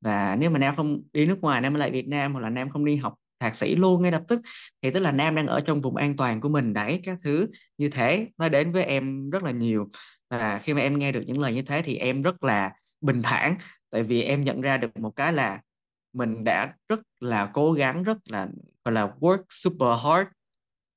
Và 0.00 0.36
nếu 0.40 0.50
mà 0.50 0.58
Nam 0.58 0.76
không 0.76 1.02
đi 1.12 1.26
nước 1.26 1.40
ngoài 1.40 1.60
Nam 1.60 1.74
ở 1.74 1.78
lại 1.78 1.90
Việt 1.90 2.08
Nam 2.08 2.32
hoặc 2.32 2.40
là 2.40 2.50
Nam 2.50 2.70
không 2.70 2.84
đi 2.84 2.96
học 2.96 3.14
thạc 3.40 3.56
sĩ 3.56 3.76
luôn 3.76 4.02
ngay 4.02 4.12
lập 4.12 4.22
tức 4.28 4.40
thì 4.82 4.90
tức 4.90 5.00
là 5.00 5.12
Nam 5.12 5.34
đang 5.34 5.46
ở 5.46 5.60
trong 5.60 5.80
vùng 5.80 5.96
an 5.96 6.16
toàn 6.16 6.40
của 6.40 6.48
mình 6.48 6.72
đấy 6.72 7.00
các 7.04 7.18
thứ 7.24 7.46
như 7.78 7.88
thế. 7.88 8.28
Nó 8.38 8.48
đến 8.48 8.72
với 8.72 8.84
em 8.84 9.30
rất 9.30 9.42
là 9.42 9.50
nhiều. 9.50 9.88
Và 10.30 10.58
khi 10.58 10.74
mà 10.74 10.80
em 10.80 10.98
nghe 10.98 11.12
được 11.12 11.22
những 11.26 11.38
lời 11.38 11.54
như 11.54 11.62
thế 11.62 11.82
thì 11.82 11.96
em 11.96 12.22
rất 12.22 12.44
là 12.44 12.72
bình 13.00 13.22
thản 13.22 13.56
tại 13.90 14.02
vì 14.02 14.22
em 14.22 14.44
nhận 14.44 14.60
ra 14.60 14.76
được 14.76 14.96
một 14.96 15.10
cái 15.16 15.32
là 15.32 15.60
mình 16.12 16.44
đã 16.44 16.74
rất 16.88 17.00
là 17.20 17.50
cố 17.52 17.72
gắng 17.72 18.02
rất 18.02 18.16
là 18.28 18.48
gọi 18.84 18.92
là 18.92 19.06
work 19.20 19.42
super 19.48 19.98
hard 20.04 20.28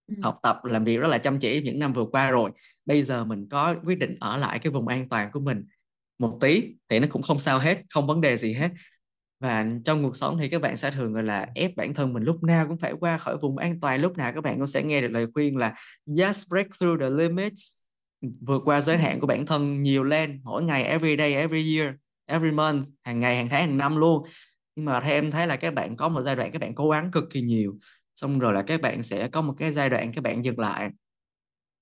Ừ. 0.07 0.15
học 0.21 0.39
tập 0.43 0.59
làm 0.63 0.83
việc 0.83 0.97
rất 0.97 1.07
là 1.07 1.17
chăm 1.17 1.39
chỉ 1.39 1.61
những 1.61 1.79
năm 1.79 1.93
vừa 1.93 2.05
qua 2.05 2.31
rồi. 2.31 2.51
Bây 2.85 3.03
giờ 3.03 3.25
mình 3.25 3.47
có 3.49 3.75
quyết 3.85 3.99
định 3.99 4.17
ở 4.19 4.37
lại 4.37 4.59
cái 4.59 4.71
vùng 4.71 4.87
an 4.87 5.09
toàn 5.09 5.31
của 5.31 5.39
mình 5.39 5.65
một 6.19 6.37
tí 6.41 6.63
thì 6.89 6.99
nó 6.99 7.07
cũng 7.09 7.21
không 7.21 7.39
sao 7.39 7.59
hết 7.59 7.81
không 7.89 8.07
vấn 8.07 8.21
đề 8.21 8.37
gì 8.37 8.53
hết. 8.53 8.71
Và 9.39 9.65
trong 9.85 10.03
cuộc 10.03 10.15
sống 10.15 10.37
thì 10.37 10.49
các 10.49 10.61
bạn 10.61 10.75
sẽ 10.75 10.91
thường 10.91 11.13
gọi 11.13 11.23
là 11.23 11.47
ép 11.55 11.75
bản 11.75 11.93
thân 11.93 12.13
mình 12.13 12.23
lúc 12.23 12.43
nào 12.43 12.67
cũng 12.67 12.77
phải 12.77 12.93
qua 12.99 13.17
khỏi 13.17 13.37
vùng 13.37 13.57
an 13.57 13.79
toàn. 13.79 14.01
Lúc 14.01 14.17
nào 14.17 14.33
các 14.33 14.43
bạn 14.43 14.57
cũng 14.57 14.67
sẽ 14.67 14.83
nghe 14.83 15.01
được 15.01 15.07
lời 15.07 15.27
khuyên 15.33 15.57
là 15.57 15.73
just 16.05 16.49
break 16.49 16.67
through 16.79 17.01
the 17.01 17.09
limits. 17.09 17.73
Vượt 18.41 18.61
qua 18.65 18.81
giới 18.81 18.97
hạn 18.97 19.19
của 19.19 19.27
bản 19.27 19.45
thân 19.45 19.83
nhiều 19.83 20.03
lên 20.03 20.41
mỗi 20.43 20.63
ngày 20.63 20.83
every 20.83 21.17
day 21.17 21.33
every 21.33 21.77
year 21.77 21.93
every 22.25 22.51
month 22.51 22.85
hàng 23.03 23.19
ngày 23.19 23.35
hàng 23.35 23.49
tháng 23.49 23.61
hàng 23.61 23.77
năm 23.77 23.97
luôn. 23.97 24.27
Nhưng 24.75 24.85
mà 24.85 24.99
theo 24.99 25.13
em 25.13 25.31
thấy 25.31 25.47
là 25.47 25.55
các 25.55 25.73
bạn 25.73 25.95
có 25.97 26.09
một 26.09 26.21
giai 26.25 26.35
đoạn 26.35 26.51
các 26.51 26.61
bạn 26.61 26.75
cố 26.75 26.89
gắng 26.89 27.11
cực 27.11 27.23
kỳ 27.29 27.41
nhiều 27.41 27.77
xong 28.15 28.39
rồi 28.39 28.53
là 28.53 28.61
các 28.61 28.81
bạn 28.81 29.03
sẽ 29.03 29.27
có 29.27 29.41
một 29.41 29.53
cái 29.57 29.73
giai 29.73 29.89
đoạn 29.89 30.11
các 30.13 30.23
bạn 30.23 30.45
dừng 30.45 30.59
lại. 30.59 30.89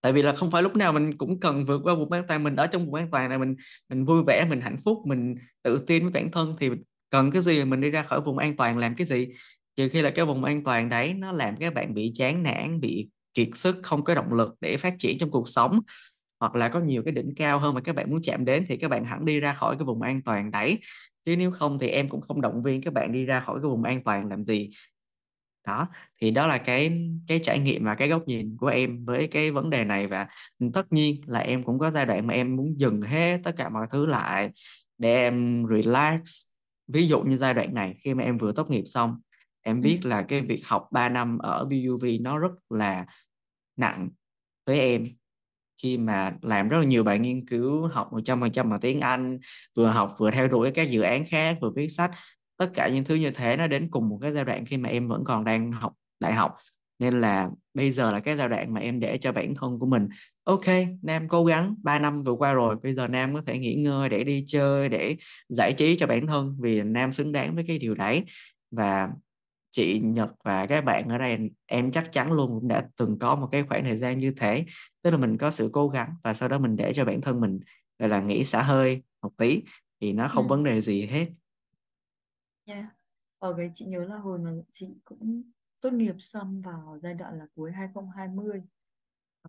Tại 0.02 0.14
vì 0.14 0.22
là 0.22 0.34
không 0.34 0.52
phải 0.52 0.64
lúc 0.64 0.76
nào 0.76 0.94
mình 0.94 1.18
cũng 1.18 1.40
cần 1.40 1.66
vượt 1.66 1.82
qua 1.84 1.96
vùng 1.96 2.12
an 2.12 2.24
toàn 2.28 2.44
mình 2.44 2.56
ở 2.56 2.68
trong 2.68 2.86
vùng 2.86 2.96
an 2.96 3.08
toàn 3.12 3.30
này 3.30 3.38
mình 3.38 3.56
mình 3.90 4.06
vui 4.06 4.24
vẻ, 4.28 4.46
mình 4.50 4.62
hạnh 4.62 4.78
phúc, 4.86 4.98
mình 5.06 5.36
tự 5.64 5.78
tin 5.88 6.04
với 6.04 6.12
bản 6.12 6.32
thân. 6.32 6.56
Thì 6.60 6.70
cần 7.10 7.32
cái 7.32 7.42
gì 7.42 7.66
mình 7.66 7.82
đi 7.82 7.90
ra 7.90 8.04
khỏi 8.04 8.22
vùng 8.22 8.38
an 8.38 8.56
toàn, 8.56 8.78
làm 8.78 8.96
cái 8.96 9.08
gì? 9.08 9.28
Trừ 9.76 9.90
khi 9.90 10.02
là 10.02 10.10
cái 10.10 10.26
vùng 10.26 10.44
an 10.44 10.64
toàn 10.64 10.90
đấy 10.90 11.14
nó 11.14 11.32
làm 11.32 11.56
các 11.58 11.74
bạn 11.74 11.94
bị 11.94 12.12
chán 12.16 12.44
nản, 12.44 12.80
bị 12.80 13.10
kiệt 13.34 13.48
sức, 13.54 13.76
không 13.84 14.04
có 14.04 14.16
động 14.16 14.34
lực 14.34 14.56
để 14.62 14.78
phát 14.78 14.96
triển 15.00 15.18
trong 15.18 15.32
cuộc 15.32 15.50
sống, 15.50 15.80
hoặc 16.40 16.56
là 16.56 16.70
có 16.70 16.80
nhiều 16.80 17.04
cái 17.06 17.12
đỉnh 17.12 17.36
cao 17.36 17.60
hơn 17.60 17.74
mà 17.76 17.82
các 17.82 17.96
bạn 17.96 18.12
muốn 18.12 18.22
chạm 18.22 18.46
đến 18.46 18.66
thì 18.70 18.78
các 18.78 18.88
bạn 18.88 19.06
hẳn 19.06 19.26
đi 19.26 19.40
ra 19.40 19.54
khỏi 19.54 19.76
cái 19.80 19.86
vùng 19.86 20.02
an 20.02 20.22
toàn 20.22 20.52
đấy. 20.52 20.80
Chứ 21.26 21.38
nếu 21.38 21.52
không 21.52 21.80
thì 21.80 21.88
em 21.88 22.10
cũng 22.10 22.22
không 22.22 22.42
động 22.42 22.64
viên 22.64 22.82
các 22.82 22.94
bạn 22.94 23.12
đi 23.12 23.26
ra 23.26 23.40
khỏi 23.40 23.60
cái 23.62 23.70
vùng 23.70 23.84
an 23.84 24.04
toàn 24.04 24.30
làm 24.30 24.46
gì 24.46 24.70
đó 25.68 25.88
thì 26.22 26.32
đó 26.32 26.48
là 26.48 26.58
cái 26.58 27.00
cái 27.28 27.40
trải 27.44 27.60
nghiệm 27.60 27.86
và 27.86 27.96
cái 27.96 28.08
góc 28.08 28.28
nhìn 28.28 28.58
của 28.58 28.68
em 28.68 29.06
với 29.06 29.28
cái 29.28 29.52
vấn 29.52 29.70
đề 29.70 29.84
này. 29.84 30.08
Và 30.08 30.28
tất 30.74 30.94
nhiên 30.94 31.22
là 31.26 31.40
em 31.40 31.64
cũng 31.64 31.80
có 31.80 31.92
giai 31.92 32.06
đoạn 32.06 32.28
mà 32.28 32.34
em 32.34 32.56
muốn 32.56 32.80
dừng 32.80 33.02
hết 33.02 33.40
tất 33.44 33.52
cả 33.58 33.70
mọi 33.70 33.88
thứ 33.92 34.06
lại 34.06 34.52
để 34.98 35.16
em 35.16 35.66
relax. 35.70 36.44
Ví 36.88 37.08
dụ 37.08 37.22
như 37.22 37.38
giai 37.38 37.54
đoạn 37.54 37.74
này 37.74 37.96
khi 38.00 38.14
mà 38.14 38.24
em 38.24 38.38
vừa 38.38 38.52
tốt 38.52 38.70
nghiệp 38.70 38.84
xong 38.86 39.16
em 39.62 39.82
Ừ. 39.82 39.82
biết 39.82 40.00
là 40.06 40.22
cái 40.22 40.42
việc 40.42 40.62
học 40.66 40.88
3 40.92 41.10
năm 41.10 41.38
ở 41.38 41.66
BUV 41.66 42.06
nó 42.22 42.40
rất 42.40 42.52
là 42.70 43.06
nặng 43.78 44.10
với 44.66 44.80
em. 44.80 45.06
Khi 45.84 45.98
mà 45.98 46.36
làm 46.42 46.70
rất 46.70 46.78
là 46.78 46.86
nhiều 46.86 47.04
bài 47.04 47.20
nghiên 47.20 47.46
cứu 47.46 47.88
học 47.88 48.10
100% 48.12 48.70
bằng 48.70 48.80
tiếng 48.80 49.00
Anh 49.00 49.40
vừa 49.76 49.88
học 49.88 50.16
vừa 50.20 50.32
theo 50.32 50.48
đuổi 50.48 50.72
các 50.72 50.90
dự 50.90 51.02
án 51.02 51.26
khác 51.26 51.58
vừa 51.62 51.72
viết 51.76 51.88
sách 51.88 52.12
tất 52.58 52.70
cả 52.74 52.88
những 52.88 53.04
thứ 53.04 53.16
như 53.16 53.32
thế 53.32 53.58
nó 53.58 53.68
đến 53.68 53.88
cùng 53.92 54.10
một 54.10 54.20
cái 54.22 54.32
giai 54.34 54.46
đoạn 54.46 54.66
khi 54.66 54.78
mà 54.78 54.90
em 54.90 55.08
vẫn 55.08 55.24
còn 55.24 55.44
đang 55.44 55.72
học 55.72 55.94
đại 56.20 56.34
học. 56.34 56.56
Nên 57.00 57.22
là 57.22 57.50
bây 57.74 57.92
giờ 57.92 58.12
là 58.12 58.20
cái 58.20 58.36
giai 58.38 58.50
đoạn 58.50 58.74
mà 58.74 58.80
em 58.82 59.00
để 59.00 59.18
cho 59.18 59.32
bản 59.32 59.54
thân 59.56 59.80
của 59.80 59.86
mình 59.86 60.10
ok 60.44 60.66
Nam 61.02 61.28
cố 61.28 61.46
gắng 61.46 61.76
3 61.84 62.00
năm 62.00 62.24
vừa 62.24 62.34
qua 62.34 62.54
rồi 62.54 62.76
bây 62.84 62.94
giờ 62.96 63.08
Nam 63.08 63.36
có 63.36 63.42
thể 63.46 63.60
nghỉ 63.60 63.76
ngơi 63.76 64.10
để 64.10 64.24
đi 64.24 64.44
chơi 64.48 64.90
để 64.90 65.16
giải 65.50 65.74
trí 65.74 65.98
cho 65.98 66.08
bản 66.08 66.28
thân 66.28 66.56
vì 66.60 66.82
Nam 66.84 67.14
xứng 67.14 67.32
đáng 67.32 67.56
với 67.56 67.64
cái 67.68 67.78
điều 67.78 67.96
đấy. 67.96 68.24
Và 68.72 69.10
chị 69.72 70.00
Nhật 70.04 70.30
và 70.46 70.66
các 70.66 70.86
bạn 70.86 71.10
ở 71.10 71.18
đây 71.18 71.38
em 71.66 71.92
chắc 71.92 72.12
chắn 72.12 72.32
luôn 72.32 72.60
cũng 72.60 72.68
đã 72.68 72.84
từng 72.98 73.20
có 73.20 73.36
một 73.36 73.48
cái 73.52 73.64
khoảng 73.64 73.84
thời 73.84 73.98
gian 73.98 74.18
như 74.18 74.34
thế. 74.38 74.66
Tức 75.04 75.12
là 75.12 75.18
mình 75.18 75.38
có 75.38 75.52
sự 75.52 75.70
cố 75.74 75.90
gắng 75.90 76.10
và 76.24 76.34
sau 76.34 76.50
đó 76.50 76.58
mình 76.60 76.76
để 76.76 76.94
cho 76.94 77.06
bản 77.06 77.22
thân 77.22 77.42
mình 77.42 77.60
gọi 78.00 78.10
là 78.10 78.22
nghỉ 78.22 78.46
xả 78.46 78.62
hơi 78.64 79.02
một 79.22 79.32
tí 79.38 79.62
thì 80.02 80.14
nó 80.14 80.24
Ừ. 80.24 80.30
không 80.34 80.48
vấn 80.48 80.64
đề 80.64 80.82
gì 80.82 81.06
hết 81.06 81.28
Yeah. 82.66 82.86
Ở 83.40 83.50
ờ, 83.50 83.56
cái 83.58 83.72
chị 83.76 83.86
nhớ 83.86 84.06
là 84.06 84.18
hồi 84.18 84.40
mà 84.40 84.52
chị 84.74 84.88
cũng 85.06 85.44
tốt 85.82 85.94
nghiệp 85.94 86.16
xong 86.20 86.62
vào 86.62 87.00
giai 87.04 87.14
đoạn 87.14 87.40
là 87.40 87.48
cuối 87.56 87.72
2020 87.72 88.62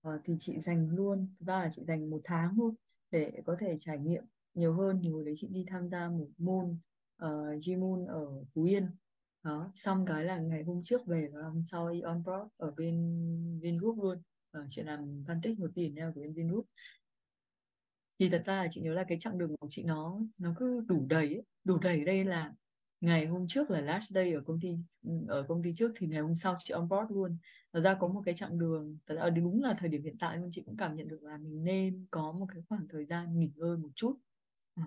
ờ, 0.02 0.20
thì 0.24 0.36
chị 0.40 0.60
dành 0.60 0.90
luôn 0.90 1.28
thực 1.38 1.46
ra 1.46 1.58
là 1.58 1.70
chị 1.72 1.82
dành 1.88 2.10
một 2.10 2.20
tháng 2.24 2.54
thôi 2.56 2.72
để 3.10 3.42
có 3.46 3.56
thể 3.58 3.76
trải 3.78 3.98
nghiệm 3.98 4.24
nhiều 4.54 4.74
hơn 4.74 5.00
thì 5.02 5.10
hồi 5.10 5.24
đấy 5.24 5.34
chị 5.36 5.48
đi 5.48 5.64
tham 5.68 5.88
gia 5.88 6.08
một 6.08 6.28
môn 6.38 6.78
ờ, 7.16 7.52
uh, 7.56 7.64
Gmoon 7.66 8.06
ở 8.06 8.44
Phú 8.54 8.64
Yên 8.64 8.86
đó 9.42 9.72
xong 9.74 10.06
cái 10.06 10.24
là 10.24 10.38
ngày 10.38 10.62
hôm 10.62 10.82
trước 10.84 11.06
về 11.06 11.28
và 11.32 11.42
hôm 11.42 11.62
sau 11.70 11.90
đi 11.90 12.00
on 12.00 12.22
board 12.24 12.48
ở 12.56 12.70
bên 12.70 12.94
Vingroup 13.62 13.98
luôn 14.02 14.22
ờ, 14.50 14.66
chị 14.70 14.82
làm 14.82 15.24
phân 15.26 15.40
tích 15.42 15.58
một 15.58 15.70
tiền 15.74 15.96
của 16.14 16.20
bên 16.20 16.32
Vingroup 16.32 16.66
thì 18.18 18.28
thật 18.28 18.42
ra 18.44 18.62
là 18.62 18.68
chị 18.70 18.80
nhớ 18.80 18.94
là 18.94 19.04
cái 19.08 19.18
chặng 19.20 19.38
đường 19.38 19.56
của 19.56 19.68
chị 19.70 19.82
nó 19.82 20.20
nó 20.38 20.54
cứ 20.58 20.84
đủ 20.88 21.06
đầy 21.08 21.26
ấy. 21.26 21.42
đủ 21.64 21.78
đầy 21.78 21.98
ở 21.98 22.04
đây 22.04 22.24
là 22.24 22.52
ngày 23.04 23.26
hôm 23.26 23.46
trước 23.48 23.70
là 23.70 23.80
last 23.80 24.10
day 24.10 24.32
ở 24.32 24.40
công 24.46 24.60
ty 24.60 24.68
ừ, 25.02 25.10
ở 25.28 25.44
công 25.48 25.62
ty 25.62 25.72
trước 25.76 25.92
thì 25.96 26.06
ngày 26.06 26.20
hôm 26.20 26.34
sau 26.34 26.56
chị 26.58 26.72
on 26.72 26.88
board 26.88 27.12
luôn. 27.12 27.36
Thật 27.72 27.80
ra 27.80 27.94
có 27.94 28.08
một 28.08 28.22
cái 28.26 28.34
chặng 28.34 28.58
đường 28.58 28.98
thật 29.06 29.14
ra 29.14 29.22
ờ, 29.22 29.30
đúng 29.30 29.62
là 29.62 29.74
thời 29.78 29.88
điểm 29.88 30.02
hiện 30.02 30.16
tại 30.18 30.38
luôn 30.38 30.50
chị 30.52 30.62
cũng 30.66 30.76
cảm 30.76 30.96
nhận 30.96 31.08
được 31.08 31.22
là 31.22 31.36
mình 31.38 31.64
nên 31.64 32.06
có 32.10 32.32
một 32.32 32.46
cái 32.54 32.62
khoảng 32.68 32.88
thời 32.88 33.04
gian 33.06 33.38
nghỉ 33.38 33.50
ngơi 33.56 33.78
một 33.78 33.90
chút. 33.94 34.16
Ừ. 34.76 34.82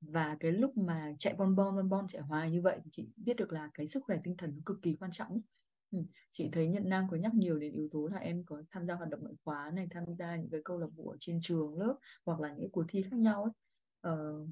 Và 0.00 0.36
cái 0.40 0.52
lúc 0.52 0.76
mà 0.78 1.12
chạy 1.18 1.34
bon 1.34 1.56
bon 1.56 1.76
bon 1.76 1.88
bon 1.88 2.06
chạy 2.08 2.22
hoài 2.22 2.50
như 2.50 2.62
vậy 2.62 2.80
thì 2.84 2.90
chị 2.92 3.08
biết 3.16 3.36
được 3.36 3.52
là 3.52 3.70
cái 3.74 3.86
sức 3.86 4.04
khỏe 4.06 4.18
tinh 4.24 4.36
thần 4.36 4.52
nó 4.56 4.62
cực 4.66 4.82
kỳ 4.82 4.96
quan 5.00 5.10
trọng 5.10 5.40
ừ. 5.90 5.98
chị 6.32 6.48
thấy 6.52 6.68
nhận 6.68 6.88
năng 6.88 7.08
có 7.10 7.16
nhắc 7.16 7.34
nhiều 7.34 7.58
đến 7.58 7.72
yếu 7.72 7.88
tố 7.92 8.06
là 8.06 8.18
em 8.18 8.44
có 8.44 8.62
tham 8.70 8.86
gia 8.86 8.94
hoạt 8.94 9.10
động 9.10 9.20
ngoại 9.22 9.34
khóa 9.44 9.70
này 9.74 9.86
tham 9.90 10.04
gia 10.18 10.36
những 10.36 10.50
cái 10.50 10.60
câu 10.64 10.78
lạc 10.78 10.86
bộ 10.96 11.10
ở 11.10 11.16
trên 11.20 11.38
trường 11.42 11.78
lớp 11.78 11.96
hoặc 12.26 12.40
là 12.40 12.54
những 12.58 12.70
cuộc 12.70 12.84
thi 12.88 13.02
khác 13.10 13.16
nhau 13.16 13.42
ấy. 13.44 13.52
Ờ, 14.00 14.46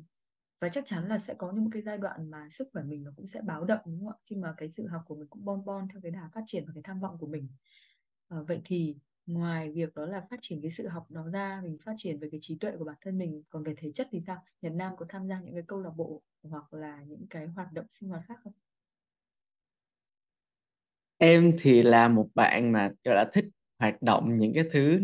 và 0.61 0.69
chắc 0.69 0.87
chắn 0.87 1.09
là 1.09 1.19
sẽ 1.19 1.35
có 1.35 1.53
những 1.53 1.71
cái 1.71 1.83
giai 1.83 1.99
đoạn 1.99 2.31
mà 2.31 2.49
sức 2.51 2.69
khỏe 2.73 2.83
mình 2.83 3.05
nó 3.05 3.11
cũng 3.17 3.27
sẽ 3.27 3.41
báo 3.43 3.65
động 3.65 3.81
đúng 3.87 3.99
không 4.01 4.09
ạ? 4.09 4.17
Khi 4.25 4.37
mà 4.37 4.55
cái 4.57 4.71
sự 4.71 4.87
học 4.87 5.03
của 5.07 5.15
mình 5.17 5.29
cũng 5.29 5.45
bon 5.45 5.65
bon 5.65 5.89
theo 5.89 6.01
cái 6.03 6.11
đà 6.13 6.29
phát 6.35 6.43
triển 6.47 6.65
và 6.67 6.73
cái 6.75 6.83
tham 6.83 7.01
vọng 7.01 7.17
của 7.21 7.27
mình. 7.27 7.49
À, 8.29 8.37
vậy 8.49 8.61
thì 8.65 8.97
ngoài 9.27 9.73
việc 9.73 9.95
đó 9.95 10.07
là 10.07 10.27
phát 10.31 10.37
triển 10.43 10.63
cái 10.63 10.71
sự 10.71 10.89
học 10.89 11.11
đó 11.11 11.29
ra 11.33 11.61
mình 11.65 11.79
phát 11.85 11.95
triển 11.97 12.19
về 12.21 12.29
cái 12.33 12.41
trí 12.43 12.59
tuệ 12.59 12.73
của 12.79 12.85
bản 12.85 12.97
thân 13.01 13.19
mình 13.19 13.43
còn 13.51 13.63
về 13.65 13.75
thể 13.79 13.93
chất 13.95 14.09
thì 14.13 14.21
sao? 14.21 14.45
Nhật 14.63 14.73
Nam 14.73 14.93
có 14.97 15.07
tham 15.09 15.29
gia 15.29 15.41
những 15.41 15.55
cái 15.55 15.65
câu 15.69 15.81
lạc 15.81 15.91
bộ 15.97 16.23
hoặc 16.43 16.73
là 16.75 17.03
những 17.09 17.27
cái 17.31 17.47
hoạt 17.47 17.73
động 17.73 17.87
sinh 17.91 18.09
hoạt 18.09 18.23
khác 18.29 18.35
không? 18.45 18.53
Em 21.19 21.53
thì 21.59 21.83
là 21.83 22.09
một 22.09 22.29
bạn 22.35 22.73
mà 22.73 22.91
gọi 23.05 23.15
là 23.17 23.25
thích 23.33 23.45
hoạt 23.79 24.03
động 24.03 24.39
những 24.39 24.53
cái 24.55 24.65
thứ 24.73 25.01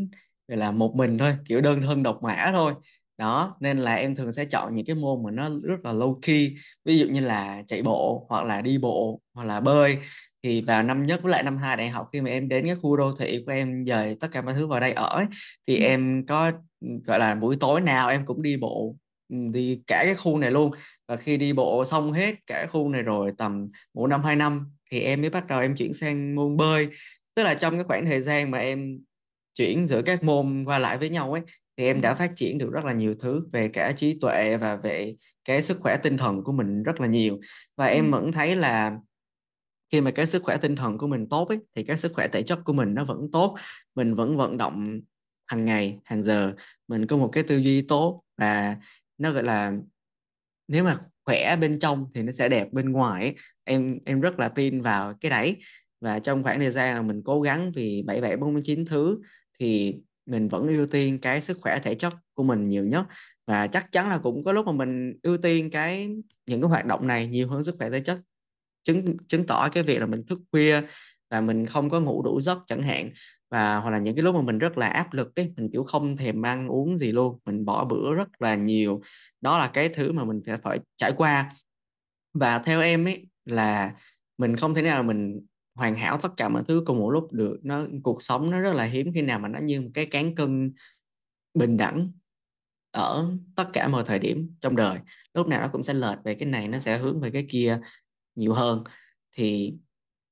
gọi 0.49 0.59
là 0.59 0.71
một 0.71 0.93
mình 0.97 1.19
thôi 1.19 1.37
kiểu 1.45 1.61
đơn 1.61 1.81
thân 1.83 2.03
độc 2.03 2.19
mã 2.23 2.49
thôi 2.53 2.75
đó 3.19 3.57
nên 3.61 3.79
là 3.79 3.95
em 3.95 4.15
thường 4.15 4.33
sẽ 4.33 4.45
chọn 4.45 4.75
những 4.75 4.87
cái 4.87 4.97
môn 4.97 5.23
mà 5.25 5.31
nó 5.31 5.49
rất 5.63 5.77
là 5.85 5.93
low 5.93 6.15
key. 6.23 6.55
Ví 6.85 6.99
dụ 6.99 7.07
như 7.07 7.21
là 7.21 7.63
chạy 7.67 7.83
bộ 7.83 8.27
hoặc 8.29 8.45
là 8.45 8.61
đi 8.61 8.79
bộ 8.79 9.21
hoặc 9.35 9.45
là 9.45 9.61
bơi. 9.61 9.99
Thì 10.43 10.61
vào 10.61 10.83
năm 10.83 11.07
nhất 11.07 11.21
với 11.23 11.33
lại 11.33 11.43
năm 11.43 11.59
hai 11.59 11.77
đại 11.77 11.89
học 11.89 12.09
khi 12.13 12.21
mà 12.21 12.31
em 12.31 12.49
đến 12.49 12.67
cái 12.67 12.75
khu 12.75 12.97
đô 12.97 13.13
thị 13.13 13.43
của 13.47 13.53
em 13.53 13.85
dời 13.85 14.17
tất 14.21 14.29
cả 14.33 14.43
mọi 14.43 14.55
thứ 14.55 14.67
vào 14.67 14.81
đây 14.81 14.93
ở 14.93 15.07
ấy, 15.07 15.27
thì 15.69 15.77
ừ. 15.77 15.83
em 15.83 16.27
có 16.27 16.53
gọi 17.07 17.19
là 17.19 17.35
buổi 17.35 17.57
tối 17.61 17.81
nào 17.81 18.09
em 18.09 18.27
cũng 18.27 18.43
đi 18.43 18.57
bộ 18.57 18.97
ừ, 19.29 19.37
đi 19.53 19.83
cả 19.87 20.03
cái 20.07 20.15
khu 20.15 20.39
này 20.39 20.51
luôn. 20.51 20.71
Và 21.09 21.17
khi 21.17 21.37
đi 21.37 21.53
bộ 21.53 21.85
xong 21.85 22.13
hết 22.13 22.35
cả 22.47 22.67
khu 22.67 22.89
này 22.89 23.03
rồi 23.03 23.33
tầm 23.39 23.67
một 23.95 24.07
năm 24.07 24.25
hai 24.25 24.37
năm 24.37 24.71
thì 24.91 25.01
em 25.01 25.21
mới 25.21 25.31
bắt 25.31 25.47
đầu 25.47 25.61
em 25.61 25.75
chuyển 25.77 25.95
sang 25.95 26.35
môn 26.35 26.57
bơi. 26.57 26.89
Tức 27.35 27.43
là 27.43 27.55
trong 27.55 27.75
cái 27.75 27.85
khoảng 27.85 28.07
thời 28.07 28.23
gian 28.23 28.51
mà 28.51 28.59
em 28.59 28.99
chuyển 29.55 29.89
giữa 29.89 30.03
các 30.03 30.23
môn 30.25 30.65
qua 30.67 30.79
lại 30.79 30.99
với 30.99 31.09
nhau 31.09 31.33
ấy 31.33 31.43
thì 31.77 31.85
em 31.85 31.97
Ừ. 31.97 32.01
đã 32.01 32.15
phát 32.15 32.31
triển 32.37 32.59
được 32.59 32.71
rất 32.73 32.85
là 32.85 32.93
nhiều 32.93 33.15
thứ 33.21 33.47
về 33.53 33.69
cả 33.69 33.93
trí 33.97 34.19
tuệ 34.21 34.57
và 34.57 34.77
về 34.77 35.15
cái 35.45 35.63
sức 35.63 35.79
khỏe 35.81 35.97
tinh 36.03 36.17
thần 36.17 36.45
của 36.45 36.53
mình 36.53 36.83
rất 36.83 37.01
là 37.01 37.07
nhiều 37.07 37.41
và 37.77 37.87
Ừ. 37.87 37.93
em 37.95 38.11
vẫn 38.11 38.33
thấy 38.33 38.57
là 38.57 38.99
khi 39.93 40.01
mà 40.01 40.11
cái 40.11 40.27
sức 40.27 40.43
khỏe 40.43 40.57
tinh 40.57 40.77
thần 40.77 40.99
của 40.99 41.07
mình 41.07 41.29
tốt 41.29 41.49
ấy, 41.49 41.59
thì 41.75 41.83
cái 41.83 41.97
sức 41.97 42.13
khỏe 42.15 42.29
thể 42.29 42.43
chất 42.43 42.59
của 42.65 42.73
mình 42.73 42.95
nó 42.95 43.05
vẫn 43.05 43.19
tốt 43.33 43.57
mình 43.95 44.15
vẫn 44.15 44.37
vận 44.37 44.57
động 44.57 45.01
hàng 45.47 45.65
ngày 45.65 45.99
hàng 46.05 46.23
giờ 46.25 46.55
mình 46.89 47.07
có 47.07 47.17
một 47.17 47.29
cái 47.33 47.43
tư 47.45 47.57
duy 47.57 47.83
tốt 47.83 48.23
và 48.39 48.77
nó 49.19 49.33
gọi 49.33 49.43
là 49.43 49.73
nếu 50.69 50.85
mà 50.85 50.97
khỏe 51.25 51.57
bên 51.57 51.79
trong 51.79 52.07
thì 52.15 52.23
nó 52.23 52.33
sẽ 52.33 52.49
đẹp 52.49 52.73
bên 52.73 52.93
ngoài 52.93 53.23
ấy. 53.23 53.35
em 53.65 53.99
em 54.05 54.21
rất 54.21 54.39
là 54.39 54.49
tin 54.49 54.81
vào 54.81 55.15
cái 55.21 55.31
đấy 55.31 55.57
và 56.01 56.19
trong 56.19 56.43
khoảng 56.43 56.61
thời 56.61 56.71
gian 56.71 56.95
mà 56.97 57.03
mình 57.03 57.23
cố 57.25 57.41
gắng 57.41 57.73
vì 57.75 58.03
7749 58.07 58.85
thứ 58.85 59.19
thì 59.61 59.97
mình 60.27 60.49
vẫn 60.49 60.67
ưu 60.67 60.87
tiên 60.87 61.19
cái 61.19 61.41
sức 61.41 61.59
khỏe 61.61 61.79
thể 61.83 61.95
chất 61.95 62.13
của 62.35 62.43
mình 62.43 62.69
nhiều 62.69 62.85
nhất. 62.85 63.07
Và 63.47 63.67
chắc 63.67 63.93
chắn 63.93 64.09
là 64.09 64.19
cũng 64.19 64.45
có 64.45 64.53
lúc 64.53 64.67
mà 64.67 64.73
mình 64.73 65.19
ưu 65.23 65.37
tiên 65.37 65.71
cái, 65.71 66.09
những 66.47 66.61
cái 66.61 66.69
hoạt 66.69 66.87
động 66.87 67.07
này 67.07 67.27
nhiều 67.27 67.49
hơn 67.49 67.65
sức 67.65 67.75
khỏe 67.79 67.91
thể 67.91 68.01
chất. 68.01 68.19
Chứng 68.83 69.17
chứng 69.29 69.47
tỏ 69.47 69.69
cái 69.73 69.83
việc 69.83 69.99
là 70.01 70.07
mình 70.07 70.27
thức 70.27 70.41
khuya 70.53 70.81
và 71.31 71.41
mình 71.41 71.67
không 71.67 71.91
có 71.91 72.01
ngủ 72.01 72.23
đủ 72.23 72.41
giấc 72.41 72.59
chẳng 72.67 72.83
hạn. 72.83 73.11
Và 73.51 73.77
hoặc 73.77 73.91
là 73.91 73.99
những 73.99 74.17
cái 74.17 74.23
lúc 74.23 74.35
mà 74.35 74.43
mình 74.43 74.59
rất 74.59 74.79
là 74.79 74.87
áp 74.87 75.13
lực 75.13 75.41
ấy, 75.41 75.53
mình 75.57 75.71
kiểu 75.73 75.85
không 75.85 76.17
thèm 76.17 76.47
ăn 76.47 76.69
uống 76.69 76.99
gì 76.99 77.13
luôn, 77.13 77.39
mình 77.45 77.65
bỏ 77.65 77.85
bữa 77.85 78.15
rất 78.15 78.29
là 78.39 78.55
nhiều. 78.55 79.01
Đó 79.41 79.59
là 79.59 79.69
cái 79.69 79.89
thứ 79.89 80.13
mà 80.13 80.25
mình 80.25 80.41
phải 80.47 80.57
phải 80.63 80.79
trải 80.97 81.13
qua. 81.17 81.51
Và 82.35 82.59
theo 82.59 82.81
em 82.81 83.05
ấy 83.05 83.29
là 83.45 83.95
mình 84.39 84.57
không 84.57 84.75
thể 84.75 84.83
nào 84.83 85.03
mình 85.03 85.41
hoàn 85.75 85.95
hảo 85.95 86.19
tất 86.19 86.29
cả 86.37 86.49
mọi 86.49 86.63
thứ 86.69 86.83
cùng 86.87 86.99
một 86.99 87.11
lúc 87.11 87.33
được. 87.33 87.59
Nó, 87.63 87.87
cuộc 88.03 88.23
sống 88.23 88.51
nó 88.51 88.61
rất 88.61 88.73
là 88.73 88.85
hiếm 88.85 89.13
khi 89.15 89.23
nào 89.23 89.39
mà 89.39 89.49
nó 89.49 89.59
như 89.59 89.81
một 89.81 89.91
cái 89.95 90.07
cán 90.07 90.35
cân 90.35 90.73
bình 91.55 91.77
đẳng 91.77 92.13
ở 92.91 93.31
tất 93.57 93.69
cả 93.73 93.89
mọi 93.89 94.03
thời 94.07 94.19
điểm 94.19 94.51
trong 94.61 94.77
đời. 94.77 94.99
Lúc 95.35 95.47
nào 95.47 95.61
nó 95.61 95.69
cũng 95.73 95.83
sẽ 95.83 95.95
lệch 95.95 96.19
về 96.25 96.35
cái 96.35 96.49
này, 96.49 96.69
nó 96.69 96.81
sẽ 96.81 96.99
hướng 96.99 97.21
về 97.21 97.31
cái 97.31 97.47
kia 97.49 97.79
nhiều 98.35 98.53
hơn. 98.53 98.85
Thì 99.37 99.75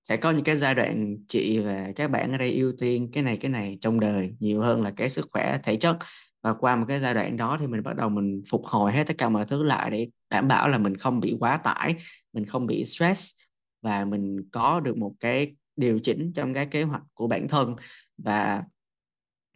sẽ 0.05 0.17
có 0.17 0.31
những 0.31 0.45
cái 0.45 0.57
giai 0.57 0.75
đoạn 0.75 1.17
chị 1.29 1.59
và 1.59 1.93
các 1.97 2.11
bạn 2.11 2.33
ở 2.33 2.39
đây 2.39 2.53
ưu 2.53 2.73
tiên 2.79 3.11
cái 3.13 3.23
này 3.23 3.37
cái 3.37 3.51
này 3.51 3.79
trong 3.81 4.01
đời 4.01 4.35
nhiều 4.41 4.61
hơn 4.61 4.83
là 4.83 4.91
cái 4.97 5.09
sức 5.09 5.29
khỏe 5.31 5.59
thể 5.63 5.77
chất. 5.77 5.97
Và 6.43 6.55
qua 6.55 6.77
một 6.77 6.85
cái 6.89 6.99
giai 7.01 7.15
đoạn 7.15 7.37
đó 7.37 7.57
thì 7.61 7.67
mình 7.67 7.83
bắt 7.83 7.97
đầu 7.97 8.09
mình 8.09 8.43
phục 8.49 8.67
hồi 8.67 8.93
hết 8.93 9.07
tất 9.07 9.19
cả 9.19 9.29
mọi 9.29 9.45
thứ 9.45 9.63
lại 9.63 9.91
để 9.91 10.09
đảm 10.31 10.49
bảo 10.49 10.69
là 10.69 10.79
mình 10.79 10.97
không 10.97 11.21
bị 11.21 11.37
quá 11.41 11.57
tải, 11.57 11.95
mình 12.33 12.47
không 12.47 12.67
bị 12.67 12.85
stress 12.85 13.35
và 13.83 14.05
mình 14.05 14.49
có 14.53 14.81
được 14.81 14.97
một 14.97 15.15
cái 15.21 15.57
điều 15.77 15.99
chỉnh 15.99 16.33
trong 16.35 16.55
cái 16.55 16.67
kế 16.67 16.83
hoạch 16.83 17.03
của 17.15 17.27
bản 17.27 17.49
thân. 17.49 17.77
Và 18.19 18.63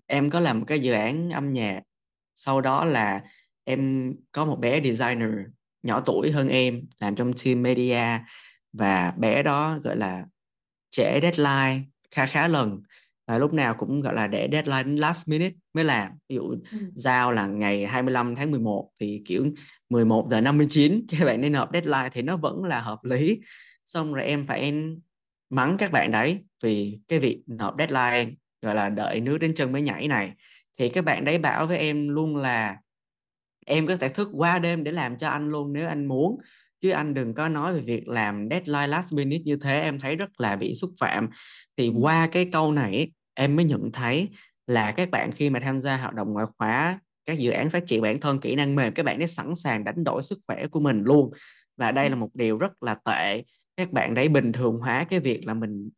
em 0.06 0.30
có 0.30 0.40
làm 0.40 0.58
một 0.60 0.64
cái 0.68 0.80
dự 0.80 0.92
án 0.92 1.30
âm 1.30 1.52
nhạc 1.52 1.80
sau 2.34 2.60
đó 2.60 2.84
là 2.84 3.22
em 3.64 4.12
có 4.32 4.44
một 4.44 4.56
bé 4.60 4.80
designer 4.84 5.30
nhỏ 5.82 6.00
tuổi 6.00 6.30
hơn 6.30 6.48
em 6.48 6.82
làm 7.00 7.14
trong 7.14 7.32
team 7.44 7.62
media 7.62 8.18
và 8.72 9.14
bé 9.18 9.42
đó 9.42 9.78
gọi 9.84 9.96
là 9.96 10.24
trễ 10.90 11.20
deadline 11.22 11.84
khá 12.10 12.26
khá 12.26 12.48
lần 12.48 12.82
và 13.26 13.38
lúc 13.38 13.52
nào 13.52 13.74
cũng 13.74 14.00
gọi 14.00 14.14
là 14.14 14.26
để 14.26 14.48
deadline 14.52 15.00
last 15.00 15.28
minute 15.28 15.54
mới 15.74 15.84
làm. 15.84 16.12
Ví 16.28 16.36
dụ 16.36 16.50
Ừ. 16.72 16.78
giao 16.94 17.32
là 17.32 17.46
ngày 17.46 17.86
25 17.86 18.34
tháng 18.36 18.50
11 18.50 18.90
thì 19.00 19.22
kiểu 19.24 19.46
11 19.90 20.28
giờ 20.30 20.40
59 20.40 21.06
các 21.08 21.24
bạn 21.24 21.40
nên 21.40 21.52
nộp 21.52 21.70
deadline 21.72 22.08
thì 22.12 22.22
nó 22.22 22.36
vẫn 22.36 22.64
là 22.64 22.80
hợp 22.80 23.04
lý 23.04 23.40
xong 23.86 24.14
rồi 24.14 24.24
em 24.24 24.46
phải 24.46 24.74
mắng 25.50 25.76
các 25.78 25.92
bạn 25.92 26.10
đấy 26.10 26.38
vì 26.62 27.00
cái 27.08 27.18
việc 27.18 27.42
nộp 27.46 27.74
deadline 27.78 28.32
gọi 28.62 28.74
là 28.74 28.88
đợi 28.88 29.20
nước 29.20 29.38
đến 29.38 29.54
chân 29.54 29.72
mới 29.72 29.82
nhảy 29.82 30.08
này 30.08 30.32
thì 30.78 30.88
các 30.88 31.04
bạn 31.04 31.24
đấy 31.24 31.38
bảo 31.38 31.66
với 31.66 31.78
em 31.78 32.08
luôn 32.08 32.36
là 32.36 32.76
em 33.66 33.86
có 33.86 33.96
thể 33.96 34.08
thức 34.08 34.28
qua 34.32 34.58
đêm 34.58 34.84
để 34.84 34.92
làm 34.92 35.16
cho 35.18 35.28
anh 35.28 35.48
luôn 35.48 35.72
nếu 35.72 35.88
anh 35.88 36.06
muốn 36.06 36.38
chứ 36.80 36.90
anh 36.90 37.14
đừng 37.14 37.34
có 37.34 37.48
nói 37.48 37.74
về 37.74 37.80
việc 37.80 38.08
làm 38.08 38.48
deadline 38.50 38.86
last 38.86 39.12
minute 39.14 39.42
như 39.44 39.56
thế 39.56 39.80
em 39.80 39.98
thấy 39.98 40.16
rất 40.16 40.40
là 40.40 40.56
bị 40.56 40.74
xúc 40.74 40.90
phạm 41.00 41.28
thì 41.76 41.86
Ừ. 41.86 41.92
qua 42.00 42.28
cái 42.32 42.48
câu 42.52 42.72
này 42.72 43.12
em 43.34 43.56
mới 43.56 43.64
nhận 43.64 43.92
thấy 43.92 44.28
là 44.66 44.92
các 44.92 45.10
bạn 45.10 45.32
khi 45.32 45.50
mà 45.50 45.60
tham 45.60 45.82
gia 45.82 45.96
hoạt 45.96 46.14
động 46.14 46.32
ngoại 46.32 46.46
khóa 46.58 47.00
các 47.26 47.38
dự 47.38 47.50
án 47.50 47.70
phát 47.70 47.84
triển 47.86 48.02
bản 48.02 48.20
thân 48.20 48.40
kỹ 48.40 48.54
năng 48.54 48.74
mềm 48.74 48.94
các 48.94 49.02
bạn 49.06 49.20
ấy 49.20 49.26
sẵn 49.26 49.54
sàng 49.54 49.84
đánh 49.84 50.04
đổi 50.04 50.22
sức 50.22 50.38
khỏe 50.46 50.66
của 50.66 50.80
mình 50.80 51.02
luôn 51.04 51.30
và 51.76 51.90
Ừ. 51.90 51.92
đây 51.92 52.10
là 52.10 52.16
một 52.16 52.28
điều 52.34 52.58
rất 52.58 52.82
là 52.82 52.96
tệ 53.04 53.42
các 53.76 53.92
bạn 53.92 54.14
đấy 54.14 54.28
bình 54.28 54.52
thường 54.52 54.78
hóa 54.78 55.04
cái 55.04 55.20
việc 55.20 55.46
là 55.46 55.54
mình 55.54 55.90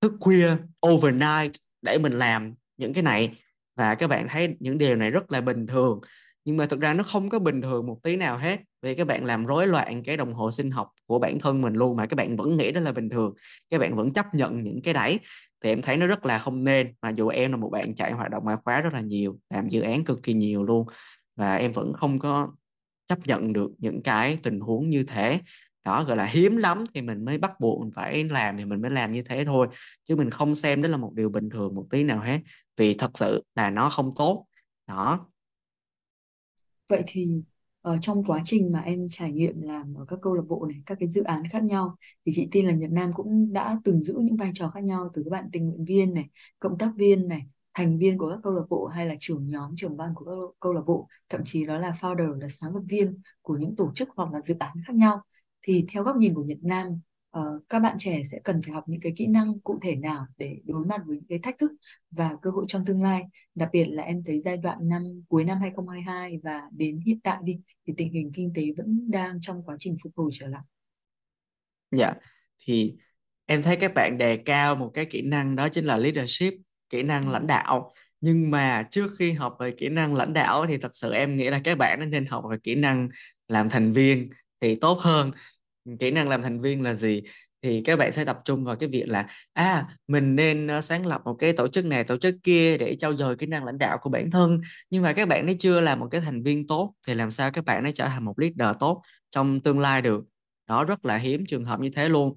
thức 0.00 0.12
khuya, 0.20 0.56
overnight 0.86 1.52
để 1.82 1.98
mình 1.98 2.12
làm 2.12 2.54
những 2.76 2.92
cái 2.92 3.02
này. 3.02 3.34
Và 3.76 3.94
các 3.94 4.06
bạn 4.10 4.26
thấy 4.28 4.56
những 4.60 4.78
điều 4.78 4.96
này 4.96 5.10
rất 5.10 5.32
là 5.32 5.40
bình 5.40 5.66
thường. 5.66 6.00
Nhưng 6.44 6.56
mà 6.56 6.66
thực 6.66 6.80
ra 6.80 6.94
nó 6.94 7.02
không 7.02 7.28
có 7.28 7.38
bình 7.38 7.62
thường 7.62 7.86
một 7.86 7.98
tí 8.02 8.16
nào 8.16 8.38
hết, 8.38 8.60
vì 8.82 8.94
các 8.94 9.06
bạn 9.06 9.24
làm 9.24 9.46
rối 9.46 9.66
loạn 9.66 10.02
cái 10.02 10.16
đồng 10.16 10.34
hồ 10.34 10.50
sinh 10.50 10.70
học 10.70 10.92
của 11.06 11.18
bản 11.18 11.38
thân 11.38 11.62
mình 11.62 11.74
luôn 11.74 11.96
mà 11.96 12.06
các 12.06 12.14
bạn 12.14 12.36
vẫn 12.36 12.56
nghĩ 12.56 12.72
đó 12.72 12.80
là 12.80 12.92
bình 12.92 13.08
thường. 13.08 13.34
Các 13.70 13.78
bạn 13.78 13.96
vẫn 13.96 14.12
chấp 14.12 14.26
nhận 14.34 14.64
những 14.64 14.82
cái 14.82 14.94
đấy. 14.94 15.18
Thì 15.64 15.70
em 15.70 15.82
thấy 15.82 15.96
nó 15.96 16.06
rất 16.06 16.26
là 16.26 16.38
không 16.38 16.64
nên, 16.64 16.94
mà 17.02 17.08
dù 17.08 17.28
em 17.28 17.50
là 17.50 17.56
một 17.56 17.68
bạn 17.72 17.94
chạy 17.94 18.12
hoạt 18.12 18.30
động 18.30 18.44
ngoại 18.44 18.56
khóa 18.64 18.80
rất 18.80 18.92
là 18.92 19.00
nhiều, 19.00 19.38
làm 19.50 19.68
dự 19.68 19.80
án 19.80 20.04
cực 20.04 20.22
kỳ 20.22 20.34
nhiều 20.34 20.64
luôn, 20.64 20.86
và 21.36 21.56
em 21.56 21.72
vẫn 21.72 21.92
không 21.92 22.18
có 22.18 22.48
chấp 23.06 23.18
nhận 23.26 23.52
được 23.52 23.70
những 23.78 24.02
cái 24.02 24.38
tình 24.42 24.60
huống 24.60 24.90
như 24.90 25.02
thế 25.02 25.40
đó 25.86 26.04
gọi 26.04 26.16
là 26.16 26.26
hiếm 26.26 26.56
lắm 26.56 26.84
thì 26.94 27.02
mình 27.02 27.24
mới 27.24 27.38
bắt 27.38 27.60
buộc 27.60 27.80
mình 27.82 27.90
phải 27.94 28.24
làm 28.24 28.56
thì 28.58 28.64
mình 28.64 28.82
mới 28.82 28.90
làm 28.90 29.12
như 29.12 29.22
thế 29.22 29.44
thôi 29.44 29.68
chứ 30.04 30.16
mình 30.16 30.30
không 30.30 30.54
xem 30.54 30.82
đó 30.82 30.88
là 30.88 30.96
một 30.96 31.12
điều 31.14 31.30
bình 31.30 31.50
thường 31.50 31.74
một 31.74 31.86
tí 31.90 32.04
nào 32.04 32.20
hết 32.20 32.40
vì 32.76 32.94
thật 32.94 33.10
sự 33.14 33.44
là 33.54 33.70
nó 33.70 33.90
không 33.90 34.14
tốt 34.16 34.46
đó 34.86 35.28
Vậy 36.88 37.02
thì 37.06 37.42
ở 37.82 37.98
trong 38.00 38.24
quá 38.24 38.40
trình 38.44 38.72
mà 38.72 38.80
em 38.80 39.06
trải 39.10 39.32
nghiệm 39.32 39.60
làm 39.62 39.94
ở 39.94 40.04
các 40.08 40.18
câu 40.22 40.34
lạc 40.34 40.42
bộ 40.48 40.66
này, 40.66 40.82
các 40.86 40.98
cái 41.00 41.08
dự 41.08 41.22
án 41.24 41.42
khác 41.52 41.62
nhau 41.64 41.96
thì 42.26 42.32
chị 42.34 42.48
tin 42.52 42.66
là 42.66 42.72
Nhật 42.74 42.90
Nam 42.92 43.12
cũng 43.12 43.52
đã 43.52 43.80
từng 43.84 44.02
giữ 44.04 44.14
những 44.22 44.36
vai 44.36 44.50
trò 44.54 44.70
khác 44.70 44.84
nhau 44.84 45.10
từ 45.14 45.22
các 45.24 45.30
bạn 45.30 45.48
tình 45.52 45.68
nguyện 45.68 45.84
viên 45.84 46.14
này, 46.14 46.24
cộng 46.58 46.78
tác 46.78 46.90
viên 46.96 47.28
này, 47.28 47.46
thành 47.74 47.98
viên 47.98 48.18
của 48.18 48.30
các 48.30 48.38
câu 48.42 48.52
lạc 48.54 48.62
bộ 48.70 48.86
hay 48.86 49.06
là 49.06 49.14
trưởng 49.20 49.50
nhóm, 49.50 49.72
trưởng 49.76 49.96
ban 49.96 50.14
của 50.14 50.24
các 50.24 50.56
câu 50.60 50.72
lạc 50.72 50.82
bộ, 50.86 51.08
thậm 51.28 51.40
chí 51.44 51.66
đó 51.66 51.78
là 51.78 51.90
founder 51.90 52.32
là 52.40 52.48
sáng 52.48 52.74
lập 52.74 52.82
viên 52.88 53.18
của 53.42 53.56
những 53.56 53.76
tổ 53.76 53.92
chức 53.94 54.08
hoặc 54.16 54.32
là 54.32 54.40
dự 54.40 54.56
án 54.58 54.76
khác 54.86 54.94
nhau. 54.96 55.22
Thì 55.66 55.84
theo 55.92 56.02
góc 56.02 56.16
nhìn 56.16 56.34
của 56.34 56.44
Nhật 56.44 56.58
Nam, 56.62 57.00
ờ, 57.30 57.60
các 57.68 57.78
bạn 57.78 57.96
trẻ 57.98 58.22
sẽ 58.24 58.38
cần 58.44 58.60
phải 58.62 58.74
học 58.74 58.84
những 58.86 59.00
cái 59.00 59.12
kỹ 59.16 59.26
năng 59.26 59.60
cụ 59.60 59.78
thể 59.82 59.94
nào 59.96 60.26
để 60.36 60.58
đối 60.64 60.86
mặt 60.86 61.00
với 61.06 61.16
những 61.16 61.26
cái 61.28 61.38
thách 61.42 61.58
thức 61.58 61.70
và 62.10 62.30
cơ 62.42 62.50
hội 62.50 62.64
trong 62.68 62.84
tương 62.84 63.02
lai 63.02 63.22
Đặc 63.54 63.68
biệt 63.72 63.84
là 63.84 64.02
em 64.02 64.22
thấy 64.26 64.40
giai 64.40 64.56
đoạn 64.56 64.78
năm 64.88 65.22
cuối 65.28 65.44
năm 65.44 65.58
2022 65.60 66.40
và 66.42 66.60
đến 66.72 67.00
hiện 67.06 67.20
tại 67.20 67.38
đi 67.44 67.58
thì 67.86 67.94
tình 67.96 68.12
hình 68.12 68.32
kinh 68.34 68.52
tế 68.54 68.62
vẫn 68.76 69.10
đang 69.10 69.40
trong 69.40 69.62
quá 69.66 69.76
trình 69.78 69.94
phục 70.04 70.12
hồi 70.16 70.30
trở 70.34 70.46
lại. 70.48 70.62
dạ 71.90 72.14
thì 72.66 72.94
em 73.46 73.62
thấy 73.62 73.76
các 73.76 73.94
bạn 73.94 74.18
đề 74.18 74.36
cao 74.36 74.76
một 74.76 74.90
cái 74.94 75.04
kỹ 75.06 75.22
năng 75.22 75.56
đó 75.56 75.68
chính 75.68 75.84
là 75.84 75.96
leadership 75.96 76.54
kỹ 76.90 77.02
Ừ. 77.02 77.02
năng 77.02 77.28
lãnh 77.28 77.46
đạo 77.46 77.92
nhưng 78.20 78.50
mà 78.50 78.88
trước 78.90 79.08
khi 79.18 79.32
học 79.32 79.56
về 79.60 79.70
kỹ 79.78 79.88
năng 79.88 80.14
lãnh 80.14 80.32
đạo 80.32 80.66
thì 80.68 80.78
thật 80.78 80.88
sự 80.92 81.12
em 81.12 81.36
nghĩ 81.36 81.48
là 81.50 81.60
các 81.64 81.78
bạn 81.78 82.10
nên 82.10 82.26
học 82.26 82.44
về 82.50 82.56
kỹ 82.62 82.74
năng 82.74 83.08
làm 83.48 83.70
thành 83.70 83.92
viên 83.92 84.30
thì 84.60 84.74
tốt 84.80 84.98
hơn 85.00 85.30
kỹ 86.00 86.10
năng 86.10 86.28
làm 86.28 86.42
thành 86.42 86.60
viên 86.60 86.82
là 86.82 86.94
gì? 86.94 87.22
Thì 87.62 87.82
các 87.84 87.98
bạn 87.98 88.12
sẽ 88.12 88.24
tập 88.24 88.38
trung 88.44 88.64
vào 88.64 88.76
cái 88.76 88.88
việc 88.88 89.04
là 89.08 89.26
à 89.52 89.88
mình 90.08 90.36
nên 90.36 90.66
ờ, 90.66 90.80
sáng 90.80 91.06
lập 91.06 91.20
một 91.24 91.34
cái 91.38 91.52
tổ 91.52 91.68
chức 91.68 91.84
này, 91.84 92.04
tổ 92.04 92.16
chức 92.16 92.34
kia 92.42 92.78
để 92.78 92.96
trau 92.96 93.16
dồi 93.16 93.36
kỹ 93.36 93.46
năng 93.46 93.64
lãnh 93.64 93.78
đạo 93.78 93.98
của 94.00 94.10
bản 94.10 94.30
thân. 94.30 94.58
Nhưng 94.90 95.02
mà 95.02 95.12
các 95.12 95.28
bạn 95.28 95.46
ấy 95.46 95.56
chưa 95.58 95.80
là 95.80 95.96
một 95.96 96.08
cái 96.10 96.20
thành 96.20 96.42
viên 96.42 96.66
tốt 96.66 96.94
thì 97.06 97.14
làm 97.14 97.30
sao 97.30 97.50
các 97.50 97.64
bạn 97.64 97.82
ấy 97.84 97.92
trở 97.92 98.08
thành 98.08 98.24
một 98.24 98.34
leader 98.38 98.76
tốt 98.80 99.02
trong 99.30 99.60
tương 99.60 99.78
lai 99.78 100.02
được? 100.02 100.24
Đó, 100.68 100.84
rất 100.84 101.04
là 101.04 101.16
hiếm 101.16 101.46
trường 101.46 101.64
hợp 101.64 101.80
như 101.80 101.90
thế 101.94 102.08
luôn. 102.08 102.36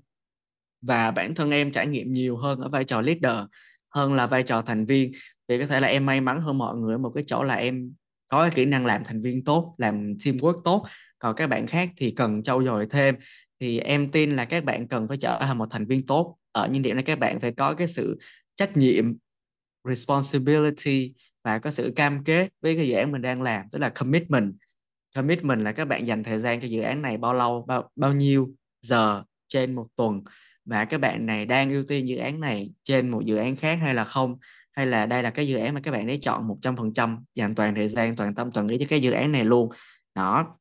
Và 0.82 1.12
bản 1.12 1.36
thân 1.36 1.52
em 1.52 1.72
trải 1.72 1.88
nghiệm 1.88 2.14
nhiều 2.14 2.38
hơn 2.38 2.60
ở 2.60 2.70
vai 2.70 2.84
trò 2.84 3.02
leader 3.02 3.38
hơn 3.96 4.14
là 4.14 4.28
vai 4.28 4.44
trò 4.44 4.62
thành 4.62 4.86
viên. 4.86 5.12
Vì 5.48 5.60
có 5.60 5.68
thể 5.68 5.80
là 5.80 5.88
em 5.88 6.06
may 6.06 6.22
mắn 6.22 6.42
hơn 6.42 6.58
mọi 6.58 6.76
người 6.76 6.94
ở 6.94 6.98
một 6.98 7.12
cái 7.16 7.24
chỗ 7.28 7.44
là 7.44 7.56
em 7.56 7.94
có 8.28 8.42
cái 8.42 8.52
kỹ 8.56 8.66
năng 8.66 8.86
làm 8.86 9.04
thành 9.04 9.22
viên 9.22 9.44
tốt, 9.44 9.76
làm 9.78 10.14
teamwork 10.14 10.62
tốt 10.64 10.86
còn 11.20 11.36
các 11.36 11.48
bạn 11.48 11.68
khác 11.68 11.90
thì 11.98 12.12
cần 12.12 12.44
trau 12.44 12.64
dồi 12.64 12.88
thêm. 12.90 13.16
Thì 13.60 13.80
em 13.80 14.10
tin 14.10 14.36
là 14.36 14.46
các 14.46 14.64
bạn 14.64 14.88
cần 14.88 15.08
phải 15.08 15.18
trở 15.18 15.38
thành 15.42 15.58
một 15.58 15.68
thành 15.70 15.86
viên 15.86 16.06
tốt. 16.06 16.38
Ở 16.52 16.68
những 16.68 16.82
điểm 16.82 16.96
này 16.96 17.04
các 17.04 17.20
bạn 17.20 17.40
phải 17.40 17.52
có 17.52 17.74
cái 17.74 17.88
sự 17.88 18.20
trách 18.56 18.78
nhiệm, 18.78 19.14
responsibility 19.84 21.14
và 21.44 21.60
có 21.60 21.72
sự 21.72 21.94
cam 21.96 22.24
kết 22.24 22.50
với 22.62 22.76
cái 22.76 22.88
dự 22.88 22.94
án 22.94 23.12
mình 23.12 23.22
đang 23.22 23.42
làm, 23.42 23.66
tức 23.72 23.80
là 23.80 23.90
commitment. 23.90 24.54
Commitment 25.16 25.62
là 25.62 25.72
các 25.72 25.86
bạn 25.86 26.08
dành 26.08 26.24
thời 26.24 26.40
gian 26.40 26.60
cho 26.60 26.68
dự 26.68 26.82
án 26.82 27.02
này 27.02 27.18
bao 27.18 27.34
lâu, 27.34 27.66
bao 27.68 27.90
bao 27.96 28.14
nhiêu 28.14 28.50
giờ 28.82 29.24
trên 29.48 29.76
một 29.76 29.88
tuần? 29.96 30.22
Và 30.66 30.86
các 30.86 31.02
bạn 31.02 31.26
này 31.26 31.46
đang 31.46 31.70
ưu 31.70 31.84
tiên 31.84 32.08
dự 32.08 32.18
án 32.18 32.40
này 32.40 32.72
trên 32.84 33.10
một 33.10 33.26
dự 33.26 33.36
án 33.36 33.56
khác 33.56 33.80
hay 33.82 33.94
là 33.94 34.04
không? 34.04 34.38
Hay 34.72 34.86
là 34.86 35.06
đây 35.06 35.24
là 35.24 35.30
cái 35.30 35.48
dự 35.48 35.58
án 35.58 35.74
mà 35.74 35.80
các 35.84 35.92
bạn 35.92 36.08
ấy 36.08 36.20
chọn 36.22 36.48
100% 36.48 37.18
dành 37.36 37.56
toàn 37.56 37.76
thời 37.76 37.88
gian, 37.88 38.16
toàn 38.16 38.36
tâm, 38.36 38.52
toàn 38.52 38.68
ý 38.68 38.78
cho 38.80 38.86
cái 38.90 39.02
dự 39.02 39.12
án 39.12 39.32
này 39.32 39.46
luôn? 39.46 39.70
Đó 40.16 40.59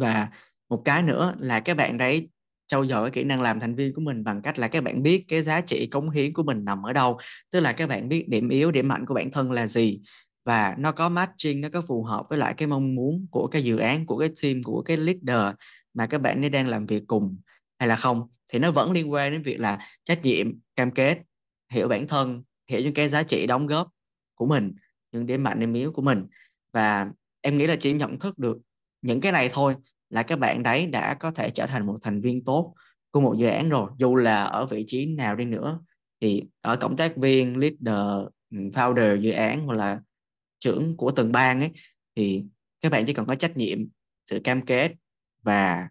và 0.00 0.28
một 0.68 0.82
cái 0.84 1.02
nữa 1.02 1.34
là 1.38 1.60
các 1.60 1.76
bạn 1.76 1.98
đấy 1.98 2.28
trau 2.66 2.86
dồi 2.86 3.02
cái 3.02 3.10
kỹ 3.10 3.24
năng 3.24 3.40
làm 3.40 3.60
thành 3.60 3.74
viên 3.74 3.94
của 3.94 4.00
mình 4.00 4.24
bằng 4.24 4.42
cách 4.42 4.58
là 4.58 4.68
các 4.68 4.84
bạn 4.84 5.02
biết 5.02 5.24
cái 5.28 5.42
giá 5.42 5.60
trị 5.60 5.86
cống 5.86 6.10
hiến 6.10 6.32
của 6.32 6.42
mình 6.42 6.64
nằm 6.64 6.82
ở 6.82 6.92
đâu. 6.92 7.18
Tức 7.50 7.60
là 7.60 7.72
các 7.72 7.88
bạn 7.88 8.08
biết 8.08 8.28
điểm 8.28 8.48
yếu, 8.48 8.70
điểm 8.70 8.88
mạnh 8.88 9.06
của 9.06 9.14
bản 9.14 9.30
thân 9.30 9.52
là 9.52 9.66
gì. 9.66 10.00
Và 10.44 10.74
nó 10.78 10.92
có 10.92 11.08
matching, 11.08 11.60
nó 11.60 11.68
có 11.72 11.80
phù 11.80 12.02
hợp 12.02 12.26
với 12.28 12.38
lại 12.38 12.54
cái 12.56 12.68
mong 12.68 12.94
muốn 12.94 13.26
của 13.30 13.46
cái 13.46 13.62
dự 13.62 13.76
án, 13.76 14.06
của 14.06 14.18
cái 14.18 14.30
team, 14.42 14.62
của 14.62 14.82
cái 14.82 14.96
leader 14.96 15.54
mà 15.94 16.06
các 16.06 16.18
bạn 16.18 16.44
ấy 16.44 16.50
đang 16.50 16.68
làm 16.68 16.86
việc 16.86 17.02
cùng, 17.06 17.36
hay 17.78 17.88
là 17.88 17.96
không. 17.96 18.28
Thì 18.52 18.58
nó 18.58 18.70
vẫn 18.70 18.92
liên 18.92 19.12
quan 19.12 19.32
đến 19.32 19.42
việc 19.42 19.60
là 19.60 19.78
trách 20.04 20.22
nhiệm, 20.22 20.52
cam 20.76 20.90
kết, 20.90 21.18
hiểu 21.72 21.88
bản 21.88 22.06
thân, 22.06 22.42
hiểu 22.68 22.80
những 22.80 22.94
cái 22.94 23.08
giá 23.08 23.22
trị 23.22 23.46
đóng 23.46 23.66
góp 23.66 23.88
của 24.34 24.46
mình, 24.46 24.74
những 25.12 25.26
điểm 25.26 25.44
mạnh, 25.44 25.60
điểm 25.60 25.72
yếu 25.72 25.92
của 25.92 26.02
mình. 26.02 26.26
Và 26.72 27.10
em 27.40 27.58
nghĩ 27.58 27.66
là 27.66 27.76
chỉ 27.76 27.92
nhận 27.92 28.18
thức 28.18 28.38
được 28.38 28.58
những 29.02 29.20
cái 29.20 29.32
này 29.32 29.48
thôi 29.52 29.74
là 30.10 30.22
các 30.22 30.38
bạn 30.38 30.62
đấy 30.62 30.86
đã 30.86 31.14
có 31.14 31.30
thể 31.30 31.50
trở 31.50 31.66
thành 31.66 31.86
một 31.86 31.96
thành 32.02 32.20
viên 32.20 32.44
tốt 32.44 32.74
của 33.10 33.20
một 33.20 33.34
dự 33.38 33.46
án 33.46 33.68
rồi. 33.68 33.90
Dù 33.98 34.16
là 34.16 34.44
ở 34.44 34.66
vị 34.66 34.84
trí 34.86 35.06
nào 35.06 35.36
đi 35.36 35.44
nữa, 35.44 35.80
thì 36.20 36.42
ở 36.60 36.76
cộng 36.76 36.96
tác 36.96 37.16
viên, 37.16 37.56
leader 37.56 38.26
ừ, 38.50 38.58
founder 38.58 39.16
dự 39.16 39.30
án 39.30 39.66
hoặc 39.66 39.74
là 39.74 40.00
trưởng 40.58 40.96
của 40.96 41.10
từng 41.10 41.32
bang 41.32 41.60
ấy, 41.60 41.70
thì 42.16 42.44
các 42.80 42.92
bạn 42.92 43.04
chỉ 43.06 43.12
cần 43.12 43.26
có 43.26 43.34
trách 43.34 43.56
nhiệm, 43.56 43.78
sự 44.30 44.40
cam 44.44 44.66
kết 44.66 44.92
và 45.42 45.88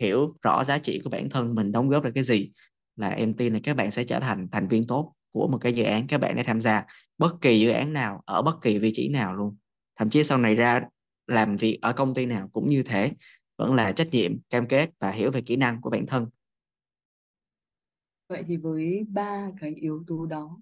hiểu 0.00 0.36
rõ 0.42 0.64
giá 0.64 0.78
trị 0.78 1.00
của 1.04 1.10
bản 1.10 1.28
thân 1.28 1.54
mình 1.54 1.72
đóng 1.72 1.88
góp 1.88 2.04
được 2.04 2.10
cái 2.14 2.24
gì 2.24 2.50
là 2.96 3.08
em 3.08 3.34
tin 3.34 3.52
là 3.52 3.60
các 3.62 3.76
bạn 3.76 3.90
sẽ 3.90 4.04
trở 4.04 4.20
thành 4.20 4.48
thành 4.52 4.68
viên 4.68 4.86
tốt 4.86 5.14
của 5.32 5.48
một 5.48 5.58
cái 5.58 5.72
dự 5.72 5.84
án 5.84 6.06
các 6.06 6.20
bạn 6.20 6.36
đã 6.36 6.42
tham 6.42 6.60
gia 6.60 6.84
bất 7.18 7.34
kỳ 7.40 7.60
dự 7.60 7.70
án 7.70 7.92
nào, 7.92 8.22
ở 8.24 8.42
bất 8.42 8.54
kỳ 8.62 8.78
vị 8.78 8.90
trí 8.94 9.08
nào 9.08 9.34
luôn. 9.34 9.56
Thậm 9.98 10.10
chí 10.10 10.22
sau 10.22 10.38
này 10.38 10.54
ra 10.54 10.80
làm 11.28 11.56
việc 11.56 11.78
ở 11.82 11.92
công 11.92 12.14
ty 12.14 12.26
nào 12.26 12.48
cũng 12.52 12.68
như 12.70 12.82
thế, 12.82 13.12
vẫn 13.58 13.74
là 13.74 13.92
trách 13.92 14.08
nhiệm, 14.12 14.32
cam 14.50 14.68
kết 14.68 14.90
và 15.00 15.10
hiểu 15.10 15.30
về 15.30 15.40
kỹ 15.42 15.56
năng 15.56 15.80
của 15.80 15.90
bản 15.90 16.06
thân 16.06 16.26
Vậy 18.28 18.44
thì 18.46 18.56
với 18.56 19.06
ba 19.08 19.50
cái 19.60 19.74
yếu 19.74 20.04
tố 20.06 20.26
đó 20.26 20.60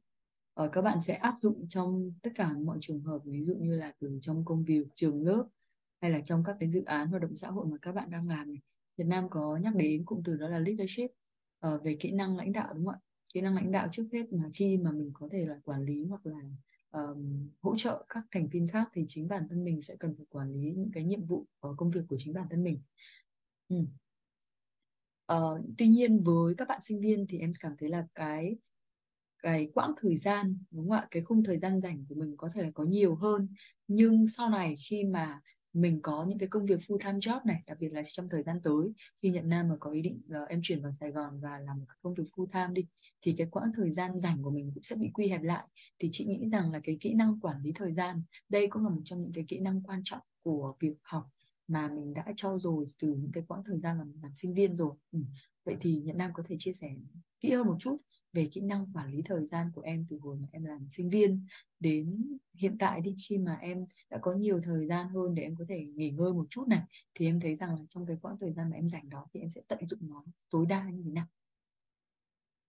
ờ, 0.54 0.68
các 0.72 0.82
bạn 0.82 1.02
sẽ 1.02 1.14
áp 1.14 1.34
dụng 1.40 1.68
trong 1.68 2.12
tất 2.22 2.30
cả 2.34 2.52
mọi 2.52 2.78
trường 2.80 3.00
hợp, 3.00 3.18
ví 3.24 3.44
dụ 3.44 3.54
như 3.54 3.76
là 3.76 3.92
từ 4.00 4.18
trong 4.22 4.44
công 4.44 4.64
việc, 4.64 4.84
trường 4.94 5.22
lớp 5.22 5.48
hay 6.00 6.10
là 6.10 6.20
trong 6.20 6.44
các 6.44 6.56
cái 6.60 6.68
dự 6.68 6.84
án 6.84 7.08
hoạt 7.08 7.22
động 7.22 7.36
xã 7.36 7.48
hội 7.50 7.66
mà 7.66 7.76
các 7.82 7.92
bạn 7.92 8.10
đang 8.10 8.28
làm 8.28 8.48
này. 8.48 8.62
Việt 8.96 9.04
Nam 9.06 9.28
có 9.30 9.56
nhắc 9.62 9.74
đến 9.76 10.04
cụm 10.04 10.22
từ 10.24 10.36
đó 10.36 10.48
là 10.48 10.58
leadership 10.58 11.10
ờ, 11.60 11.78
về 11.84 11.96
kỹ 12.00 12.12
năng 12.12 12.36
lãnh 12.36 12.52
đạo, 12.52 12.74
đúng 12.74 12.86
không 12.86 12.94
ạ? 12.94 13.00
Kỹ 13.34 13.40
năng 13.40 13.54
lãnh 13.54 13.72
đạo 13.72 13.88
trước 13.92 14.08
hết 14.12 14.32
mà 14.32 14.44
khi 14.54 14.78
mà 14.78 14.92
mình 14.92 15.10
có 15.14 15.28
thể 15.32 15.46
là 15.46 15.58
quản 15.64 15.84
lý 15.84 16.04
hoặc 16.04 16.26
là 16.26 16.38
um, 16.96 17.50
hỗ 17.62 17.76
trợ 17.76 18.04
các 18.08 18.24
thành 18.30 18.48
viên 18.48 18.68
khác 18.68 18.88
thì 18.92 19.04
chính 19.08 19.28
bản 19.28 19.46
thân 19.48 19.64
mình 19.64 19.80
sẽ 19.80 19.96
cần 19.96 20.14
phải 20.16 20.26
quản 20.28 20.52
lý 20.52 20.72
những 20.72 20.90
cái 20.92 21.04
nhiệm 21.04 21.24
vụ 21.24 21.46
và 21.60 21.70
công 21.76 21.90
việc 21.90 22.00
của 22.08 22.16
chính 22.18 22.34
bản 22.34 22.46
thân 22.50 22.64
mình. 22.64 22.80
Ừ. 23.68 23.76
Uh, 25.32 25.60
tuy 25.78 25.88
nhiên 25.88 26.22
với 26.22 26.54
các 26.54 26.68
bạn 26.68 26.80
sinh 26.80 27.00
viên 27.00 27.26
thì 27.28 27.38
em 27.38 27.52
cảm 27.60 27.76
thấy 27.78 27.88
là 27.88 28.06
cái 28.14 28.56
cái 29.42 29.70
quãng 29.74 29.92
thời 29.96 30.16
gian 30.16 30.58
đúng 30.70 30.88
không 30.88 30.98
ạ 30.98 31.06
cái 31.10 31.22
khung 31.22 31.44
thời 31.44 31.58
gian 31.58 31.80
rảnh 31.80 32.04
của 32.08 32.14
mình 32.14 32.36
có 32.36 32.48
thể 32.54 32.62
là 32.62 32.70
có 32.74 32.84
nhiều 32.84 33.14
hơn 33.14 33.48
nhưng 33.88 34.26
sau 34.26 34.48
này 34.50 34.74
khi 34.88 35.04
mà 35.04 35.40
mình 35.76 36.00
có 36.02 36.24
những 36.28 36.38
cái 36.38 36.48
công 36.48 36.66
việc 36.66 36.78
full 36.78 36.98
time 36.98 37.18
job 37.18 37.40
này 37.44 37.62
đặc 37.66 37.78
biệt 37.80 37.88
là 37.92 38.02
trong 38.04 38.28
thời 38.28 38.42
gian 38.42 38.60
tới 38.62 38.92
khi 39.22 39.30
nhận 39.30 39.48
Nam 39.48 39.68
mà 39.68 39.74
có 39.80 39.90
ý 39.90 40.02
định 40.02 40.22
uh, 40.42 40.48
em 40.48 40.60
chuyển 40.62 40.82
vào 40.82 40.92
Sài 40.92 41.10
Gòn 41.10 41.40
và 41.40 41.58
làm 41.58 41.78
một 41.78 41.86
công 42.02 42.14
việc 42.14 42.24
full 42.36 42.46
time 42.46 42.74
đi 42.74 42.86
thì 43.22 43.34
cái 43.38 43.46
quãng 43.50 43.72
thời 43.76 43.90
gian 43.90 44.18
rảnh 44.18 44.42
của 44.42 44.50
mình 44.50 44.70
cũng 44.74 44.82
sẽ 44.82 44.96
bị 44.96 45.10
quy 45.14 45.28
hẹp 45.28 45.42
lại 45.42 45.64
thì 45.98 46.08
chị 46.12 46.24
nghĩ 46.24 46.48
rằng 46.48 46.72
là 46.72 46.80
cái 46.84 46.98
kỹ 47.00 47.14
năng 47.14 47.40
quản 47.40 47.62
lý 47.62 47.72
thời 47.74 47.92
gian 47.92 48.22
đây 48.48 48.66
cũng 48.66 48.84
là 48.84 48.88
một 48.88 49.02
trong 49.04 49.22
những 49.22 49.32
cái 49.32 49.44
kỹ 49.48 49.58
năng 49.58 49.82
quan 49.82 50.00
trọng 50.04 50.22
của 50.42 50.76
việc 50.80 50.96
học 51.04 51.30
mà 51.68 51.88
mình 51.88 52.14
đã 52.14 52.24
trau 52.36 52.58
dồi 52.58 52.86
từ 52.98 53.08
những 53.08 53.32
cái 53.32 53.44
quãng 53.48 53.64
thời 53.64 53.80
gian 53.80 53.98
làm, 53.98 54.12
làm 54.22 54.34
sinh 54.34 54.54
viên 54.54 54.74
rồi 54.74 54.92
ừ. 55.12 55.18
vậy 55.64 55.76
thì 55.80 56.00
nhận 56.04 56.18
Nam 56.18 56.30
có 56.34 56.42
thể 56.46 56.56
chia 56.58 56.72
sẻ 56.72 56.90
kỹ 57.40 57.52
hơn 57.52 57.66
một 57.66 57.76
chút 57.78 57.96
về 58.36 58.48
kỹ 58.52 58.60
năng 58.60 58.86
quản 58.94 59.10
lý 59.10 59.22
thời 59.24 59.46
gian 59.46 59.70
của 59.74 59.82
em 59.82 60.06
từ 60.08 60.18
hồi 60.22 60.36
mà 60.36 60.48
em 60.52 60.64
làm 60.64 60.86
sinh 60.90 61.10
viên 61.10 61.46
đến 61.80 62.36
hiện 62.54 62.78
tại 62.78 63.00
đi. 63.00 63.16
Khi 63.28 63.38
mà 63.38 63.58
em 63.60 63.84
đã 64.10 64.18
có 64.22 64.32
nhiều 64.32 64.60
thời 64.64 64.86
gian 64.86 65.08
hơn 65.08 65.34
để 65.34 65.42
em 65.42 65.56
có 65.56 65.64
thể 65.68 65.84
nghỉ 65.94 66.10
ngơi 66.10 66.32
một 66.32 66.44
chút 66.50 66.68
này, 66.68 66.80
thì 67.14 67.26
em 67.26 67.40
thấy 67.40 67.56
rằng 67.56 67.70
là 67.70 67.80
trong 67.88 68.06
cái 68.06 68.16
quãng 68.22 68.36
thời 68.40 68.52
gian 68.52 68.70
mà 68.70 68.76
em 68.76 68.88
dành 68.88 69.10
đó 69.10 69.26
thì 69.34 69.40
em 69.40 69.50
sẽ 69.50 69.60
tận 69.68 69.78
dụng 69.88 70.00
nó 70.02 70.24
tối 70.50 70.66
đa 70.68 70.84
như 70.90 71.02
thế 71.04 71.10
nào. 71.10 71.26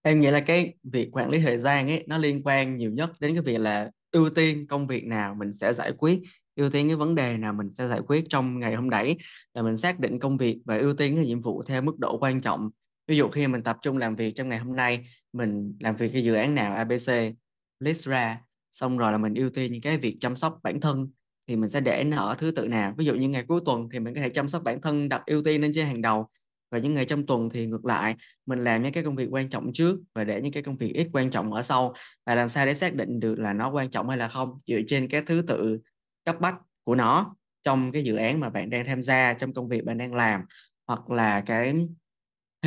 Em 0.02 0.22
nghĩ 0.22 0.32
là 0.32 0.40
cái 0.40 0.74
việc 0.84 1.10
quản 1.12 1.30
lý 1.30 1.40
thời 1.40 1.58
gian 1.58 1.88
ấy, 1.88 2.04
nó 2.08 2.18
liên 2.18 2.44
quan 2.44 2.78
nhiều 2.78 2.92
nhất 2.92 3.12
đến 3.20 3.34
cái 3.34 3.42
việc 3.42 3.58
là 3.58 3.92
ưu 4.12 4.30
tiên 4.30 4.68
công 4.68 4.88
việc 4.88 5.06
nào 5.06 5.36
mình 5.36 5.54
sẽ 5.54 5.74
giải 5.74 5.92
quyết, 5.92 6.20
ưu 6.56 6.70
tiên 6.70 6.88
cái 6.88 6.96
vấn 6.96 7.16
đề 7.16 7.38
nào 7.38 7.54
mình 7.54 7.70
sẽ 7.70 7.88
giải 7.88 8.02
quyết 8.08 8.26
trong 8.30 8.60
ngày 8.60 8.76
hôm 8.76 8.90
đấy 8.90 9.18
là 9.54 9.62
mình 9.62 9.78
xác 9.78 10.00
định 10.00 10.20
công 10.20 10.38
việc 10.38 10.60
và 10.66 10.78
ưu 10.78 10.94
tiên 10.94 11.16
cái 11.16 11.26
nhiệm 11.26 11.42
vụ 11.42 11.64
theo 11.64 11.82
mức 11.82 12.00
độ 12.00 12.18
quan 12.18 12.42
trọng 12.42 12.70
ví 13.08 13.18
dụ 13.18 13.30
khi 13.30 13.48
mình 13.48 13.64
tập 13.64 13.78
trung 13.82 13.98
làm 13.98 14.16
việc 14.16 14.32
trong 14.36 14.50
ngày 14.50 14.60
hôm 14.60 14.76
nay, 14.76 15.06
mình 15.34 15.78
làm 15.80 15.96
việc 15.96 16.10
cái 16.14 16.24
dự 16.24 16.34
án 16.34 16.56
nào 16.56 16.76
ABC 16.76 17.34
list 17.80 18.08
ra, 18.08 18.42
xong 18.72 18.98
rồi 18.98 19.12
là 19.12 19.18
mình 19.18 19.34
ưu 19.34 19.50
tiên 19.50 19.72
những 19.72 19.82
cái 19.82 19.98
việc 19.98 20.16
chăm 20.20 20.36
sóc 20.36 20.60
bản 20.64 20.82
thân, 20.82 21.10
thì 21.48 21.56
mình 21.56 21.70
sẽ 21.70 21.82
để 21.82 22.04
nó 22.04 22.18
ở 22.18 22.36
thứ 22.36 22.52
tự 22.52 22.68
nào. 22.68 22.94
Ví 22.98 23.06
dụ 23.06 23.16
như 23.16 23.30
ngày 23.30 23.44
cuối 23.48 23.62
tuần 23.66 23.90
thì 23.94 24.00
mình 24.00 24.16
có 24.16 24.22
thể 24.22 24.30
chăm 24.30 24.48
sóc 24.48 24.64
bản 24.64 24.82
thân, 24.82 25.10
đặt 25.10 25.22
ưu 25.26 25.44
tiên 25.44 25.62
lên 25.62 25.72
trên 25.74 25.86
hàng 25.86 26.02
đầu. 26.02 26.28
Và 26.72 26.80
những 26.80 26.94
ngày 26.94 27.06
trong 27.06 27.26
tuần 27.26 27.50
thì 27.50 27.66
ngược 27.66 27.86
lại, 27.86 28.16
mình 28.46 28.64
làm 28.64 28.84
những 28.84 28.94
cái 28.94 29.04
công 29.04 29.16
việc 29.16 29.28
quan 29.32 29.50
trọng 29.50 29.74
trước 29.74 30.00
và 30.16 30.24
để 30.24 30.42
những 30.42 30.52
cái 30.52 30.64
công 30.64 30.78
việc 30.78 30.92
ít 30.94 31.08
quan 31.14 31.32
trọng 31.32 31.54
ở 31.54 31.64
sau. 31.64 31.94
Và 32.26 32.36
làm 32.36 32.50
sao 32.50 32.66
để 32.66 32.74
xác 32.74 32.96
định 32.96 33.20
được 33.20 33.40
là 33.40 33.54
nó 33.54 33.72
quan 33.72 33.92
trọng 33.92 34.10
hay 34.10 34.18
là 34.18 34.28
không, 34.28 34.58
dựa 34.66 34.80
trên 34.88 35.08
cái 35.08 35.22
thứ 35.22 35.42
tự 35.48 35.80
cấp 36.26 36.36
bách 36.40 36.56
của 36.84 36.96
nó 36.96 37.36
trong 37.64 37.92
cái 37.92 38.04
dự 38.04 38.16
án 38.16 38.40
mà 38.40 38.50
bạn 38.50 38.70
đang 38.70 38.86
tham 38.86 39.04
gia, 39.04 39.34
trong 39.34 39.54
công 39.54 39.68
việc 39.68 39.86
bạn 39.86 39.98
đang 39.98 40.14
làm, 40.14 40.42
hoặc 40.88 41.10
là 41.10 41.42
cái 41.42 41.74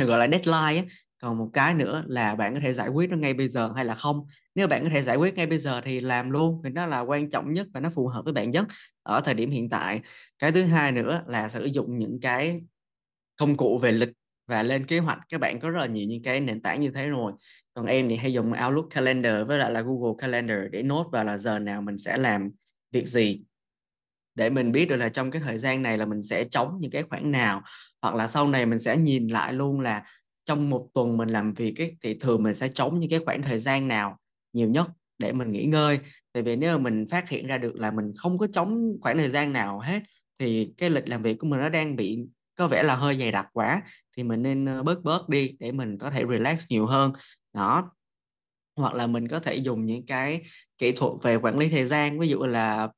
hay 0.01 0.07
gọi 0.07 0.19
là 0.19 0.27
deadline 0.27 0.81
á. 0.81 0.95
Còn 1.21 1.37
một 1.37 1.49
cái 1.53 1.73
nữa 1.73 2.03
là 2.07 2.35
bạn 2.35 2.53
có 2.53 2.59
thể 2.59 2.73
giải 2.73 2.89
quyết 2.89 3.09
nó 3.09 3.17
ngay 3.17 3.33
bây 3.33 3.49
giờ 3.49 3.71
hay 3.75 3.85
là 3.85 3.95
không. 3.95 4.25
Nếu 4.55 4.67
bạn 4.67 4.83
có 4.83 4.89
thể 4.89 5.01
giải 5.01 5.17
quyết 5.17 5.35
ngay 5.35 5.47
bây 5.47 5.57
giờ 5.57 5.81
thì 5.81 5.99
làm 5.99 6.31
luôn 6.31 6.61
vì 6.63 6.69
nó 6.69 6.85
là 6.85 6.99
quan 6.99 7.29
trọng 7.29 7.53
nhất 7.53 7.67
và 7.73 7.79
nó 7.79 7.89
phù 7.89 8.07
hợp 8.07 8.21
với 8.25 8.33
bạn 8.33 8.51
nhất 8.51 8.65
ở 9.03 9.21
thời 9.21 9.33
điểm 9.33 9.51
hiện 9.51 9.69
tại. 9.69 10.01
Cái 10.39 10.51
thứ 10.51 10.63
hai 10.63 10.91
nữa 10.91 11.23
là 11.27 11.49
sử 11.49 11.65
dụng 11.65 11.97
những 11.97 12.19
cái 12.21 12.61
công 13.37 13.57
cụ 13.57 13.77
về 13.77 13.91
lịch 13.91 14.11
và 14.47 14.63
lên 14.63 14.85
kế 14.85 14.99
hoạch. 14.99 15.19
Các 15.29 15.41
bạn 15.41 15.59
có 15.59 15.69
rất 15.69 15.79
là 15.79 15.85
nhiều 15.85 16.07
những 16.07 16.23
cái 16.23 16.41
nền 16.41 16.61
tảng 16.61 16.81
như 16.81 16.91
thế 16.91 17.07
rồi. 17.07 17.33
Còn 17.73 17.85
em 17.85 18.09
thì 18.09 18.15
hay 18.15 18.33
dùng 18.33 18.51
Outlook 18.65 18.85
Calendar 18.89 19.47
với 19.47 19.57
lại 19.57 19.71
là 19.71 19.81
Google 19.81 20.13
Calendar 20.17 20.59
để 20.71 20.83
nốt 20.83 21.09
vào 21.11 21.23
là 21.23 21.37
giờ 21.37 21.59
nào 21.59 21.81
mình 21.81 21.97
sẽ 21.97 22.17
làm 22.17 22.49
việc 22.91 23.07
gì 23.07 23.43
để 24.35 24.49
mình 24.49 24.71
biết 24.71 24.89
được 24.89 24.95
là 24.95 25.09
trong 25.09 25.31
cái 25.31 25.41
thời 25.41 25.57
gian 25.57 25.81
này 25.81 25.97
là 25.97 26.05
mình 26.05 26.21
sẽ 26.21 26.43
chống 26.43 26.77
những 26.79 26.91
cái 26.91 27.03
khoảng 27.03 27.31
nào 27.31 27.61
hoặc 28.01 28.15
là 28.15 28.27
sau 28.27 28.47
này 28.47 28.65
mình 28.65 28.79
sẽ 28.79 28.97
nhìn 28.97 29.27
lại 29.27 29.53
luôn 29.53 29.79
là 29.79 30.03
trong 30.45 30.69
một 30.69 30.87
tuần 30.93 31.17
mình 31.17 31.29
làm 31.29 31.53
việc 31.53 31.81
ấy, 31.81 31.97
thì 32.03 32.13
thường 32.19 32.43
mình 32.43 32.53
sẽ 32.53 32.67
chống 32.67 32.99
những 32.99 33.09
cái 33.09 33.19
khoảng 33.25 33.41
thời 33.41 33.59
gian 33.59 33.87
nào 33.87 34.17
nhiều 34.53 34.69
nhất 34.69 34.87
để 35.19 35.31
mình 35.33 35.51
nghỉ 35.51 35.65
ngơi. 35.65 35.99
Tại 36.33 36.43
vì 36.43 36.55
nếu 36.55 36.77
mà 36.77 36.83
mình 36.83 37.05
phát 37.11 37.29
hiện 37.29 37.47
ra 37.47 37.57
được 37.57 37.75
là 37.75 37.91
mình 37.91 38.05
không 38.17 38.37
có 38.37 38.47
chống 38.53 38.97
khoảng 39.01 39.17
thời 39.17 39.29
gian 39.29 39.53
nào 39.53 39.79
hết 39.79 40.03
thì 40.39 40.73
cái 40.77 40.89
lịch 40.89 41.09
làm 41.09 41.23
việc 41.23 41.39
của 41.39 41.47
mình 41.47 41.59
nó 41.59 41.69
đang 41.69 41.95
bị 41.95 42.19
có 42.55 42.67
vẻ 42.67 42.83
là 42.83 42.95
hơi 42.95 43.17
dày 43.17 43.31
đặc 43.31 43.47
quá 43.53 43.81
thì 44.17 44.23
mình 44.23 44.41
nên 44.41 44.65
ờ, 44.65 44.83
bớt 44.83 45.03
bớt 45.03 45.29
đi 45.29 45.55
để 45.59 45.71
mình 45.71 45.97
có 45.97 46.09
thể 46.09 46.23
relax 46.29 46.65
nhiều 46.69 46.85
hơn. 46.85 47.13
Đó. 47.53 47.91
Hoặc 48.75 48.93
là 48.93 49.07
mình 49.07 49.27
có 49.27 49.39
thể 49.39 49.55
dùng 49.55 49.85
những 49.85 50.05
cái 50.05 50.41
kỹ 50.77 50.91
thuật 50.91 51.13
về 51.23 51.35
quản 51.35 51.57
lý 51.57 51.69
thời 51.69 51.83
gian 51.83 52.19
ví 52.19 52.27
dụ 52.27 52.43
là 52.43 52.89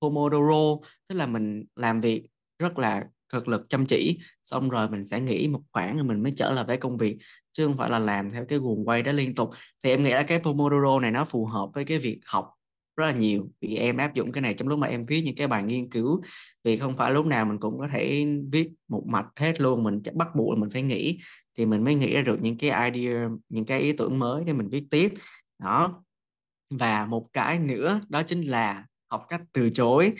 Pomodoro, 0.00 0.88
tức 1.08 1.14
là 1.14 1.26
mình 1.26 1.64
làm 1.76 2.00
việc 2.00 2.26
rất 2.58 2.78
là 2.78 3.04
cực 3.28 3.48
lực 3.48 3.68
chăm 3.68 3.86
chỉ, 3.86 4.18
xong 4.42 4.70
rồi 4.70 4.88
mình 4.88 5.06
sẽ 5.06 5.20
nghỉ 5.20 5.48
một 5.48 5.60
khoảng 5.72 5.96
rồi 5.96 6.04
mình 6.04 6.22
mới 6.22 6.32
trở 6.36 6.52
lại 6.52 6.64
với 6.64 6.76
công 6.76 6.96
việc, 6.96 7.16
chứ 7.52 7.66
không 7.66 7.76
phải 7.76 7.90
là 7.90 7.98
làm 7.98 8.30
theo 8.30 8.44
cái 8.48 8.58
guồng 8.58 8.88
quay 8.88 9.02
đó 9.02 9.12
liên 9.12 9.34
tục. 9.34 9.50
Thì 9.84 9.90
em 9.90 10.02
nghĩ 10.02 10.10
là 10.10 10.22
cái 10.22 10.38
Pomodoro 10.38 11.00
này 11.00 11.10
nó 11.10 11.24
phù 11.24 11.44
hợp 11.44 11.68
với 11.74 11.84
cái 11.84 11.98
việc 11.98 12.20
học 12.26 12.50
rất 12.96 13.06
là 13.06 13.12
nhiều, 13.12 13.48
vì 13.60 13.76
em 13.76 13.96
áp 13.96 14.14
dụng 14.14 14.32
cái 14.32 14.42
này 14.42 14.54
trong 14.54 14.68
lúc 14.68 14.78
mà 14.78 14.86
em 14.86 15.02
viết 15.08 15.22
những 15.24 15.34
cái 15.34 15.46
bài 15.46 15.62
nghiên 15.62 15.90
cứu. 15.90 16.22
Vì 16.64 16.76
không 16.76 16.96
phải 16.96 17.12
lúc 17.12 17.26
nào 17.26 17.44
mình 17.44 17.58
cũng 17.58 17.78
có 17.78 17.88
thể 17.92 18.26
viết 18.52 18.70
một 18.88 19.02
mạch 19.06 19.26
hết 19.36 19.60
luôn, 19.60 19.82
mình 19.82 20.02
bắt 20.14 20.28
buộc 20.36 20.58
mình 20.58 20.70
phải 20.70 20.82
nghĩ 20.82 21.18
thì 21.58 21.66
mình 21.66 21.84
mới 21.84 21.94
nghĩ 21.94 22.14
ra 22.14 22.22
được 22.22 22.38
những 22.42 22.58
cái 22.58 22.92
idea, 22.92 23.28
những 23.48 23.64
cái 23.64 23.80
ý 23.80 23.92
tưởng 23.92 24.18
mới 24.18 24.44
để 24.44 24.52
mình 24.52 24.68
viết 24.68 24.84
tiếp. 24.90 25.14
Đó. 25.58 26.04
Và 26.70 27.06
một 27.06 27.26
cái 27.32 27.58
nữa 27.58 28.00
đó 28.08 28.22
chính 28.22 28.40
là 28.40 28.84
học 29.16 29.26
cách 29.28 29.42
từ 29.52 29.70
chối 29.70 30.12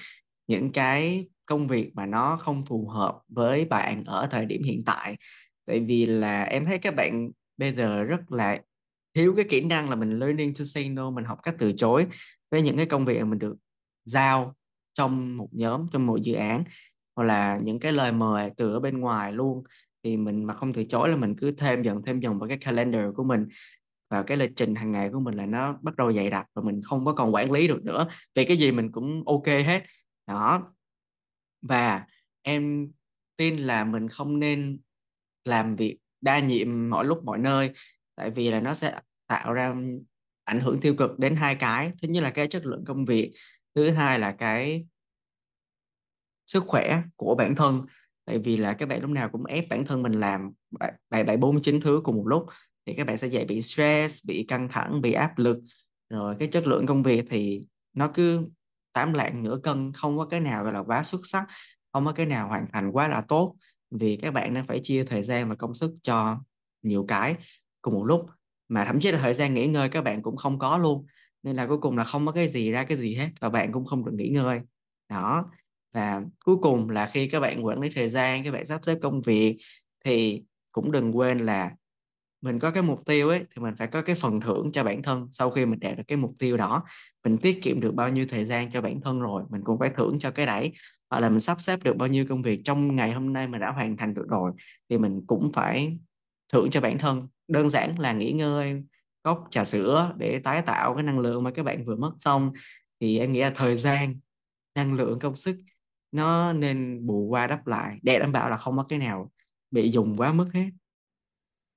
những 0.47 0.73
cái 0.73 1.29
công 1.47 1.69
việc 1.69 1.91
mà 1.95 2.07
nó 2.07 2.39
không 2.43 2.65
phù 2.67 2.89
hợp 2.89 3.19
với 3.29 3.65
bạn 3.65 4.05
ở 4.05 4.27
thời 4.31 4.47
điểm 4.47 4.63
hiện 4.63 4.83
tại. 4.87 5.17
Tại 5.67 5.81
vì 5.81 6.07
là 6.07 6.43
em 6.43 6.65
thấy 6.65 6.79
các 6.79 6.95
bạn 6.95 7.31
bây 7.57 7.73
giờ 7.73 8.05
rất 8.05 8.33
là 8.33 8.61
thiếu 9.15 9.35
cái 9.37 9.45
kỹ 9.49 9.61
năng 9.61 9.91
là 9.91 9.97
mình 9.97 10.19
learning 10.19 10.53
to 10.59 10.65
say 10.65 10.89
no, 10.89 11.11
mình 11.11 11.25
học 11.25 11.39
cách 11.43 11.55
từ 11.59 11.73
chối 11.73 12.07
với 12.51 12.63
những 12.63 12.77
cái 12.77 12.87
công 12.87 13.05
việc 13.05 13.19
mà 13.19 13.25
mình 13.25 13.39
được 13.39 13.57
giao 14.05 14.55
trong 14.95 15.37
một 15.37 15.49
nhóm, 15.53 15.87
trong 15.93 16.07
một 16.07 16.17
dự 16.23 16.35
án, 16.35 16.65
hoặc 17.17 17.25
là 17.25 17.59
những 17.63 17.81
cái 17.81 17.93
lời 17.93 18.13
mời 18.13 18.51
từ 18.57 18.73
ở 18.73 18.81
bên 18.81 18.99
ngoài 19.01 19.33
luôn. 19.33 19.63
Thì 20.05 20.17
mình 20.17 20.45
mà 20.45 20.55
không 20.55 20.73
từ 20.73 20.85
chối 20.85 21.09
là 21.09 21.17
mình 21.17 21.35
cứ 21.39 21.51
thêm 21.51 21.83
dần 21.83 22.03
thêm 22.03 22.21
dần 22.21 22.39
vào 22.39 22.49
cái 22.49 22.59
calendar 22.59 23.05
của 23.15 23.25
mình 23.25 23.47
vào 24.09 24.23
cái 24.23 24.37
lịch 24.37 24.51
trình 24.57 24.75
hàng 24.75 24.91
ngày 24.91 25.11
của 25.13 25.21
mình 25.21 25.35
là 25.35 25.47
nó 25.47 25.79
bắt 25.83 25.97
đầu 25.97 26.13
dày 26.13 26.31
đặc 26.31 26.47
và 26.55 26.63
mình 26.63 26.81
không 26.83 27.05
có 27.05 27.13
còn 27.13 27.35
quản 27.35 27.53
lý 27.53 27.69
được 27.69 27.85
nữa, 27.85 28.09
vì 28.35 28.45
cái 28.45 28.57
gì 28.57 28.73
mình 28.73 28.93
cũng 28.93 29.23
ok 29.27 29.47
hết. 29.47 29.83
Đó. 30.27 30.73
Và 31.63 32.07
em 32.43 32.89
tin 33.37 33.57
là 33.57 33.85
mình 33.85 34.09
không 34.09 34.41
nên 34.41 34.79
làm 35.45 35.77
việc 35.77 35.99
đa 36.21 36.39
nhiệm 36.39 36.91
mọi 36.91 37.05
lúc, 37.05 37.25
mọi 37.25 37.39
nơi, 37.39 37.71
tại 38.15 38.31
vì 38.31 38.51
là 38.51 38.61
nó 38.61 38.75
sẽ 38.75 39.01
tạo 39.27 39.53
ra 39.53 39.75
ảnh 40.45 40.61
hưởng 40.61 40.81
tiêu 40.81 40.95
cực 40.99 41.19
đến 41.19 41.37
hai 41.37 41.55
cái. 41.55 41.93
Thứ 42.03 42.09
nhất 42.09 42.23
là 42.23 42.31
cái 42.31 42.49
chất 42.49 42.67
lượng 42.67 42.85
công 42.87 43.05
việc, 43.05 43.33
thứ 43.75 43.91
hai 43.91 44.19
là 44.19 44.33
cái 44.33 44.87
sức 46.47 46.65
khỏe 46.67 47.03
của 47.17 47.35
bản 47.35 47.55
thân, 47.55 47.87
tại 48.25 48.39
vì 48.39 48.57
là 48.57 48.73
các 48.73 48.89
bạn 48.89 49.03
lúc 49.03 49.11
nào 49.11 49.29
cũng 49.29 49.45
ép 49.45 49.65
bản 49.71 49.85
thân 49.85 50.03
mình 50.03 50.13
làm 50.13 50.53
bảy 51.11 51.25
bảy, 51.25 51.37
bốn, 51.37 51.63
chín 51.63 51.81
thứ 51.81 52.01
cùng 52.05 52.17
một 52.17 52.27
lúc 52.27 52.47
thì 52.87 52.95
các 52.97 53.07
bạn 53.07 53.17
sẽ 53.17 53.29
dễ 53.29 53.45
bị 53.45 53.61
stress, 53.61 54.27
bị 54.29 54.45
căng 54.49 54.69
thẳng, 54.69 55.01
bị 55.01 55.13
áp 55.13 55.39
lực. 55.39 55.59
Rồi 56.09 56.37
cái 56.39 56.49
chất 56.49 56.67
lượng 56.67 56.87
công 56.87 57.03
việc 57.03 57.25
thì 57.31 57.63
nó 57.95 58.11
cứ 58.15 58.49
tám 58.93 59.13
lạng 59.13 59.43
nửa 59.43 59.59
cân, 59.63 59.93
không 59.93 60.19
có 60.19 60.25
cái 60.25 60.41
nào 60.41 60.65
gọi 60.65 60.73
là 60.73 60.83
quá 60.83 61.03
xuất 61.03 61.21
sắc, 61.25 61.47
không 61.93 62.07
có 62.07 62.13
cái 62.13 62.27
nào 62.27 62.49
hoàn 62.49 62.67
thành 62.73 62.93
quá 62.93 63.09
là 63.09 63.21
tốt. 63.29 63.55
Vì 63.91 64.17
các 64.17 64.31
bạn 64.31 64.55
đang 64.55 64.67
phải 64.67 64.81
chia 64.83 65.05
thời 65.05 65.23
gian 65.23 65.49
và 65.49 65.55
công 65.55 65.75
sức 65.75 65.95
cho 66.03 66.41
nhiều 66.83 67.05
cái 67.09 67.37
cùng 67.83 67.95
một 67.95 68.05
lúc. 68.05 68.27
Mà 68.69 68.85
thậm 68.85 69.01
chí 69.01 69.11
là 69.11 69.19
thời 69.19 69.35
gian 69.35 69.55
nghỉ 69.55 69.67
ngơi 69.67 69.89
các 69.89 70.05
bạn 70.05 70.23
cũng 70.23 70.37
không 70.37 70.59
có 70.59 70.79
luôn. 70.79 71.07
Nên 71.43 71.57
là 71.57 71.67
cuối 71.67 71.79
cùng 71.79 71.97
là 71.97 72.05
không 72.05 72.27
có 72.27 72.33
cái 72.33 72.49
gì 72.49 72.71
ra 72.71 72.85
cái 72.85 72.99
gì 72.99 73.15
hết 73.15 73.29
và 73.41 73.51
bạn 73.51 73.73
cũng 73.73 73.85
không 73.85 74.05
được 74.05 74.13
nghỉ 74.15 74.29
ngơi. 74.29 74.61
Đó. 75.09 75.51
Và 75.95 76.23
cuối 76.45 76.57
cùng 76.63 76.91
là 76.91 77.07
khi 77.07 77.29
các 77.29 77.41
bạn 77.41 77.65
quản 77.65 77.81
lý 77.81 77.89
thời 77.95 78.11
gian, 78.11 78.45
các 78.45 78.51
bạn 78.51 78.67
sắp 78.67 78.81
xếp 78.83 78.99
công 79.03 79.23
việc 79.23 79.57
thì 80.05 80.43
cũng 80.73 80.93
đừng 80.93 81.17
quên 81.17 81.39
là 81.39 81.71
mình 82.43 82.59
có 82.59 82.71
cái 82.71 82.83
mục 82.83 83.07
tiêu 83.07 83.29
ấy, 83.29 83.39
thì 83.39 83.63
mình 83.63 83.75
phải 83.77 83.87
có 83.87 84.03
cái 84.03 84.17
phần 84.17 84.41
thưởng 84.41 84.73
cho 84.73 84.85
bản 84.85 85.03
thân 85.03 85.29
sau 85.31 85.51
khi 85.51 85.67
mình 85.67 85.81
đạt 85.81 85.97
được 85.97 86.03
cái 86.09 86.17
mục 86.17 86.31
tiêu 86.39 86.57
đó. 86.57 86.85
Mình 87.25 87.39
tiết 87.39 87.63
kiệm 87.63 87.81
được 87.81 87.95
bao 87.95 88.09
nhiêu 88.09 88.27
thời 88.29 88.47
gian 88.47 88.71
cho 88.71 88.81
bản 88.81 89.01
thân 89.01 89.21
rồi, 89.21 89.43
mình 89.51 89.61
cũng 89.65 89.79
phải 89.79 89.91
thưởng 89.97 90.19
cho 90.19 90.31
cái 90.31 90.47
đấy. 90.47 90.73
Hoặc 91.11 91.21
là 91.21 91.29
mình 91.29 91.41
sắp 91.41 91.61
xếp 91.61 91.83
được 91.85 91.97
bao 91.97 92.09
nhiêu 92.09 92.25
công 92.29 92.43
việc 92.43 92.61
trong 92.65 92.97
ngày 92.97 93.13
hôm 93.13 93.33
nay 93.33 93.49
mình 93.49 93.61
đã 93.61 93.71
hoàn 93.73 93.97
thành 93.97 94.15
được 94.15 94.27
rồi, 94.29 94.53
thì 94.91 94.99
mình 94.99 95.23
cũng 95.27 95.53
phải 95.53 95.99
thưởng 96.53 96.71
cho 96.71 96.81
bản 96.81 96.99
thân. 96.99 97.29
Đơn 97.49 97.69
giản 97.69 97.99
là 97.99 98.13
nghỉ 98.13 98.33
ngơi, 98.33 98.83
cốc 99.23 99.45
trà 99.51 99.65
sữa 99.65 100.15
để 100.17 100.39
tái 100.39 100.63
tạo 100.63 100.95
cái 100.95 101.03
năng 101.03 101.19
lượng 101.19 101.43
mà 101.43 101.51
các 101.51 101.63
bạn 101.63 101.85
vừa 101.85 101.97
mất 101.97 102.13
xong. 102.19 102.53
Thì 103.01 103.19
em 103.19 103.33
nghĩ 103.33 103.41
là 103.41 103.51
thời 103.55 103.77
gian, 103.77 104.15
năng 104.75 104.95
lượng, 104.95 105.19
công 105.19 105.37
sức 105.37 105.57
nó 106.13 106.53
nên 106.53 107.07
bù 107.07 107.27
qua 107.29 107.47
đắp 107.47 107.67
lại, 107.67 107.99
để 108.03 108.19
đảm 108.19 108.33
bảo 108.33 108.51
là 108.51 108.57
không 108.57 108.77
có 108.77 108.83
cái 108.89 108.99
nào 108.99 109.31
bị 109.71 109.91
dùng 109.91 110.17
quá 110.17 110.33
mức 110.33 110.49
hết. 110.55 110.71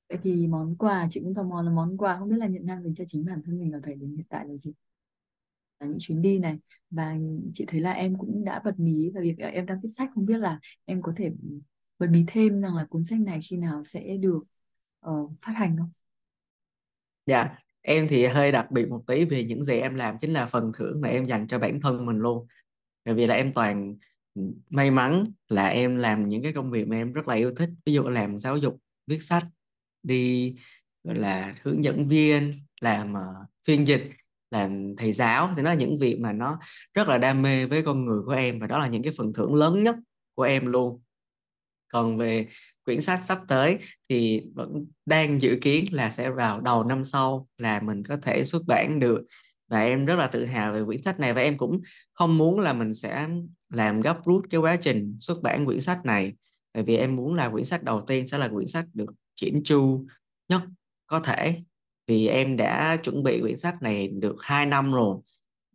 Vậy 0.10 0.18
thì 0.22 0.48
món 0.48 0.76
quà 0.78 1.08
chị 1.10 1.20
cũng 1.24 1.36
tò 1.36 1.44
mò 1.44 1.62
là 1.62 1.72
món 1.72 1.98
quà 1.98 2.18
không 2.18 2.30
biết 2.30 2.38
là 2.40 2.48
nhận 2.48 2.66
nam 2.66 2.84
dành 2.84 2.96
cho 2.96 3.04
chính 3.08 3.26
bản 3.26 3.42
thân 3.46 3.60
mình 3.60 3.72
ở 3.72 3.80
thời 3.84 3.96
điểm 3.96 4.16
hiện 4.16 4.26
tại 4.30 4.46
là 4.48 4.56
gì? 4.56 4.72
Là 5.80 5.88
những 5.88 5.98
chuyến 6.00 6.22
đi 6.22 6.40
này 6.40 6.60
và 6.90 7.16
chị 7.54 7.66
thấy 7.68 7.82
là 7.82 7.92
em 7.92 8.16
cũng 8.18 8.46
đã 8.46 8.62
bật 8.66 8.80
mí 8.80 9.10
về 9.10 9.22
việc 9.22 9.38
em 9.38 9.66
đang 9.66 9.80
viết 9.84 9.90
sách 9.98 10.10
không 10.16 10.26
biết 10.26 10.38
là 10.38 10.60
em 10.86 11.02
có 11.02 11.14
thể 11.16 11.32
bật 12.00 12.08
mí 12.10 12.24
thêm 12.28 12.62
rằng 12.62 12.76
là 12.76 12.86
cuốn 12.90 13.04
sách 13.04 13.20
này 13.20 13.40
khi 13.50 13.58
nào 13.58 13.84
sẽ 13.84 14.18
được 14.18 14.40
uh, 15.10 15.32
phát 15.42 15.54
hành 15.54 15.78
không? 15.78 15.90
Dạ, 17.26 17.58
em 17.82 18.08
thì 18.10 18.26
hơi 18.26 18.52
đặc 18.52 18.72
biệt 18.72 18.90
một 18.90 19.04
tí 19.08 19.26
vì 19.26 19.44
những 19.44 19.64
gì 19.64 19.80
em 19.80 19.96
làm 19.96 20.18
chính 20.18 20.34
là 20.34 20.48
phần 20.48 20.72
thưởng 20.78 21.02
mà 21.02 21.08
em 21.10 21.26
dành 21.26 21.48
cho 21.48 21.60
bản 21.60 21.80
thân 21.82 22.06
mình 22.06 22.18
luôn. 22.18 22.48
Bởi 23.06 23.16
vì 23.16 23.26
là 23.26 23.36
em 23.36 23.54
toàn 23.54 23.96
may 24.70 24.92
mắn 24.92 25.24
là 25.48 25.68
em 25.68 25.98
làm 25.98 26.30
những 26.30 26.44
cái 26.44 26.54
công 26.54 26.72
việc 26.72 26.88
mà 26.88 26.96
em 26.96 27.14
rất 27.14 27.28
là 27.28 27.36
yêu 27.36 27.54
thích, 27.56 27.70
ví 27.86 27.94
dụ 27.94 28.04
làm 28.04 28.38
giáo 28.38 28.58
dục, 28.58 28.78
viết 29.08 29.18
sách, 29.22 29.44
đi 30.04 30.56
gọi 31.04 31.16
là 31.16 31.56
hướng 31.64 31.84
dẫn 31.84 32.08
viên, 32.08 32.54
làm 32.82 33.14
uh, 33.14 33.48
phiên 33.68 33.88
dịch, 33.88 34.10
làm 34.52 34.96
thầy 34.98 35.12
giáo. 35.12 35.50
Thì 35.56 35.62
nó 35.62 35.70
là 35.70 35.76
những 35.76 35.98
việc 35.98 36.20
mà 36.20 36.34
nó 36.34 36.60
rất 36.94 37.08
là 37.08 37.18
đam 37.18 37.42
mê 37.42 37.66
với 37.66 37.84
con 37.84 38.06
người 38.06 38.22
của 38.26 38.32
em 38.32 38.60
và 38.60 38.68
đó 38.68 38.80
là 38.80 38.88
những 38.88 39.04
cái 39.04 39.14
phần 39.18 39.34
thưởng 39.34 39.56
lớn 39.56 39.84
nhất 39.84 39.96
của 40.36 40.44
em 40.44 40.66
luôn. 40.66 41.02
Còn 41.92 42.18
về 42.18 42.48
quyển 42.86 43.02
sách 43.02 43.20
sắp 43.24 43.40
tới 43.48 43.78
thì 44.10 44.44
vẫn 44.56 44.86
đang 45.06 45.42
dự 45.42 45.58
kiến 45.62 45.86
là 45.92 46.10
sẽ 46.10 46.30
vào 46.30 46.62
đầu 46.62 46.84
năm 46.84 47.04
sau 47.04 47.48
là 47.58 47.80
mình 47.80 48.04
có 48.04 48.18
thể 48.18 48.44
xuất 48.44 48.62
bản 48.68 49.00
được. 49.00 49.26
Và 49.68 49.82
em 49.82 50.06
rất 50.06 50.16
là 50.16 50.28
tự 50.28 50.46
hào 50.46 50.74
về 50.74 50.84
quyển 50.86 51.02
sách 51.02 51.20
này 51.20 51.34
và 51.34 51.42
em 51.42 51.58
cũng 51.58 51.82
không 52.14 52.38
muốn 52.38 52.60
là 52.60 52.74
mình 52.74 52.94
sẽ 52.94 53.28
làm 53.70 54.02
gấp 54.02 54.26
rút 54.26 54.46
cái 54.50 54.60
quá 54.60 54.76
trình 54.76 55.16
xuất 55.20 55.42
bản 55.42 55.66
quyển 55.66 55.82
sách 55.82 56.06
này. 56.06 56.34
Bởi 56.74 56.84
vì 56.84 56.98
em 56.98 57.16
muốn 57.16 57.34
là 57.34 57.50
quyển 57.50 57.66
sách 57.66 57.84
đầu 57.84 58.02
tiên 58.02 58.28
sẽ 58.28 58.38
là 58.38 58.48
quyển 58.48 58.68
sách 58.68 58.86
được 58.94 59.10
chỉnh 59.40 59.62
chu 59.64 60.06
nhất 60.50 60.62
có 61.08 61.20
thể. 61.20 61.62
Vì 62.08 62.28
em 62.28 62.58
đã 62.58 62.98
chuẩn 63.04 63.24
bị 63.24 63.42
quyển 63.42 63.58
sách 63.58 63.82
này 63.82 64.08
được 64.08 64.36
2 64.40 64.66
năm 64.66 64.92
rồi 64.92 65.18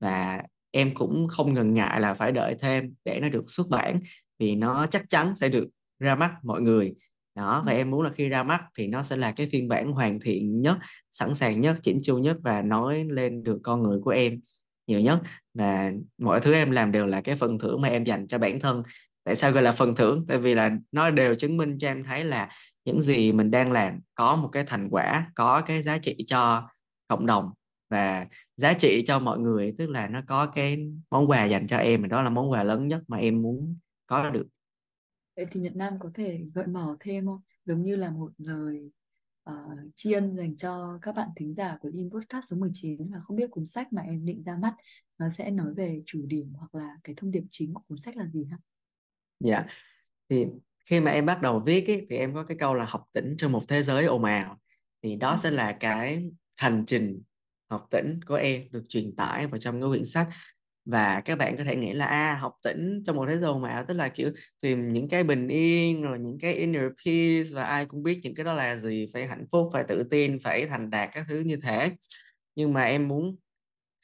và 0.00 0.42
em 0.70 0.94
cũng 0.94 1.28
không 1.28 1.52
ngần 1.52 1.74
ngại 1.74 2.00
là 2.00 2.14
phải 2.14 2.32
đợi 2.32 2.54
thêm 2.58 2.94
để 3.04 3.20
nó 3.20 3.28
được 3.28 3.44
xuất 3.46 3.66
bản 3.70 4.00
vì 4.38 4.54
nó 4.54 4.86
chắc 4.86 5.04
chắn 5.08 5.36
sẽ 5.36 5.48
được 5.48 5.68
ra 5.98 6.14
mắt 6.14 6.30
mọi 6.42 6.60
người. 6.60 6.94
Đó 7.34 7.62
và 7.66 7.72
ừ. 7.72 7.76
em 7.76 7.90
muốn 7.90 8.02
là 8.02 8.10
khi 8.10 8.28
ra 8.28 8.42
mắt 8.42 8.60
thì 8.78 8.88
nó 8.88 9.02
sẽ 9.02 9.16
là 9.16 9.32
cái 9.32 9.48
phiên 9.52 9.68
bản 9.68 9.92
hoàn 9.92 10.20
thiện 10.20 10.62
nhất 10.62 10.76
sẵn 11.12 11.34
sàng 11.34 11.60
nhất 11.60 11.76
chỉnh 11.82 12.00
chu 12.02 12.18
nhất 12.18 12.36
và 12.42 12.62
nói 12.62 13.04
lên 13.08 13.42
được 13.42 13.58
con 13.62 13.82
người 13.82 13.98
của 14.04 14.10
em 14.10 14.40
nhiều 14.86 15.00
nhất. 15.00 15.18
Và 15.54 15.92
mọi 16.18 16.40
thứ 16.40 16.52
em 16.52 16.70
làm 16.70 16.92
đều 16.92 17.06
là 17.06 17.20
cái 17.20 17.34
phần 17.34 17.58
thưởng 17.58 17.80
mà 17.80 17.88
em 17.88 18.04
dành 18.04 18.26
cho 18.26 18.38
bản 18.38 18.60
thân 18.60 18.82
tại 19.24 19.36
sao 19.36 19.52
gọi 19.52 19.62
là 19.62 19.72
phần 19.72 19.94
thưởng 19.96 20.24
tại 20.28 20.38
vì 20.38 20.54
là 20.54 20.70
nó 20.92 21.10
đều 21.10 21.34
chứng 21.34 21.56
minh 21.56 21.78
cho 21.78 21.88
em 21.88 22.04
thấy 22.04 22.24
là 22.24 22.48
những 22.84 23.00
gì 23.00 23.32
mình 23.32 23.50
đang 23.50 23.72
làm 23.72 24.00
có 24.14 24.36
một 24.36 24.48
cái 24.52 24.64
thành 24.66 24.88
quả 24.90 25.30
có 25.34 25.62
cái 25.66 25.82
giá 25.82 25.98
trị 25.98 26.16
cho 26.26 26.68
cộng 27.08 27.26
đồng 27.26 27.50
và 27.90 28.26
giá 28.56 28.72
trị 28.72 29.02
cho 29.06 29.18
mọi 29.18 29.38
người 29.38 29.74
tức 29.78 29.90
là 29.90 30.08
nó 30.08 30.20
có 30.26 30.46
cái 30.46 30.78
món 31.10 31.30
quà 31.30 31.44
dành 31.44 31.66
cho 31.66 31.76
em 31.76 32.02
và 32.02 32.08
đó 32.08 32.22
là 32.22 32.30
món 32.30 32.50
quà 32.50 32.62
lớn 32.62 32.88
nhất 32.88 33.02
mà 33.08 33.16
em 33.16 33.42
muốn 33.42 33.78
có 34.06 34.30
được 34.30 34.46
Vậy 35.36 35.46
thì 35.50 35.60
Nhật 35.60 35.76
Nam 35.76 35.94
có 36.00 36.10
thể 36.14 36.44
gợi 36.54 36.66
mở 36.66 36.96
thêm 37.00 37.26
không? 37.26 37.40
Giống 37.64 37.82
như 37.82 37.96
là 37.96 38.10
một 38.10 38.32
lời 38.38 38.90
uh, 39.50 39.78
tri 39.96 40.12
ân 40.12 40.36
dành 40.36 40.56
cho 40.56 40.98
các 41.02 41.14
bạn 41.14 41.28
thính 41.36 41.52
giả 41.52 41.78
của 41.80 41.88
Lean 41.92 42.10
Podcast 42.10 42.50
số 42.50 42.56
19 42.56 43.08
là 43.12 43.20
không 43.24 43.36
biết 43.36 43.50
cuốn 43.50 43.66
sách 43.66 43.92
mà 43.92 44.02
em 44.02 44.26
định 44.26 44.42
ra 44.42 44.56
mắt 44.56 44.74
nó 45.18 45.30
sẽ 45.30 45.50
nói 45.50 45.74
về 45.74 46.02
chủ 46.06 46.26
điểm 46.26 46.52
hoặc 46.54 46.74
là 46.74 46.96
cái 47.04 47.14
thông 47.18 47.30
điệp 47.30 47.44
chính 47.50 47.74
của 47.74 47.82
cuốn 47.88 47.98
sách 48.00 48.16
là 48.16 48.26
gì 48.26 48.44
hả? 48.50 48.58
Dạ, 49.44 49.64
thì 50.30 50.46
khi 50.90 51.00
mà 51.00 51.10
em 51.10 51.26
bắt 51.26 51.42
đầu 51.42 51.60
viết 51.60 51.90
ấy, 51.90 52.06
thì 52.10 52.16
em 52.16 52.34
có 52.34 52.44
cái 52.44 52.56
câu 52.60 52.74
là 52.74 52.84
học 52.84 53.04
tỉnh 53.12 53.34
trong 53.38 53.52
một 53.52 53.62
thế 53.68 53.82
giới 53.82 54.04
ồn 54.04 54.24
ào 54.24 54.58
thì 55.02 55.16
đó 55.16 55.36
sẽ 55.36 55.50
là 55.50 55.72
cái 55.72 56.24
hành 56.56 56.84
trình 56.86 57.22
học 57.70 57.86
tỉnh 57.90 58.20
của 58.26 58.34
em 58.34 58.62
được 58.72 58.82
truyền 58.88 59.16
tải 59.16 59.46
vào 59.46 59.60
trong 59.60 59.80
cái 59.80 59.88
quyển 59.90 60.04
sách. 60.04 60.28
Và 60.84 61.20
các 61.20 61.38
bạn 61.38 61.56
có 61.56 61.64
thể 61.64 61.76
nghĩ 61.76 61.92
là 61.92 62.06
à, 62.06 62.38
học 62.40 62.54
tỉnh 62.64 63.02
trong 63.06 63.16
một 63.16 63.26
thế 63.28 63.38
giới 63.38 63.52
ào 63.68 63.84
tức 63.88 63.94
là 63.94 64.08
kiểu 64.08 64.30
tìm 64.62 64.92
những 64.92 65.08
cái 65.08 65.24
bình 65.24 65.48
yên 65.48 66.02
rồi 66.02 66.18
những 66.18 66.38
cái 66.40 66.54
inner 66.54 66.84
peace 67.06 67.50
và 67.54 67.64
ai 67.64 67.86
cũng 67.86 68.02
biết 68.02 68.20
những 68.22 68.34
cái 68.34 68.44
đó 68.44 68.52
là 68.52 68.76
gì 68.76 69.06
phải 69.12 69.26
hạnh 69.26 69.46
phúc 69.52 69.70
phải 69.72 69.84
tự 69.88 70.02
tin 70.10 70.40
phải 70.40 70.66
thành 70.66 70.90
đạt 70.90 71.10
các 71.12 71.26
thứ 71.28 71.40
như 71.40 71.56
thế. 71.62 71.92
Nhưng 72.56 72.72
mà 72.72 72.84
em 72.84 73.08
muốn 73.08 73.36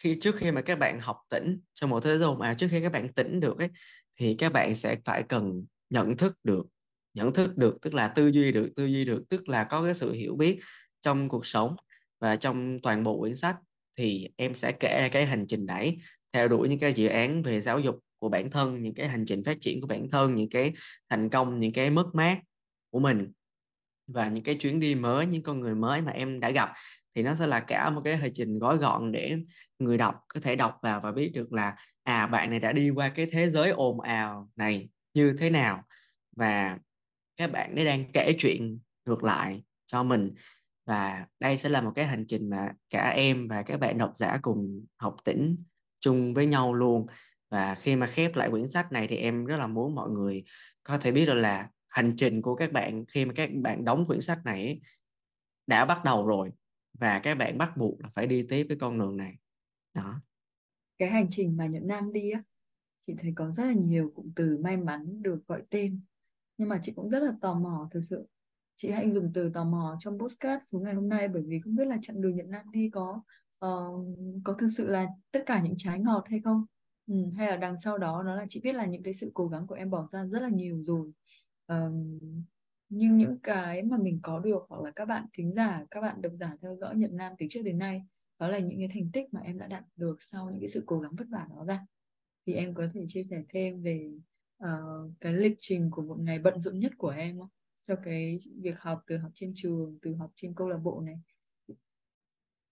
khi 0.03 0.19
trước 0.21 0.37
khi 0.37 0.53
mà 0.53 0.63
các 0.63 0.79
bạn 0.79 1.01
học 1.01 1.17
tỉnh 1.31 1.61
trong 1.75 1.91
một 1.91 2.05
thế 2.05 2.19
giới 2.19 2.29
ào 2.41 2.55
trước 2.55 2.67
khi 2.71 2.83
các 2.83 2.93
bạn 2.93 3.13
tỉnh 3.13 3.41
được 3.41 3.59
ấy 3.59 3.69
thì 4.21 4.35
các 4.39 4.53
bạn 4.53 4.75
sẽ 4.75 4.97
phải 5.05 5.23
cần 5.23 5.65
nhận 5.91 6.17
thức 6.17 6.37
được. 6.45 6.67
Nhận 7.15 7.33
thức 7.33 7.57
được 7.57 7.79
tức 7.83 7.95
là 7.95 8.09
tư 8.09 8.29
duy 8.29 8.53
được, 8.53 8.73
tư 8.77 8.87
duy 8.87 9.05
được 9.05 9.23
tức 9.29 9.49
là 9.49 9.65
có 9.65 9.85
cái 9.85 9.95
sự 9.95 10.13
hiểu 10.13 10.37
biết 10.37 10.61
trong 11.01 11.29
cuộc 11.29 11.47
sống 11.47 11.77
và 12.21 12.37
trong 12.37 12.79
toàn 12.83 13.05
bộ 13.05 13.21
quyển 13.21 13.37
sách. 13.37 13.57
Thì 13.97 14.29
em 14.37 14.55
sẽ 14.55 14.73
kể 14.73 15.01
ra 15.01 15.09
cái 15.09 15.27
hành 15.27 15.47
trình 15.47 15.67
đấy, 15.67 15.97
theo 16.33 16.49
đuổi 16.49 16.69
những 16.69 16.79
cái 16.79 16.93
dự 16.93 17.07
án 17.07 17.43
về 17.43 17.61
giáo 17.61 17.81
dục 17.81 17.99
của 18.19 18.29
bản 18.29 18.51
thân, 18.51 18.83
những 18.83 18.95
cái 18.95 19.09
hành 19.09 19.25
trình 19.27 19.45
phát 19.45 19.59
triển 19.61 19.81
của 19.81 19.87
bản 19.87 20.11
thân, 20.11 20.35
những 20.35 20.51
cái 20.51 20.73
thành 21.09 21.31
công, 21.31 21.61
những 21.61 21.73
cái 21.73 21.91
mất 21.91 22.07
mát 22.15 22.39
của 22.91 22.99
mình 22.99 23.33
và 24.15 24.29
những 24.29 24.45
cái 24.45 24.55
chuyến 24.55 24.81
đi 24.81 24.95
mới, 24.95 25.27
những 25.27 25.43
con 25.43 25.61
người 25.61 25.75
mới 25.75 26.03
mà 26.03 26.13
em 26.13 26.41
đã 26.41 26.51
gặp 26.51 26.73
thì 27.15 27.23
nó 27.23 27.37
sẽ 27.39 27.47
là 27.47 27.61
cả 27.61 27.91
một 27.91 28.01
cái 28.05 28.17
hành 28.17 28.33
trình 28.35 28.59
gói 28.59 28.77
gọn 28.77 29.13
để 29.13 29.37
người 29.79 29.99
đọc 29.99 30.15
có 30.29 30.41
thể 30.41 30.57
đọc 30.57 30.79
vào 30.83 31.01
và 31.01 31.13
biết 31.13 31.31
được 31.35 31.53
là 31.53 31.77
à 32.03 32.27
bạn 32.27 32.51
này 32.51 32.59
đã 32.59 32.73
đi 32.73 32.91
qua 32.91 33.09
cái 33.09 33.27
thế 33.27 33.51
giới 33.51 33.71
ồn 33.71 34.01
ào 34.01 34.51
này 34.57 34.89
như 35.15 35.35
thế 35.39 35.51
nào 35.51 35.83
và 36.37 36.79
các 37.37 37.53
bạn 37.53 37.75
ấy 37.77 37.85
đang 37.85 38.13
kể 38.13 38.35
chuyện 38.39 38.79
ngược 39.07 39.25
lại 39.25 39.63
cho 39.87 40.03
mình. 40.03 40.35
Và 40.87 41.27
đây 41.41 41.57
sẽ 41.57 41.69
là 41.69 41.81
một 41.81 41.93
cái 41.95 42.07
hành 42.07 42.25
trình 42.29 42.51
mà 42.51 42.69
cả 42.91 43.09
em 43.09 43.49
và 43.49 43.63
các 43.63 43.81
bạn 43.81 43.99
độc 43.99 44.11
giả 44.15 44.39
cùng 44.43 44.87
học 44.97 45.17
tỉnh 45.25 45.65
chung 46.01 46.35
với 46.35 46.47
nhau 46.47 46.75
luôn. 46.75 47.07
Và 47.51 47.75
khi 47.75 47.97
mà 47.97 48.07
khép 48.07 48.37
lại 48.37 48.51
quyển 48.51 48.69
sách 48.69 48.93
này 48.93 49.09
thì 49.09 49.17
em 49.17 49.45
rất 49.45 49.57
là 49.57 49.67
muốn 49.67 49.95
mọi 49.95 50.11
người 50.11 50.45
có 50.83 50.99
thể 50.99 51.13
biết 51.13 51.27
được 51.27 51.35
là 51.35 51.69
hành 51.91 52.15
trình 52.17 52.43
của 52.43 52.55
các 52.55 52.73
bạn 52.73 53.05
khi 53.09 53.25
mà 53.25 53.33
các 53.37 53.51
bạn 53.63 53.85
đóng 53.85 54.07
quyển 54.07 54.21
sách 54.21 54.39
này 54.45 54.81
đã 55.67 55.85
bắt 55.85 56.05
đầu 56.05 56.27
rồi 56.27 56.51
và 56.99 57.19
các 57.19 57.35
bạn 57.35 57.59
bắt 57.59 57.77
buộc 57.77 58.01
là 58.01 58.09
phải 58.09 58.27
đi 58.27 58.47
tiếp 58.49 58.65
với 58.69 58.77
con 58.81 58.99
đường 58.99 59.17
này. 59.17 59.35
Đó. 59.95 60.21
Cái 60.99 61.11
hành 61.11 61.27
trình 61.31 61.57
mà 61.57 61.67
Nhật 61.67 61.83
Nam 61.83 62.13
đi 62.13 62.31
á 62.31 62.43
chị 63.07 63.15
thấy 63.19 63.33
có 63.37 63.51
rất 63.51 63.65
là 63.65 63.73
nhiều 63.73 64.13
cụm 64.15 64.33
từ 64.37 64.59
may 64.59 64.77
mắn 64.77 65.23
được 65.23 65.47
gọi 65.47 65.63
tên. 65.71 66.01
Nhưng 66.59 66.69
mà 66.69 66.81
chị 66.83 66.93
cũng 66.97 67.11
rất 67.11 67.23
là 67.23 67.33
tò 67.41 67.55
mò 67.55 67.89
thực 67.93 68.01
sự 68.01 68.27
chị 68.77 68.91
hãy 68.91 69.11
dùng 69.11 69.31
từ 69.35 69.51
tò 69.55 69.65
mò 69.65 69.97
trong 70.01 70.19
postcard 70.19 70.65
số 70.67 70.79
ngày 70.79 70.95
hôm 70.95 71.09
nay 71.09 71.29
bởi 71.29 71.43
vì 71.47 71.61
không 71.61 71.77
biết 71.77 71.87
là 71.87 71.99
chặng 72.03 72.21
đường 72.21 72.37
Nhật 72.37 72.47
Nam 72.47 72.71
đi 72.71 72.91
có 72.93 73.23
uh, 73.67 74.07
có 74.45 74.55
thực 74.59 74.69
sự 74.77 74.89
là 74.89 75.07
tất 75.33 75.43
cả 75.47 75.61
những 75.63 75.75
trái 75.77 75.99
ngọt 75.99 76.25
hay 76.27 76.41
không? 76.45 76.65
Ừ, 77.07 77.15
hay 77.37 77.49
là 77.49 77.57
đằng 77.57 77.77
sau 77.77 77.99
đó 77.99 78.23
nó 78.27 78.37
là 78.37 78.47
chị 78.49 78.61
biết 78.65 78.73
là 78.73 78.87
những 78.87 79.03
cái 79.03 79.13
sự 79.13 79.31
cố 79.35 79.49
gắng 79.49 79.67
của 79.67 79.75
em 79.75 79.91
bỏ 79.91 80.09
ra 80.13 80.27
rất 80.27 80.43
là 80.43 80.49
nhiều 80.49 80.83
rồi 80.83 81.13
um, 81.71 82.19
nhưng 82.89 83.19
những 83.19 83.39
cái 83.43 83.83
mà 83.83 83.97
mình 83.97 84.19
có 84.23 84.39
được 84.39 84.67
hoặc 84.69 84.83
là 84.83 84.91
các 84.91 85.05
bạn 85.05 85.25
thính 85.33 85.55
giả 85.55 85.85
các 85.91 86.01
bạn 86.01 86.23
độc 86.23 86.33
giả 86.41 86.53
theo 86.63 86.77
dõi 86.77 86.97
Nhật 86.97 87.13
Nam 87.13 87.33
từ 87.39 87.47
trước 87.51 87.63
đến 87.65 87.79
nay 87.79 88.03
đó 88.39 88.49
là 88.49 88.59
những 88.59 88.79
cái 88.79 88.89
thành 88.95 89.11
tích 89.13 89.35
mà 89.35 89.41
em 89.41 89.59
đã 89.59 89.67
đạt 89.67 89.85
được 89.97 90.17
sau 90.19 90.51
những 90.51 90.61
cái 90.61 90.69
sự 90.69 90.83
cố 90.87 91.01
gắng 91.01 91.13
vất 91.17 91.25
vả 91.31 91.47
đó 91.51 91.65
ra. 91.69 91.81
Thì 92.47 92.55
em 92.55 92.75
có 92.75 92.89
thể 92.95 93.05
chia 93.09 93.23
sẻ 93.31 93.43
thêm 93.49 93.83
về 93.83 94.11
uh, 94.65 95.13
cái 95.21 95.33
lịch 95.33 95.57
trình 95.61 95.91
của 95.91 96.03
một 96.03 96.17
ngày 96.21 96.39
bận 96.39 96.61
rộn 96.61 96.79
nhất 96.79 96.93
của 96.99 97.09
em 97.09 97.39
không? 97.39 97.49
Cho 97.89 97.97
cái 98.05 98.39
việc 98.63 98.81
học 98.81 99.03
từ 99.07 99.17
học 99.17 99.31
trên 99.35 99.53
trường 99.57 99.99
từ 100.03 100.15
học 100.15 100.31
trên 100.37 100.55
câu 100.55 100.69
lạc 100.69 100.79
bộ 100.79 101.01
này. 101.01 101.21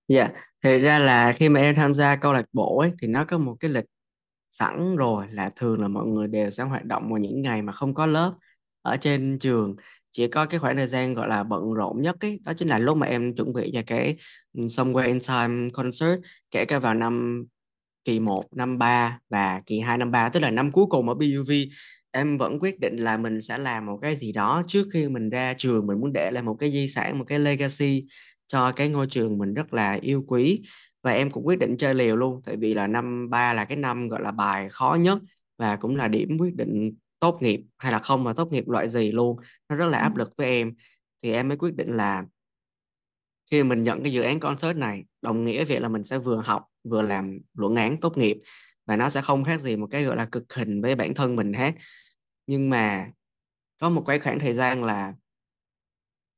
Dạ 0.08 0.20
yeah. 0.20 0.34
thì 0.62 0.78
ra 0.78 0.98
là 0.98 1.32
khi 1.32 1.48
mà 1.48 1.60
em 1.60 1.74
tham 1.74 1.94
gia 1.94 2.16
câu 2.16 2.32
lạc 2.32 2.46
bộ 2.52 2.78
ấy 2.78 2.92
thì 3.00 3.08
nó 3.08 3.24
có 3.24 3.38
một 3.38 3.56
cái 3.60 3.70
lịch 3.70 3.84
sẵn 4.50 4.96
rồi 4.96 5.26
là 5.30 5.50
thường 5.56 5.80
là 5.80 5.88
mọi 5.88 6.06
người 6.06 6.28
đều 6.28 6.50
sẽ 6.50 6.64
hoạt 6.64 6.84
động 6.84 7.08
vào 7.08 7.18
những 7.18 7.42
ngày 7.42 7.62
mà 7.62 7.72
không 7.72 7.94
có 7.94 8.06
lớp 8.06 8.38
ở 8.82 8.96
trên 8.96 9.38
trường. 9.38 9.76
Chỉ 10.10 10.28
có 10.28 10.46
cái 10.46 10.60
khoảng 10.60 10.76
thời 10.76 10.86
gian 10.86 11.14
gọi 11.14 11.28
là 11.28 11.44
bận 11.44 11.72
rộn 11.72 12.02
nhất 12.02 12.16
ấy 12.20 12.40
đó 12.44 12.52
chính 12.56 12.68
là 12.68 12.78
lúc 12.78 12.96
mà 12.96 13.06
em 13.06 13.34
chuẩn 13.34 13.52
bị 13.52 13.70
cho 13.74 13.82
cái 13.86 14.16
ừ, 14.52 14.62
Somewhere 14.62 15.06
in 15.06 15.18
Time 15.28 15.70
concert 15.72 16.20
kể 16.50 16.64
cả 16.64 16.78
vào 16.78 16.94
năm 16.94 17.44
kỳ 18.04 18.20
1, 18.20 18.44
năm 18.56 18.78
3 18.78 19.18
và 19.30 19.62
kỳ 19.66 19.80
2 19.80 19.98
năm 19.98 20.10
3 20.10 20.28
tức 20.28 20.40
là 20.40 20.50
năm 20.50 20.72
cuối 20.72 20.86
cùng 20.90 21.08
ở 21.08 21.14
BUV 21.14 21.68
em 22.10 22.38
vẫn 22.38 22.58
quyết 22.58 22.80
định 22.80 22.96
là 22.96 23.16
mình 23.16 23.40
sẽ 23.40 23.58
làm 23.58 23.86
một 23.86 23.98
cái 24.02 24.16
gì 24.16 24.32
đó 24.32 24.62
trước 24.66 24.86
khi 24.92 25.08
mình 25.08 25.30
ra 25.30 25.54
trường. 25.58 25.86
Mình 25.86 26.00
muốn 26.00 26.12
để 26.12 26.30
lại 26.30 26.42
một 26.42 26.56
cái 26.60 26.72
di 26.72 26.88
sản 26.88 27.18
một 27.18 27.24
cái 27.28 27.38
legacy 27.38 28.06
cho 28.46 28.72
cái 28.72 28.88
ngôi 28.88 29.06
trường 29.10 29.38
mình 29.38 29.54
rất 29.54 29.74
là 29.74 29.98
yêu 30.02 30.24
quý. 30.28 30.62
Và 31.02 31.12
em 31.12 31.30
cũng 31.30 31.46
quyết 31.46 31.58
định 31.58 31.76
chơi 31.76 31.94
liều 31.94 32.16
luôn 32.16 32.40
tại 32.44 32.56
vì 32.56 32.74
là 32.74 32.86
năm 32.86 33.30
3 33.30 33.52
là 33.52 33.64
cái 33.64 33.76
năm 33.76 34.08
gọi 34.08 34.22
là 34.22 34.30
bài 34.32 34.68
khó 34.70 34.96
nhất 35.00 35.18
và 35.58 35.76
cũng 35.76 35.96
là 35.96 36.08
điểm 36.08 36.38
quyết 36.38 36.56
định 36.56 36.92
tốt 37.20 37.38
nghiệp 37.42 37.60
hay 37.78 37.92
là 37.92 37.98
không 37.98 38.24
mà 38.24 38.32
tốt 38.32 38.52
nghiệp 38.52 38.68
loại 38.68 38.88
gì 38.88 39.12
luôn 39.12 39.36
nó 39.68 39.76
rất 39.76 39.88
là 39.88 39.98
áp 39.98 40.16
lực 40.16 40.32
với 40.36 40.46
em. 40.46 40.72
Thì 41.22 41.32
em 41.32 41.48
mới 41.48 41.56
quyết 41.56 41.76
định 41.76 41.96
là 41.96 42.24
khi 43.50 43.62
mình 43.62 43.82
nhận 43.82 44.02
cái 44.02 44.12
dự 44.12 44.22
án 44.22 44.40
concert 44.40 44.76
này 44.76 45.04
đồng 45.22 45.44
nghĩa 45.44 45.64
việc 45.64 45.82
là 45.82 45.88
mình 45.88 46.04
sẽ 46.04 46.18
vừa 46.18 46.36
học 46.36 46.64
vừa 46.84 47.02
làm 47.02 47.38
luận 47.54 47.76
án 47.76 48.00
tốt 48.00 48.18
nghiệp 48.18 48.36
và 48.86 48.96
nó 48.96 49.10
sẽ 49.10 49.22
không 49.22 49.44
khác 49.44 49.60
gì 49.60 49.76
một 49.76 49.86
cái 49.90 50.04
gọi 50.04 50.16
là 50.16 50.24
cực 50.32 50.54
hình 50.54 50.82
với 50.82 50.94
bản 50.94 51.14
thân 51.14 51.36
mình 51.36 51.52
hết. 51.52 51.72
Nhưng 52.46 52.70
mà 52.70 53.06
có 53.80 53.90
một 53.90 54.04
cái 54.06 54.18
khoảng 54.18 54.38
thời 54.38 54.52
gian 54.52 54.84
là 54.84 55.14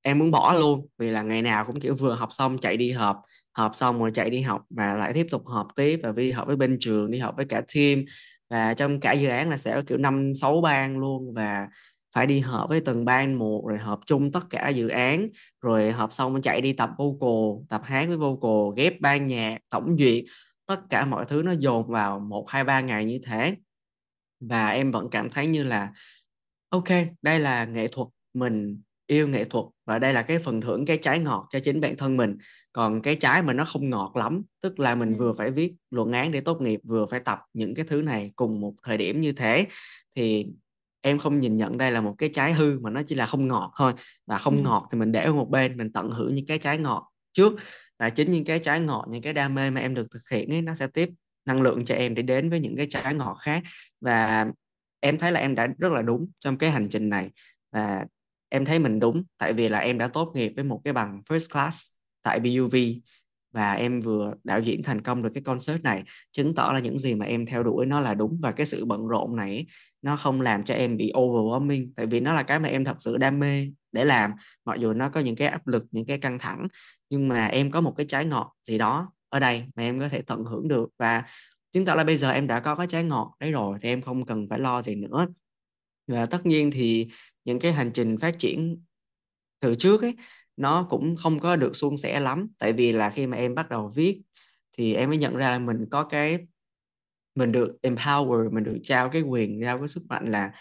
em 0.03 0.19
muốn 0.19 0.31
bỏ 0.31 0.55
luôn 0.59 0.87
vì 0.99 1.11
là 1.11 1.23
ngày 1.23 1.43
nào 1.43 1.65
cũng 1.65 1.81
kiểu 1.81 1.95
vừa 1.95 2.15
học 2.15 2.29
xong 2.33 2.59
chạy 2.59 2.77
đi 2.77 2.93
họp 2.93 3.17
họp 3.53 3.75
xong 3.75 3.99
rồi 3.99 4.11
chạy 4.15 4.31
đi 4.31 4.41
học 4.41 4.63
và 4.71 4.97
lại 4.97 5.13
tiếp 5.13 5.27
tục 5.31 5.47
họp 5.47 5.67
tiếp 5.77 6.01
và 6.03 6.13
đi 6.13 6.31
học 6.31 6.47
với 6.47 6.57
bên 6.57 6.77
trường 6.81 7.11
đi 7.11 7.19
học 7.19 7.35
với 7.37 7.47
cả 7.47 7.63
team 7.75 8.05
và 8.51 8.75
trong 8.75 9.01
cả 9.01 9.13
dự 9.13 9.29
án 9.29 9.51
là 9.51 9.57
sẽ 9.57 9.75
có 9.75 9.83
kiểu 9.87 9.99
năm, 9.99 10.35
sáu 10.35 10.61
ban 10.61 10.99
luôn 10.99 11.35
và 11.35 11.69
phải 12.15 12.27
đi 12.27 12.41
họp 12.41 12.69
với 12.69 12.81
từng 12.81 13.05
ban 13.05 13.39
một, 13.39 13.65
rồi 13.69 13.79
họp 13.79 14.01
chung 14.07 14.33
tất 14.33 14.51
cả 14.51 14.69
dự 14.69 14.89
án, 14.89 15.29
rồi 15.61 15.93
họp 15.93 16.13
xong 16.13 16.43
chạy 16.43 16.61
đi 16.61 16.73
tập 16.73 16.91
vocal, 16.99 17.65
tập 17.69 17.81
hát 17.85 18.09
với 18.09 18.17
vocal, 18.17 18.77
ghép 18.77 19.01
ban 19.01 19.27
nhạc, 19.27 19.59
tổng 19.71 19.97
duyệt, 19.99 20.25
tất 20.67 20.81
cả 20.91 21.07
mọi 21.07 21.25
thứ 21.25 21.43
nó 21.43 21.53
dồn 21.53 21.91
vào 21.91 22.19
một, 22.19 22.45
hai, 22.49 22.65
ba 22.65 22.81
ngày 22.81 23.05
như 23.05 23.19
thế. 23.23 23.55
Và 24.41 24.69
em 24.69 24.91
vẫn 24.91 25.09
cảm 25.11 25.31
thấy 25.31 25.47
như 25.47 25.65
là, 25.65 25.93
ok, 26.69 26.89
đây 27.23 27.41
là 27.41 27.65
nghệ 27.65 27.89
thuật 27.89 28.09
mình 28.35 28.83
yêu 29.11 29.29
nghệ 29.29 29.45
thuật 29.45 29.65
và 29.87 29.99
đây 29.99 30.13
là 30.13 30.23
cái 30.23 30.39
phần 30.39 30.61
thưởng 30.61 30.85
cái 30.85 30.97
trái 30.97 31.19
ngọt 31.19 31.49
cho 31.51 31.61
chính 31.61 31.81
bản 31.81 31.97
thân 31.97 32.17
mình. 32.17 32.39
Còn 32.73 33.03
cái 33.03 33.17
trái 33.17 33.43
mà 33.43 33.53
nó 33.53 33.65
không 33.65 33.91
ngọt 33.91 34.13
lắm 34.17 34.43
tức 34.63 34.81
là 34.81 34.95
mình 34.95 35.13
ừ. 35.13 35.19
vừa 35.19 35.33
phải 35.33 35.51
viết 35.51 35.73
luận 35.91 36.13
án 36.13 36.31
để 36.31 36.41
tốt 36.41 36.61
nghiệp 36.61 36.81
vừa 36.85 37.07
phải 37.07 37.21
tập 37.21 37.39
những 37.55 37.75
cái 37.75 37.85
thứ 37.89 38.03
này 38.03 38.33
cùng 38.37 38.61
một 38.61 38.75
thời 38.85 38.97
điểm 38.97 39.21
như 39.21 39.33
thế 39.33 39.67
thì 40.17 40.47
em 41.01 41.19
không 41.19 41.41
nhìn 41.41 41.57
nhận 41.57 41.79
đây 41.79 41.93
là 41.93 42.01
một 42.01 42.15
cái 42.19 42.31
trái 42.33 42.55
hư 42.55 42.79
mà 42.79 42.91
nó 42.91 43.03
chỉ 43.07 43.15
là 43.15 43.27
không 43.27 43.49
ngọt 43.49 43.73
thôi. 43.77 43.93
Và 44.27 44.39
không 44.39 44.57
ừ. 44.57 44.63
ngọt 44.63 44.89
thì 44.93 44.99
mình 44.99 45.13
để 45.13 45.23
ở 45.23 45.33
một 45.33 45.51
bên 45.51 45.77
mình 45.77 45.93
tận 45.93 46.11
hưởng 46.11 46.35
những 46.35 46.47
cái 46.47 46.59
trái 46.59 46.79
ngọt 46.79 47.11
trước. 47.33 47.53
Và 47.99 48.11
chính 48.11 48.31
những 48.31 48.45
cái 48.45 48.59
trái 48.59 48.81
ngọt 48.81 49.07
những 49.11 49.23
cái 49.23 49.33
đam 49.33 49.55
mê 49.55 49.71
mà 49.71 49.81
em 49.81 49.95
được 49.95 50.07
thực 50.11 50.23
hiện 50.33 50.53
ấy 50.55 50.63
nó 50.63 50.75
sẽ 50.75 50.87
tiếp 50.87 51.09
năng 51.47 51.63
lượng 51.63 51.85
cho 51.85 51.95
em 51.95 52.15
để 52.15 52.23
đến 52.23 52.51
với 52.51 52.61
những 52.61 52.77
cái 52.77 52.87
trái 52.91 53.15
ngọt 53.15 53.37
khác. 53.41 53.63
Và 54.01 54.47
em 55.01 55.19
thấy 55.19 55.33
là 55.33 55.41
em 55.41 55.55
đã 55.55 55.69
rất 55.79 55.93
là 55.93 56.03
đúng 56.03 56.31
trong 56.39 56.59
cái 56.59 56.71
hành 56.71 56.89
trình 56.89 57.09
này. 57.09 57.31
Và 57.73 58.05
em 58.51 58.65
thấy 58.65 58.79
mình 58.79 59.01
đúng, 59.01 59.23
tại 59.39 59.53
vì 59.53 59.69
là 59.69 59.79
em 59.79 59.99
đã 59.99 60.09
tốt 60.09 60.33
nghiệp 60.35 60.53
với 60.57 60.65
một 60.65 60.81
cái 60.85 60.93
bằng 60.93 61.23
first 61.29 61.53
class 61.53 61.93
tại 62.23 62.41
BUV 62.41 62.77
và 63.53 63.73
em 63.73 64.01
vừa 64.01 64.35
đạo 64.45 64.61
diễn 64.61 64.83
thành 64.83 65.01
công 65.01 65.23
được 65.23 65.31
cái 65.35 65.43
concert 65.43 65.83
này. 65.83 66.03
Chứng 66.33 66.55
tỏ 66.55 66.71
là 66.73 66.79
những 66.79 66.99
gì 66.99 67.15
mà 67.15 67.27
em 67.27 67.47
theo 67.47 67.63
đuổi 67.63 67.87
nó 67.87 68.01
là 68.01 68.15
đúng 68.15 68.39
và 68.43 68.53
cái 68.53 68.67
sự 68.67 68.85
bận 68.85 69.07
rộn 69.07 69.37
này 69.37 69.67
nó 70.03 70.17
không 70.17 70.41
làm 70.41 70.65
cho 70.65 70.75
em 70.75 70.97
bị 70.97 71.13
overwhelming, 71.15 71.93
tại 71.97 72.07
vì 72.07 72.21
nó 72.21 72.35
là 72.35 72.43
cái 72.43 72.61
mà 72.61 72.69
em 72.69 72.85
thật 72.85 72.97
sự 72.99 73.17
đam 73.17 73.39
mê 73.39 73.67
để 73.93 74.05
làm. 74.05 74.33
Mặc 74.65 74.79
dù 74.81 74.93
nó 74.93 75.09
có 75.09 75.21
những 75.21 75.37
cái 75.37 75.49
áp 75.49 75.67
lực, 75.67 75.87
những 75.91 76.07
cái 76.07 76.19
căng 76.19 76.39
thẳng, 76.39 76.69
nhưng 77.11 77.29
mà 77.29 77.47
em 77.47 77.71
có 77.71 77.81
một 77.81 77.95
cái 77.97 78.07
trái 78.07 78.25
ngọt 78.25 78.53
gì 78.65 78.79
đó 78.79 79.13
ở 79.29 79.41
đây 79.41 79.65
mà 79.77 79.83
em 79.83 80.01
có 80.01 80.09
thể 80.09 80.23
tận 80.23 80.45
hưởng 80.45 80.69
được. 80.69 80.89
Và 80.99 81.23
chứng 81.73 81.85
tỏ 81.85 81.95
là 81.95 82.05
bây 82.05 82.17
giờ 82.17 82.31
em 82.31 82.47
đã 82.47 82.61
có 82.61 82.77
cái 82.77 82.87
trái 82.87 83.05
ngọt 83.05 83.35
đấy 83.41 83.53
rồi, 83.53 83.79
thì 83.83 83.89
em 83.89 84.03
không 84.03 84.27
cần 84.27 84.47
phải 84.51 84.59
lo 84.59 84.83
gì 84.83 84.95
nữa. 84.95 85.27
Và 86.07 86.27
tất 86.27 86.47
nhiên 86.47 86.71
thì 86.71 87.09
những 87.45 87.59
cái 87.59 87.73
hành 87.73 87.91
trình 87.93 88.17
phát 88.19 88.39
triển 88.39 88.83
từ 89.61 89.75
trước 89.75 90.03
ấy, 90.03 90.17
nó 90.57 90.87
cũng 90.91 91.17
không 91.17 91.41
có 91.41 91.57
được 91.57 91.77
suôn 91.77 91.97
sẻ 91.97 92.21
lắm. 92.21 92.49
Tại 92.59 92.73
vì 92.73 92.93
là 92.93 93.11
khi 93.11 93.27
mà 93.27 93.37
em 93.37 93.55
bắt 93.55 93.69
đầu 93.69 93.93
viết 93.95 94.23
thì 94.77 94.95
em 94.95 95.09
mới 95.09 95.19
nhận 95.19 95.37
ra 95.37 95.51
là 95.51 95.59
mình 95.59 95.87
có 95.91 96.05
cái, 96.05 96.39
mình 97.35 97.53
được 97.53 97.77
empower, 97.83 98.53
mình 98.53 98.65
được 98.65 98.79
trao 98.83 99.09
cái 99.09 99.23
quyền, 99.23 99.61
trao 99.63 99.79
cái 99.79 99.89
sức 99.89 100.03
mạnh 100.09 100.31
là 100.31 100.53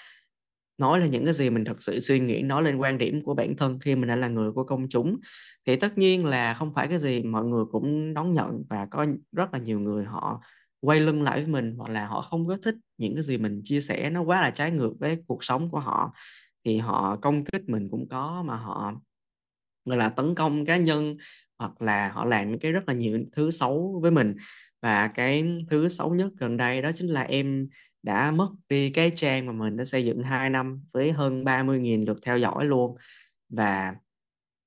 nói 0.78 1.00
là 1.00 1.06
những 1.06 1.26
cái 1.26 1.34
gì 1.34 1.50
mình 1.50 1.66
thật 1.66 1.82
sự 1.82 2.00
suy 2.00 2.20
nghĩ, 2.20 2.42
nói 2.42 2.64
lên 2.64 2.78
quan 2.78 2.98
điểm 2.98 3.24
của 3.24 3.34
bản 3.34 3.56
thân 3.56 3.80
khi 3.80 3.96
mình 3.96 4.08
đã 4.08 4.16
là 4.16 4.28
người 4.28 4.52
của 4.52 4.64
công 4.64 4.90
chúng. 4.90 5.18
Thì 5.66 5.76
tất 5.76 5.98
nhiên 5.98 6.26
là 6.26 6.54
không 6.54 6.74
phải 6.74 6.88
cái 6.88 7.00
gì 7.00 7.24
mọi 7.24 7.46
người 7.46 7.66
cũng 7.72 8.14
đón 8.14 8.34
nhận 8.34 8.64
và 8.70 8.88
có 8.92 9.06
rất 9.32 9.54
là 9.54 9.60
nhiều 9.60 9.80
người 9.80 10.06
họ 10.06 10.42
quay 10.82 11.00
lưng 11.00 11.24
lại 11.24 11.40
với 11.40 11.48
mình 11.48 11.76
hoặc 11.78 11.92
là 11.92 12.08
họ 12.08 12.22
không 12.22 12.48
có 12.48 12.58
thích 12.64 12.76
những 12.98 13.14
cái 13.16 13.24
gì 13.24 13.38
mình 13.38 13.62
chia 13.64 13.82
sẻ. 13.82 14.10
Nó 14.10 14.22
quá 14.22 14.42
là 14.42 14.50
trái 14.50 14.72
ngược 14.72 14.94
với 15.00 15.18
cuộc 15.28 15.44
sống 15.44 15.70
của 15.70 15.80
họ 15.80 16.14
thì 16.66 16.78
họ 16.78 17.16
công 17.22 17.44
kích 17.46 17.70
mình 17.70 17.90
cũng 17.92 18.10
có 18.10 18.44
mà 18.44 18.56
họ, 18.56 18.94
gọi 19.86 19.98
là, 19.98 20.10
tấn 20.10 20.36
công 20.36 20.66
cá 20.66 20.78
nhân, 20.78 21.18
hoặc 21.60 21.82
là 21.82 22.10
họ 22.10 22.26
làm 22.26 22.50
những 22.50 22.60
cái 22.60 22.72
rất 22.72 22.84
là 22.88 22.94
nhiều 22.94 23.20
thứ 23.32 23.52
xấu 23.52 24.00
với 24.02 24.12
mình. 24.12 24.36
Và 24.82 25.08
cái 25.08 25.46
thứ 25.70 25.88
xấu 25.88 26.16
nhất 26.16 26.32
gần 26.38 26.58
đây 26.58 26.82
đó 26.82 26.92
chính 26.96 27.10
là 27.10 27.22
em 27.22 27.70
đã 28.04 28.32
mất 28.32 28.50
đi 28.70 28.90
cái 28.90 29.12
trang 29.16 29.46
mà 29.46 29.54
mình 29.54 29.78
đã 29.78 29.84
xây 29.84 30.06
dựng 30.06 30.24
2 30.24 30.50
năm 30.50 30.84
với 30.94 31.12
hơn 31.12 31.44
30.000 31.44 32.06
lượt 32.06 32.18
theo 32.22 32.38
dõi 32.38 32.66
luôn. 32.66 32.96
Và 33.50 33.96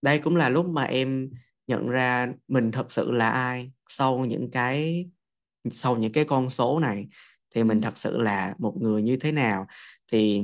đây 0.02 0.18
cũng 0.18 0.36
là 0.36 0.48
lúc 0.48 0.66
mà 0.68 0.84
em 0.84 1.30
nhận 1.66 1.88
ra 1.88 2.32
mình 2.48 2.72
thật 2.72 2.90
sự 2.90 3.12
là 3.12 3.30
ai 3.30 3.72
sau 3.88 4.24
những 4.24 4.50
cái, 4.50 5.06
sau 5.70 5.96
những 5.96 6.12
cái 6.12 6.24
con 6.24 6.50
số 6.50 6.78
này. 6.78 7.06
Thì 7.54 7.64
mình 7.64 7.80
thật 7.80 7.96
sự 7.96 8.18
là 8.18 8.54
một 8.58 8.76
người 8.80 9.02
như 9.02 9.16
thế 9.16 9.32
nào? 9.32 9.66
Thì 10.12 10.42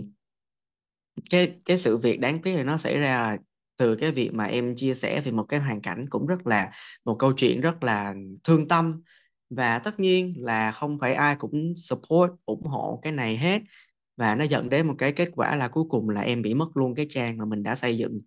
cái 1.31 1.57
cái 1.65 1.79
sự 1.79 1.97
việc 1.97 2.21
đáng 2.21 2.43
tiếc 2.43 2.57
là 2.57 2.63
nó 2.63 2.77
xảy 2.77 2.99
ra 2.99 3.21
là 3.21 3.37
từ 3.77 3.97
cái 3.97 4.11
việc 4.11 4.31
mà 4.35 4.45
em 4.45 4.75
chia 4.77 4.95
sẻ 4.95 5.21
về 5.21 5.33
một 5.33 5.45
cái 5.45 5.61
hoàn 5.61 5.81
cảnh 5.81 6.07
cũng 6.11 6.27
rất 6.27 6.47
là, 6.47 6.71
một 7.05 7.17
câu 7.19 7.33
chuyện 7.33 7.61
rất 7.61 7.83
là 7.83 8.15
thương 8.45 8.69
tâm. 8.69 9.03
Và 9.51 9.79
tất 9.79 10.01
nhiên 10.01 10.31
là 10.37 10.73
không 10.73 10.99
phải 10.99 11.15
ai 11.15 11.37
cũng 11.37 11.73
support, 11.77 12.33
ủng 12.45 12.67
hộ 12.67 13.01
cái 13.03 13.13
này 13.13 13.37
hết. 13.37 13.63
Và 14.17 14.35
nó 14.35 14.45
dẫn 14.45 14.69
đến 14.69 14.87
một 14.87 14.95
cái 14.99 15.13
kết 15.13 15.29
quả 15.35 15.57
là 15.57 15.69
cuối 15.69 15.85
cùng 15.89 16.09
là 16.09 16.21
em 16.21 16.43
bị 16.43 16.55
mất 16.55 16.77
luôn 16.77 16.95
cái 16.95 17.07
trang 17.09 17.39
mà 17.39 17.45
mình 17.45 17.63
đã 17.63 17.75
xây 17.75 17.99
dựng. 17.99 18.21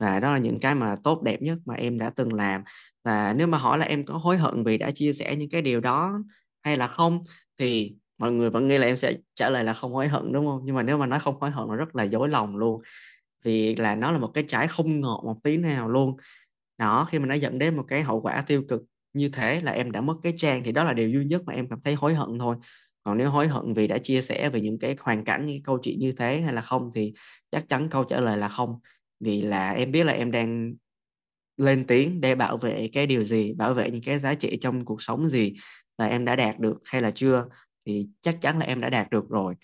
Và 0.00 0.20
đó 0.20 0.32
là 0.32 0.38
những 0.38 0.60
cái 0.60 0.74
mà 0.74 0.96
tốt 1.02 1.22
đẹp 1.22 1.42
nhất 1.42 1.58
mà 1.64 1.74
em 1.74 1.98
đã 1.98 2.10
từng 2.10 2.32
làm. 2.32 2.62
Và 3.04 3.32
nếu 3.32 3.46
mà 3.46 3.58
hỏi 3.58 3.78
là 3.78 3.84
em 3.84 4.04
có 4.04 4.14
hối 4.14 4.36
hận 4.36 4.64
vì 4.64 4.78
đã 4.78 4.90
chia 4.90 5.12
sẻ 5.12 5.36
những 5.36 5.50
cái 5.50 5.62
điều 5.62 5.80
đó 5.80 6.18
hay 6.62 6.76
là 6.76 6.88
không, 6.88 7.22
thì 7.58 7.94
mọi 8.20 8.32
người 8.32 8.50
vẫn 8.50 8.68
nghĩ 8.68 8.78
là 8.78 8.86
em 8.86 8.96
sẽ 8.96 9.14
trả 9.34 9.50
lời 9.50 9.64
là 9.64 9.74
không 9.74 9.92
hối 9.92 10.08
hận, 10.08 10.32
đúng 10.32 10.46
không? 10.46 10.60
Nhưng 10.64 10.74
mà 10.74 10.82
nếu 10.82 10.98
mà 10.98 11.06
nói 11.06 11.20
không 11.20 11.40
hối 11.40 11.50
hận 11.50 11.68
nó 11.68 11.76
rất 11.76 11.96
là 11.96 12.04
dối 12.04 12.28
lòng 12.28 12.56
luôn. 12.56 12.82
Vì 13.44 13.76
là 13.76 13.94
nó 13.94 14.12
là 14.12 14.18
một 14.18 14.30
cái 14.34 14.44
trái 14.48 14.68
không 14.68 15.00
ngọt 15.00 15.22
một 15.24 15.36
tí 15.44 15.56
nào 15.56 15.88
luôn. 15.88 16.16
Đó, 16.78 17.08
khi 17.10 17.18
mà 17.18 17.26
nó 17.26 17.34
dẫn 17.34 17.58
đến 17.58 17.76
một 17.76 17.84
cái 17.88 18.02
hậu 18.02 18.20
quả 18.20 18.42
tiêu 18.46 18.62
cực 18.68 18.82
như 19.12 19.28
thế 19.28 19.60
là 19.60 19.72
em 19.72 19.92
đã 19.92 20.00
mất 20.00 20.14
cái 20.22 20.32
trang 20.36 20.62
thì 20.64 20.72
đó 20.72 20.84
là 20.84 20.92
điều 20.92 21.10
duy 21.10 21.24
nhất 21.24 21.42
mà 21.46 21.52
em 21.52 21.68
cảm 21.68 21.80
thấy 21.84 21.94
hối 21.94 22.14
hận 22.14 22.38
thôi. 22.38 22.56
Còn 23.02 23.18
nếu 23.18 23.30
hối 23.30 23.48
hận 23.48 23.72
vì 23.74 23.86
đã 23.86 23.98
chia 23.98 24.20
sẻ 24.20 24.50
về 24.50 24.60
những 24.60 24.78
cái 24.78 24.96
hoàn 25.00 25.24
cảnh 25.24 25.46
những 25.46 25.62
câu 25.62 25.78
chuyện 25.82 25.98
như 25.98 26.12
thế 26.12 26.40
hay 26.40 26.54
là 26.54 26.60
không 26.60 26.90
thì 26.94 27.12
chắc 27.50 27.68
chắn 27.68 27.88
câu 27.90 28.04
trả 28.04 28.20
lời 28.20 28.38
là 28.38 28.48
không. 28.48 28.80
Vì 29.20 29.42
là 29.42 29.70
em 29.70 29.92
biết 29.92 30.04
là 30.04 30.12
em 30.12 30.30
đang 30.30 30.74
lên 31.56 31.86
tiếng 31.86 32.20
để 32.20 32.34
bảo 32.34 32.56
vệ 32.56 32.88
cái 32.92 33.06
điều 33.06 33.24
gì, 33.24 33.52
bảo 33.54 33.74
vệ 33.74 33.90
những 33.90 34.02
cái 34.02 34.18
giá 34.18 34.34
trị 34.34 34.58
trong 34.60 34.84
cuộc 34.84 35.02
sống 35.02 35.26
gì 35.26 35.54
và 35.98 36.06
em 36.06 36.24
đã 36.24 36.36
đạt 36.36 36.58
được 36.58 36.78
hay 36.84 37.02
là 37.02 37.10
chưa 37.10 37.44
thì 37.86 38.08
chắc 38.20 38.40
chắn 38.40 38.58
là 38.58 38.66
em 38.66 38.80
đã 38.80 38.90
đạt 38.90 39.10
được 39.10 39.28
rồi. 39.28 39.54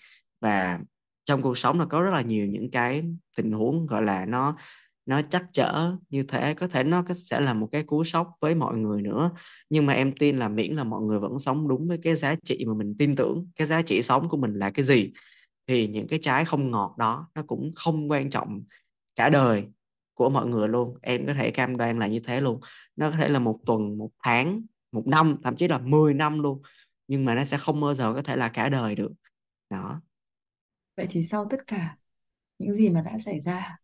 Và 0.41 0.79
trong 1.25 1.41
cuộc 1.41 1.57
sống 1.57 1.79
là 1.79 1.85
có 1.85 2.01
rất 2.01 2.11
là 2.11 2.21
nhiều 2.21 2.47
những 2.47 2.71
cái 2.71 3.03
tình 3.37 3.51
huống, 3.51 3.85
gọi 3.87 4.01
là, 4.01 4.25
nó 4.25 4.57
nó 5.05 5.21
chắc 5.29 5.43
trở 5.53 5.91
như 6.09 6.23
thế. 6.23 6.53
Có 6.53 6.67
thể 6.67 6.83
nó 6.83 7.03
sẽ 7.15 7.39
là 7.39 7.53
một 7.53 7.69
cái 7.71 7.83
cú 7.83 8.03
sốc 8.03 8.27
với 8.41 8.55
mọi 8.55 8.77
người 8.77 9.01
nữa. 9.01 9.31
Nhưng 9.69 9.85
mà 9.85 9.93
em 9.93 10.11
tin 10.15 10.37
là 10.37 10.49
miễn 10.49 10.75
là 10.75 10.83
mọi 10.83 11.01
người 11.01 11.19
vẫn 11.19 11.39
sống 11.39 11.67
đúng 11.67 11.87
với 11.87 11.97
cái 12.03 12.15
giá 12.15 12.35
trị 12.45 12.65
mà 12.67 12.73
mình 12.73 12.95
tin 12.97 13.15
tưởng, 13.15 13.47
cái 13.55 13.67
giá 13.67 13.81
trị 13.81 14.01
sống 14.01 14.29
của 14.29 14.37
mình 14.37 14.53
là 14.53 14.69
cái 14.69 14.85
gì, 14.85 15.11
thì 15.67 15.87
những 15.87 16.07
cái 16.07 16.19
trái 16.21 16.45
không 16.45 16.71
ngọt 16.71 16.95
đó 16.97 17.29
nó 17.35 17.43
cũng 17.47 17.71
không 17.75 18.11
quan 18.11 18.29
trọng 18.29 18.61
cả 19.15 19.29
đời 19.29 19.67
của 20.13 20.29
mọi 20.29 20.47
người 20.47 20.67
luôn. 20.67 20.97
Em 21.01 21.27
có 21.27 21.33
thể 21.33 21.51
cam 21.51 21.77
đoan 21.77 21.99
là 21.99 22.07
như 22.07 22.19
thế 22.19 22.41
luôn. 22.41 22.59
Nó 22.95 23.11
có 23.11 23.17
thể 23.17 23.29
là 23.29 23.39
một 23.39 23.59
tuần, 23.65 23.97
một 23.97 24.09
tháng, 24.23 24.61
một 24.91 25.07
năm, 25.07 25.35
thậm 25.43 25.55
chí 25.55 25.67
là 25.67 25.77
10 25.77 26.13
năm 26.13 26.39
luôn 26.39 26.61
nhưng 27.07 27.25
mà 27.25 27.35
nó 27.35 27.45
sẽ 27.45 27.57
không 27.57 27.81
bao 27.81 27.93
giờ 27.93 28.13
có 28.13 28.21
thể 28.21 28.35
là 28.35 28.49
cả 28.49 28.69
đời 28.69 28.95
được. 28.95 29.11
Đó. 29.69 30.01
Vậy 30.97 31.07
thì 31.09 31.23
sau 31.23 31.47
tất 31.49 31.57
cả 31.67 31.97
những 32.59 32.73
gì 32.73 32.89
mà 32.89 33.01
đã 33.01 33.17
xảy 33.17 33.39
ra, 33.39 33.77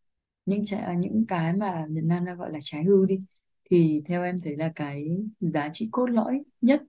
những 0.46 0.66
trái, 0.66 0.96
những 0.96 1.26
cái 1.28 1.54
mà 1.54 1.86
Nhật 1.90 2.04
Nam 2.04 2.26
đã 2.26 2.34
gọi 2.34 2.52
là 2.52 2.60
trái 2.62 2.84
hư 2.84 3.06
đi, 3.06 3.22
thì 3.72 4.02
theo 4.06 4.24
em 4.24 4.36
thấy 4.44 4.56
là 4.58 4.72
cái 4.76 5.08
giá 5.40 5.70
trị 5.74 5.90
cốt 5.92 6.06
lõi 6.06 6.44
nhất 6.62 6.82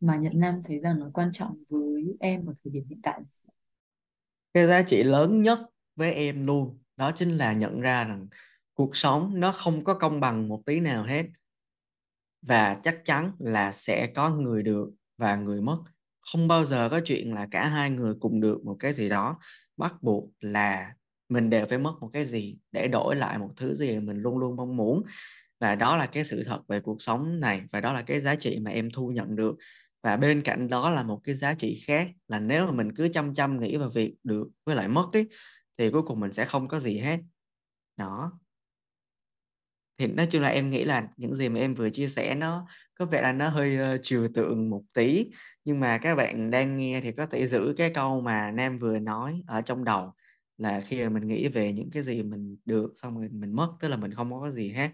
mà 0.00 0.16
Nhật 0.16 0.32
Nam 0.34 0.58
thấy 0.64 0.78
rằng 0.80 1.00
nó 1.00 1.10
quan 1.14 1.30
trọng 1.32 1.64
với 1.68 2.16
em 2.20 2.46
ở 2.46 2.54
thời 2.64 2.70
điểm 2.72 2.84
hiện 2.88 3.00
tại. 3.02 3.20
cái 4.54 4.66
giá 4.66 4.82
trị 4.82 5.02
lớn 5.02 5.42
nhất 5.42 5.58
với 5.96 6.12
em 6.12 6.46
luôn 6.46 6.78
đó 6.96 7.10
chính 7.14 7.30
là 7.30 7.52
nhận 7.52 7.80
ra 7.80 8.04
rằng 8.04 8.28
cuộc 8.74 8.96
sống 8.96 9.40
nó 9.40 9.52
không 9.52 9.84
có 9.84 9.94
công 9.94 10.20
bằng 10.20 10.48
một 10.48 10.62
tí 10.66 10.80
nào 10.80 11.04
hết. 11.04 11.26
Và 12.42 12.80
chắc 12.82 13.00
chắn 13.04 13.32
là 13.38 13.72
sẽ 13.72 14.06
có 14.14 14.30
người 14.30 14.62
được 14.62 14.90
và 15.18 15.36
người 15.36 15.60
mất. 15.60 15.78
Không 16.32 16.48
bao 16.48 16.64
giờ 16.64 16.88
có 16.88 17.00
chuyện 17.04 17.34
là 17.34 17.48
cả 17.50 17.68
hai 17.68 17.90
người 17.90 18.14
cùng 18.20 18.40
được 18.40 18.64
một 18.64 18.76
cái 18.78 18.92
gì 18.92 19.08
đó. 19.08 19.38
Bắt 19.76 19.94
buộc 20.02 20.30
là 20.40 20.92
mình 21.28 21.50
đều 21.50 21.66
phải 21.66 21.78
mất 21.78 21.94
một 22.00 22.08
cái 22.12 22.24
gì 22.24 22.58
để 22.72 22.88
đổi 22.88 23.16
lại 23.16 23.38
một 23.38 23.50
thứ 23.56 23.74
gì 23.74 24.00
mình 24.00 24.16
luôn 24.22 24.38
luôn 24.38 24.56
mong 24.56 24.76
muốn. 24.76 25.02
Và 25.60 25.74
đó 25.74 25.96
là 25.96 26.06
cái 26.06 26.24
sự 26.24 26.42
thật 26.46 26.60
về 26.68 26.80
cuộc 26.80 27.02
sống 27.02 27.40
này 27.40 27.62
và 27.72 27.80
đó 27.80 27.92
là 27.92 28.02
cái 28.02 28.20
giá 28.20 28.34
trị 28.34 28.58
mà 28.62 28.70
em 28.70 28.88
thu 28.94 29.08
nhận 29.08 29.36
được. 29.36 29.56
Và 30.02 30.16
bên 30.16 30.42
cạnh 30.42 30.68
đó 30.68 30.90
là 30.90 31.02
một 31.02 31.20
cái 31.24 31.34
giá 31.34 31.54
trị 31.54 31.82
khác 31.86 32.08
là 32.28 32.38
nếu 32.40 32.66
mà 32.66 32.72
mình 32.72 32.94
cứ 32.96 33.08
chăm 33.08 33.34
chăm 33.34 33.60
nghĩ 33.60 33.76
vào 33.76 33.90
việc 33.90 34.14
được 34.24 34.48
với 34.66 34.76
lại 34.76 34.88
mất 34.88 35.06
ấy, 35.12 35.28
thì 35.78 35.90
cuối 35.90 36.02
cùng 36.02 36.20
mình 36.20 36.32
sẽ 36.32 36.44
không 36.44 36.68
có 36.68 36.78
gì 36.80 36.98
hết. 36.98 37.20
Đó 37.96 38.32
thì 39.98 40.06
nói 40.06 40.26
chung 40.30 40.42
là 40.42 40.48
em 40.48 40.68
nghĩ 40.68 40.84
là 40.84 41.08
những 41.16 41.34
gì 41.34 41.48
mà 41.48 41.60
em 41.60 41.74
vừa 41.74 41.90
chia 41.90 42.06
sẻ 42.08 42.34
nó 42.34 42.66
có 42.98 43.04
vẻ 43.04 43.22
là 43.22 43.32
nó 43.32 43.48
hơi 43.48 43.94
uh, 43.94 44.02
trừu 44.02 44.28
tượng 44.34 44.70
một 44.70 44.82
tí. 44.94 45.30
Nhưng 45.64 45.80
mà 45.80 45.98
các 45.98 46.14
bạn 46.14 46.50
đang 46.50 46.76
nghe 46.76 47.00
thì 47.00 47.12
có 47.12 47.26
thể 47.26 47.46
giữ 47.46 47.74
cái 47.76 47.90
câu 47.94 48.20
mà 48.20 48.50
Nam 48.50 48.78
vừa 48.78 48.98
nói 48.98 49.42
ở 49.46 49.62
trong 49.62 49.84
đầu 49.84 50.12
là 50.58 50.80
khi 50.80 51.02
mà 51.02 51.08
mình 51.08 51.28
nghĩ 51.28 51.48
về 51.48 51.72
những 51.72 51.90
cái 51.90 52.02
gì 52.02 52.22
mình 52.22 52.56
được 52.64 52.92
xong 52.96 53.18
rồi 53.18 53.28
mình 53.32 53.56
mất 53.56 53.72
tức 53.80 53.88
là 53.88 53.96
mình 53.96 54.14
không 54.14 54.32
có 54.32 54.50
gì 54.50 54.68
hết 54.72 54.90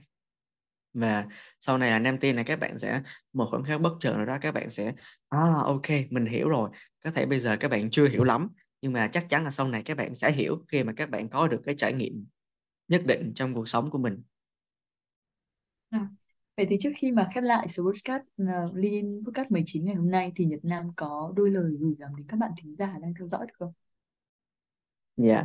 và 0.95 1.27
sau 1.61 1.79
này 1.79 1.91
là 1.91 1.99
Nam 1.99 2.19
tin 2.19 2.37
là 2.37 2.43
các 2.43 2.61
bạn 2.61 2.79
sẽ 2.79 3.03
một 3.33 3.47
khoảng 3.51 3.65
khắc 3.65 3.81
bất 3.81 3.93
chợt 4.01 4.13
nào 4.17 4.27
đó 4.27 4.39
các 4.41 4.55
bạn 4.55 4.69
sẽ 4.71 4.93
à 5.29 5.55
ok 5.65 5.87
mình 6.11 6.27
hiểu 6.27 6.49
rồi. 6.49 6.71
Có 7.05 7.11
thể 7.11 7.27
bây 7.27 7.39
giờ 7.39 7.57
các 7.57 7.71
bạn 7.71 7.91
chưa 7.91 8.09
hiểu 8.09 8.25
lắm 8.25 8.49
nhưng 8.83 8.93
mà 8.93 9.09
chắc 9.09 9.29
chắn 9.29 9.45
là 9.45 9.51
sau 9.51 9.69
này 9.69 9.83
các 9.83 9.97
bạn 9.97 10.15
sẽ 10.15 10.33
hiểu 10.33 10.65
khi 10.69 10.85
mà 10.85 10.93
các 10.97 11.11
bạn 11.11 11.29
có 11.29 11.49
được 11.49 11.61
cái 11.65 11.75
trải 11.79 11.93
nghiệm 11.93 12.27
nhất 12.89 13.03
định 13.07 13.33
trong 13.35 13.55
cuộc 13.55 13.69
sống 13.69 13.91
của 13.91 13.99
mình. 13.99 14.23
À, 15.91 16.09
Vậy 16.59 16.67
thì 16.71 16.77
trước 16.81 16.91
khi 16.97 17.13
mà 17.13 17.29
khép 17.35 17.45
lại 17.45 17.69
số 17.69 17.83
podcast 17.83 18.23
ờ, 18.37 18.65
uh, 18.65 18.77
Lean 18.77 19.21
Podcast 19.27 19.51
19 19.51 19.85
ngày 19.85 19.95
hôm 19.95 20.11
nay 20.11 20.33
thì 20.37 20.45
Nhật 20.45 20.61
Nam 20.63 20.91
có 20.97 21.33
đôi 21.37 21.51
lời 21.51 21.73
gửi 21.81 21.95
gắm 21.99 22.17
đến 22.17 22.27
các 22.29 22.37
bạn 22.37 22.51
thính 22.63 22.77
giả 22.79 22.95
đang 23.03 23.15
theo 23.19 23.27
dõi 23.27 23.47
được 23.47 23.55
không? 23.59 23.73
Dạ, 25.17 25.45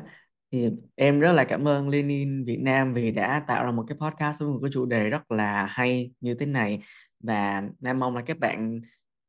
thì 0.52 0.70
em 0.96 1.20
rất 1.20 1.32
là 1.32 1.44
cảm 1.44 1.68
ơn 1.68 1.90
Lenin 1.90 2.46
Việt 2.46 2.60
Nam 2.62 2.94
vì 2.94 3.12
đã 3.12 3.44
tạo 3.48 3.66
ra 3.66 3.72
một 3.72 3.86
cái 3.88 3.98
podcast 4.02 4.40
với 4.40 4.50
một 4.50 4.60
cái 4.62 4.72
chủ 4.74 4.86
đề 4.86 5.10
rất 5.10 5.32
là 5.32 5.66
hay 5.66 6.12
như 6.22 6.34
thế 6.34 6.46
này. 6.46 6.82
Và 7.20 7.64
Nam 7.80 8.00
mong 8.00 8.16
là 8.16 8.22
các 8.22 8.40
bạn 8.40 8.82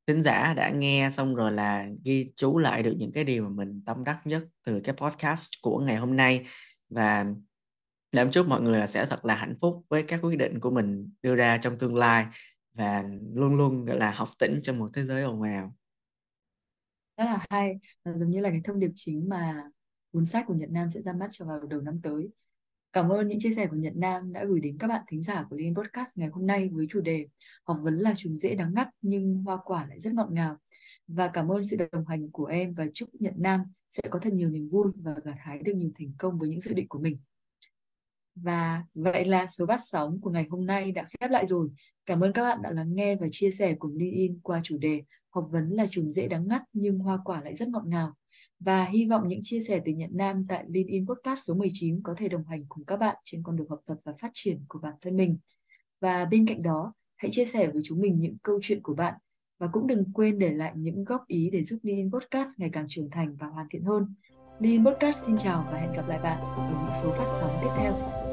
thính 0.07 0.23
giả 0.23 0.55
đã 0.55 0.71
nghe 0.71 1.09
xong 1.13 1.35
rồi 1.35 1.53
là 1.53 1.87
ghi 2.05 2.33
chú 2.37 2.59
lại 2.59 2.83
được 2.83 2.95
những 2.99 3.13
cái 3.13 3.25
điều 3.25 3.43
mà 3.45 3.51
mình 3.51 3.83
tâm 3.87 4.05
đắc 4.05 4.21
nhất 4.25 4.43
từ 4.67 4.81
cái 4.85 4.95
podcast 4.99 5.49
của 5.63 5.79
ngày 5.79 5.97
hôm 5.97 6.17
nay. 6.17 6.43
Và 6.89 7.27
em 8.17 8.31
chúc 8.31 8.49
mọi 8.49 8.61
người 8.63 8.79
là 8.79 8.87
sẽ 8.87 9.07
thật 9.07 9.25
là 9.25 9.35
hạnh 9.35 9.55
phúc 9.61 9.85
với 9.89 10.03
các 10.03 10.21
quyết 10.23 10.37
định 10.37 10.61
của 10.61 10.71
mình 10.71 11.11
đưa 11.23 11.35
ra 11.35 11.59
trong 11.59 11.79
tương 11.79 11.95
lai 11.95 12.27
và 12.73 13.05
luôn 13.35 13.57
luôn 13.57 13.85
gọi 13.85 13.99
là 13.99 14.11
học 14.11 14.29
tỉnh 14.39 14.61
trong 14.63 14.79
một 14.79 14.91
thế 14.95 15.05
giới 15.05 15.23
ồn 15.23 15.43
ào. 15.43 15.75
Rất 17.17 17.25
là 17.25 17.47
hay, 17.51 17.81
Và 18.05 18.13
giống 18.13 18.31
như 18.31 18.41
là 18.41 18.51
cái 18.51 18.61
thông 18.65 18.81
điệp 18.81 18.91
chính 18.95 19.29
mà 19.29 19.63
cuốn 20.13 20.27
sách 20.27 20.45
của 20.47 20.55
Nhật 20.55 20.71
Nam 20.71 20.91
sẽ 20.91 21.03
ra 21.03 21.13
mắt 21.13 21.29
cho 21.33 21.45
vào 21.45 21.61
đầu 21.61 21.81
năm 21.81 22.01
tới. 22.03 22.29
Cảm 22.93 23.09
ơn 23.09 23.29
những 23.29 23.39
chia 23.41 23.51
sẻ 23.51 23.67
của 23.67 23.77
Nhật 23.77 23.97
Nam 23.97 24.33
đã 24.33 24.45
gửi 24.45 24.61
đến 24.61 24.79
các 24.79 24.87
bạn 24.87 25.05
thính 25.09 25.23
giả 25.23 25.47
của 25.51 25.57
Liên 25.57 25.75
Podcast 25.75 26.09
ngày 26.15 26.29
hôm 26.29 26.47
nay 26.47 26.71
với 26.73 26.87
chủ 26.91 27.01
đề 27.01 27.27
Học 27.65 27.79
vấn 27.83 27.95
là 27.95 28.15
chúng 28.17 28.39
dễ 28.39 28.55
đắng 28.55 28.75
ngắt 28.75 28.89
nhưng 29.03 29.35
hoa 29.35 29.59
quả 29.65 29.87
lại 29.87 30.01
rất 30.01 30.13
ngọt 30.13 30.29
ngào. 30.33 30.57
Và 31.07 31.29
cảm 31.29 31.53
ơn 31.53 31.65
sự 31.65 31.77
đồng 31.93 32.07
hành 32.07 32.31
của 32.31 32.47
em 32.47 32.75
và 32.75 32.87
chúc 32.95 33.09
Nhật 33.13 33.35
Nam 33.37 33.61
sẽ 33.91 34.03
có 34.11 34.19
thật 34.19 34.33
nhiều 34.33 34.51
niềm 34.51 34.69
vui 34.69 34.93
và 34.97 35.15
gặt 35.25 35.37
hái 35.39 35.59
được 35.59 35.73
nhiều 35.77 35.91
thành 35.99 36.13
công 36.19 36.39
với 36.39 36.49
những 36.49 36.61
dự 36.61 36.75
định 36.75 36.89
của 36.89 36.99
mình. 36.99 37.19
Và 38.35 38.83
vậy 38.95 39.25
là 39.25 39.47
số 39.47 39.67
phát 39.67 39.81
sóng 39.85 40.21
của 40.21 40.31
ngày 40.31 40.47
hôm 40.51 40.67
nay 40.67 40.93
đã 40.93 41.07
khép 41.21 41.31
lại 41.31 41.47
rồi. 41.47 41.69
Cảm 42.07 42.21
ơn 42.21 42.33
các 42.33 42.43
bạn 42.43 42.63
đã 42.63 42.71
lắng 42.71 42.95
nghe 42.95 43.17
và 43.17 43.27
chia 43.31 43.51
sẻ 43.51 43.75
cùng 43.79 43.97
LinkedIn 43.97 44.39
qua 44.43 44.61
chủ 44.65 44.79
đề 44.79 45.03
Học 45.35 45.47
vấn 45.51 45.71
là 45.71 45.87
chùm 45.91 46.11
dễ 46.11 46.29
đắng 46.29 46.49
ngắt 46.49 46.63
nhưng 46.73 46.99
hoa 46.99 47.19
quả 47.25 47.43
lại 47.43 47.55
rất 47.55 47.69
ngọt 47.69 47.83
ngào. 47.87 48.15
Và 48.61 48.85
hy 48.85 49.05
vọng 49.05 49.29
những 49.29 49.41
chia 49.43 49.61
sẻ 49.61 49.81
từ 49.85 49.93
Nhật 49.93 50.11
Nam 50.13 50.47
tại 50.49 50.65
LinkedIn 50.69 51.07
Podcast 51.07 51.41
số 51.47 51.55
19 51.55 52.01
có 52.03 52.15
thể 52.19 52.29
đồng 52.29 52.45
hành 52.45 52.63
cùng 52.69 52.85
các 52.85 52.97
bạn 52.97 53.17
trên 53.25 53.43
con 53.43 53.57
đường 53.57 53.69
học 53.69 53.81
tập 53.87 53.97
và 54.05 54.13
phát 54.21 54.31
triển 54.35 54.65
của 54.69 54.79
bản 54.79 54.95
thân 55.01 55.17
mình. 55.17 55.39
Và 56.01 56.25
bên 56.25 56.47
cạnh 56.47 56.63
đó, 56.63 56.93
hãy 57.17 57.31
chia 57.31 57.45
sẻ 57.45 57.67
với 57.67 57.83
chúng 57.85 58.01
mình 58.01 58.19
những 58.19 58.37
câu 58.43 58.59
chuyện 58.63 58.83
của 58.83 58.95
bạn 58.95 59.15
và 59.59 59.67
cũng 59.73 59.87
đừng 59.87 60.13
quên 60.13 60.39
để 60.39 60.53
lại 60.53 60.73
những 60.77 61.05
góp 61.05 61.27
ý 61.27 61.51
để 61.53 61.63
giúp 61.63 61.79
LinkedIn 61.83 62.11
Podcast 62.13 62.51
ngày 62.59 62.71
càng 62.73 62.87
trưởng 62.89 63.11
thành 63.11 63.37
và 63.37 63.47
hoàn 63.47 63.67
thiện 63.71 63.83
hơn. 63.83 64.15
LinkedIn 64.61 64.85
Podcast 64.85 65.27
xin 65.27 65.39
chào 65.39 65.69
và 65.73 65.79
hẹn 65.79 65.93
gặp 65.93 66.09
lại 66.09 66.19
bạn 66.19 66.41
ở 66.41 66.69
những 66.71 67.03
số 67.03 67.13
phát 67.13 67.27
sóng 67.41 67.59
tiếp 67.63 67.71
theo. 67.77 68.24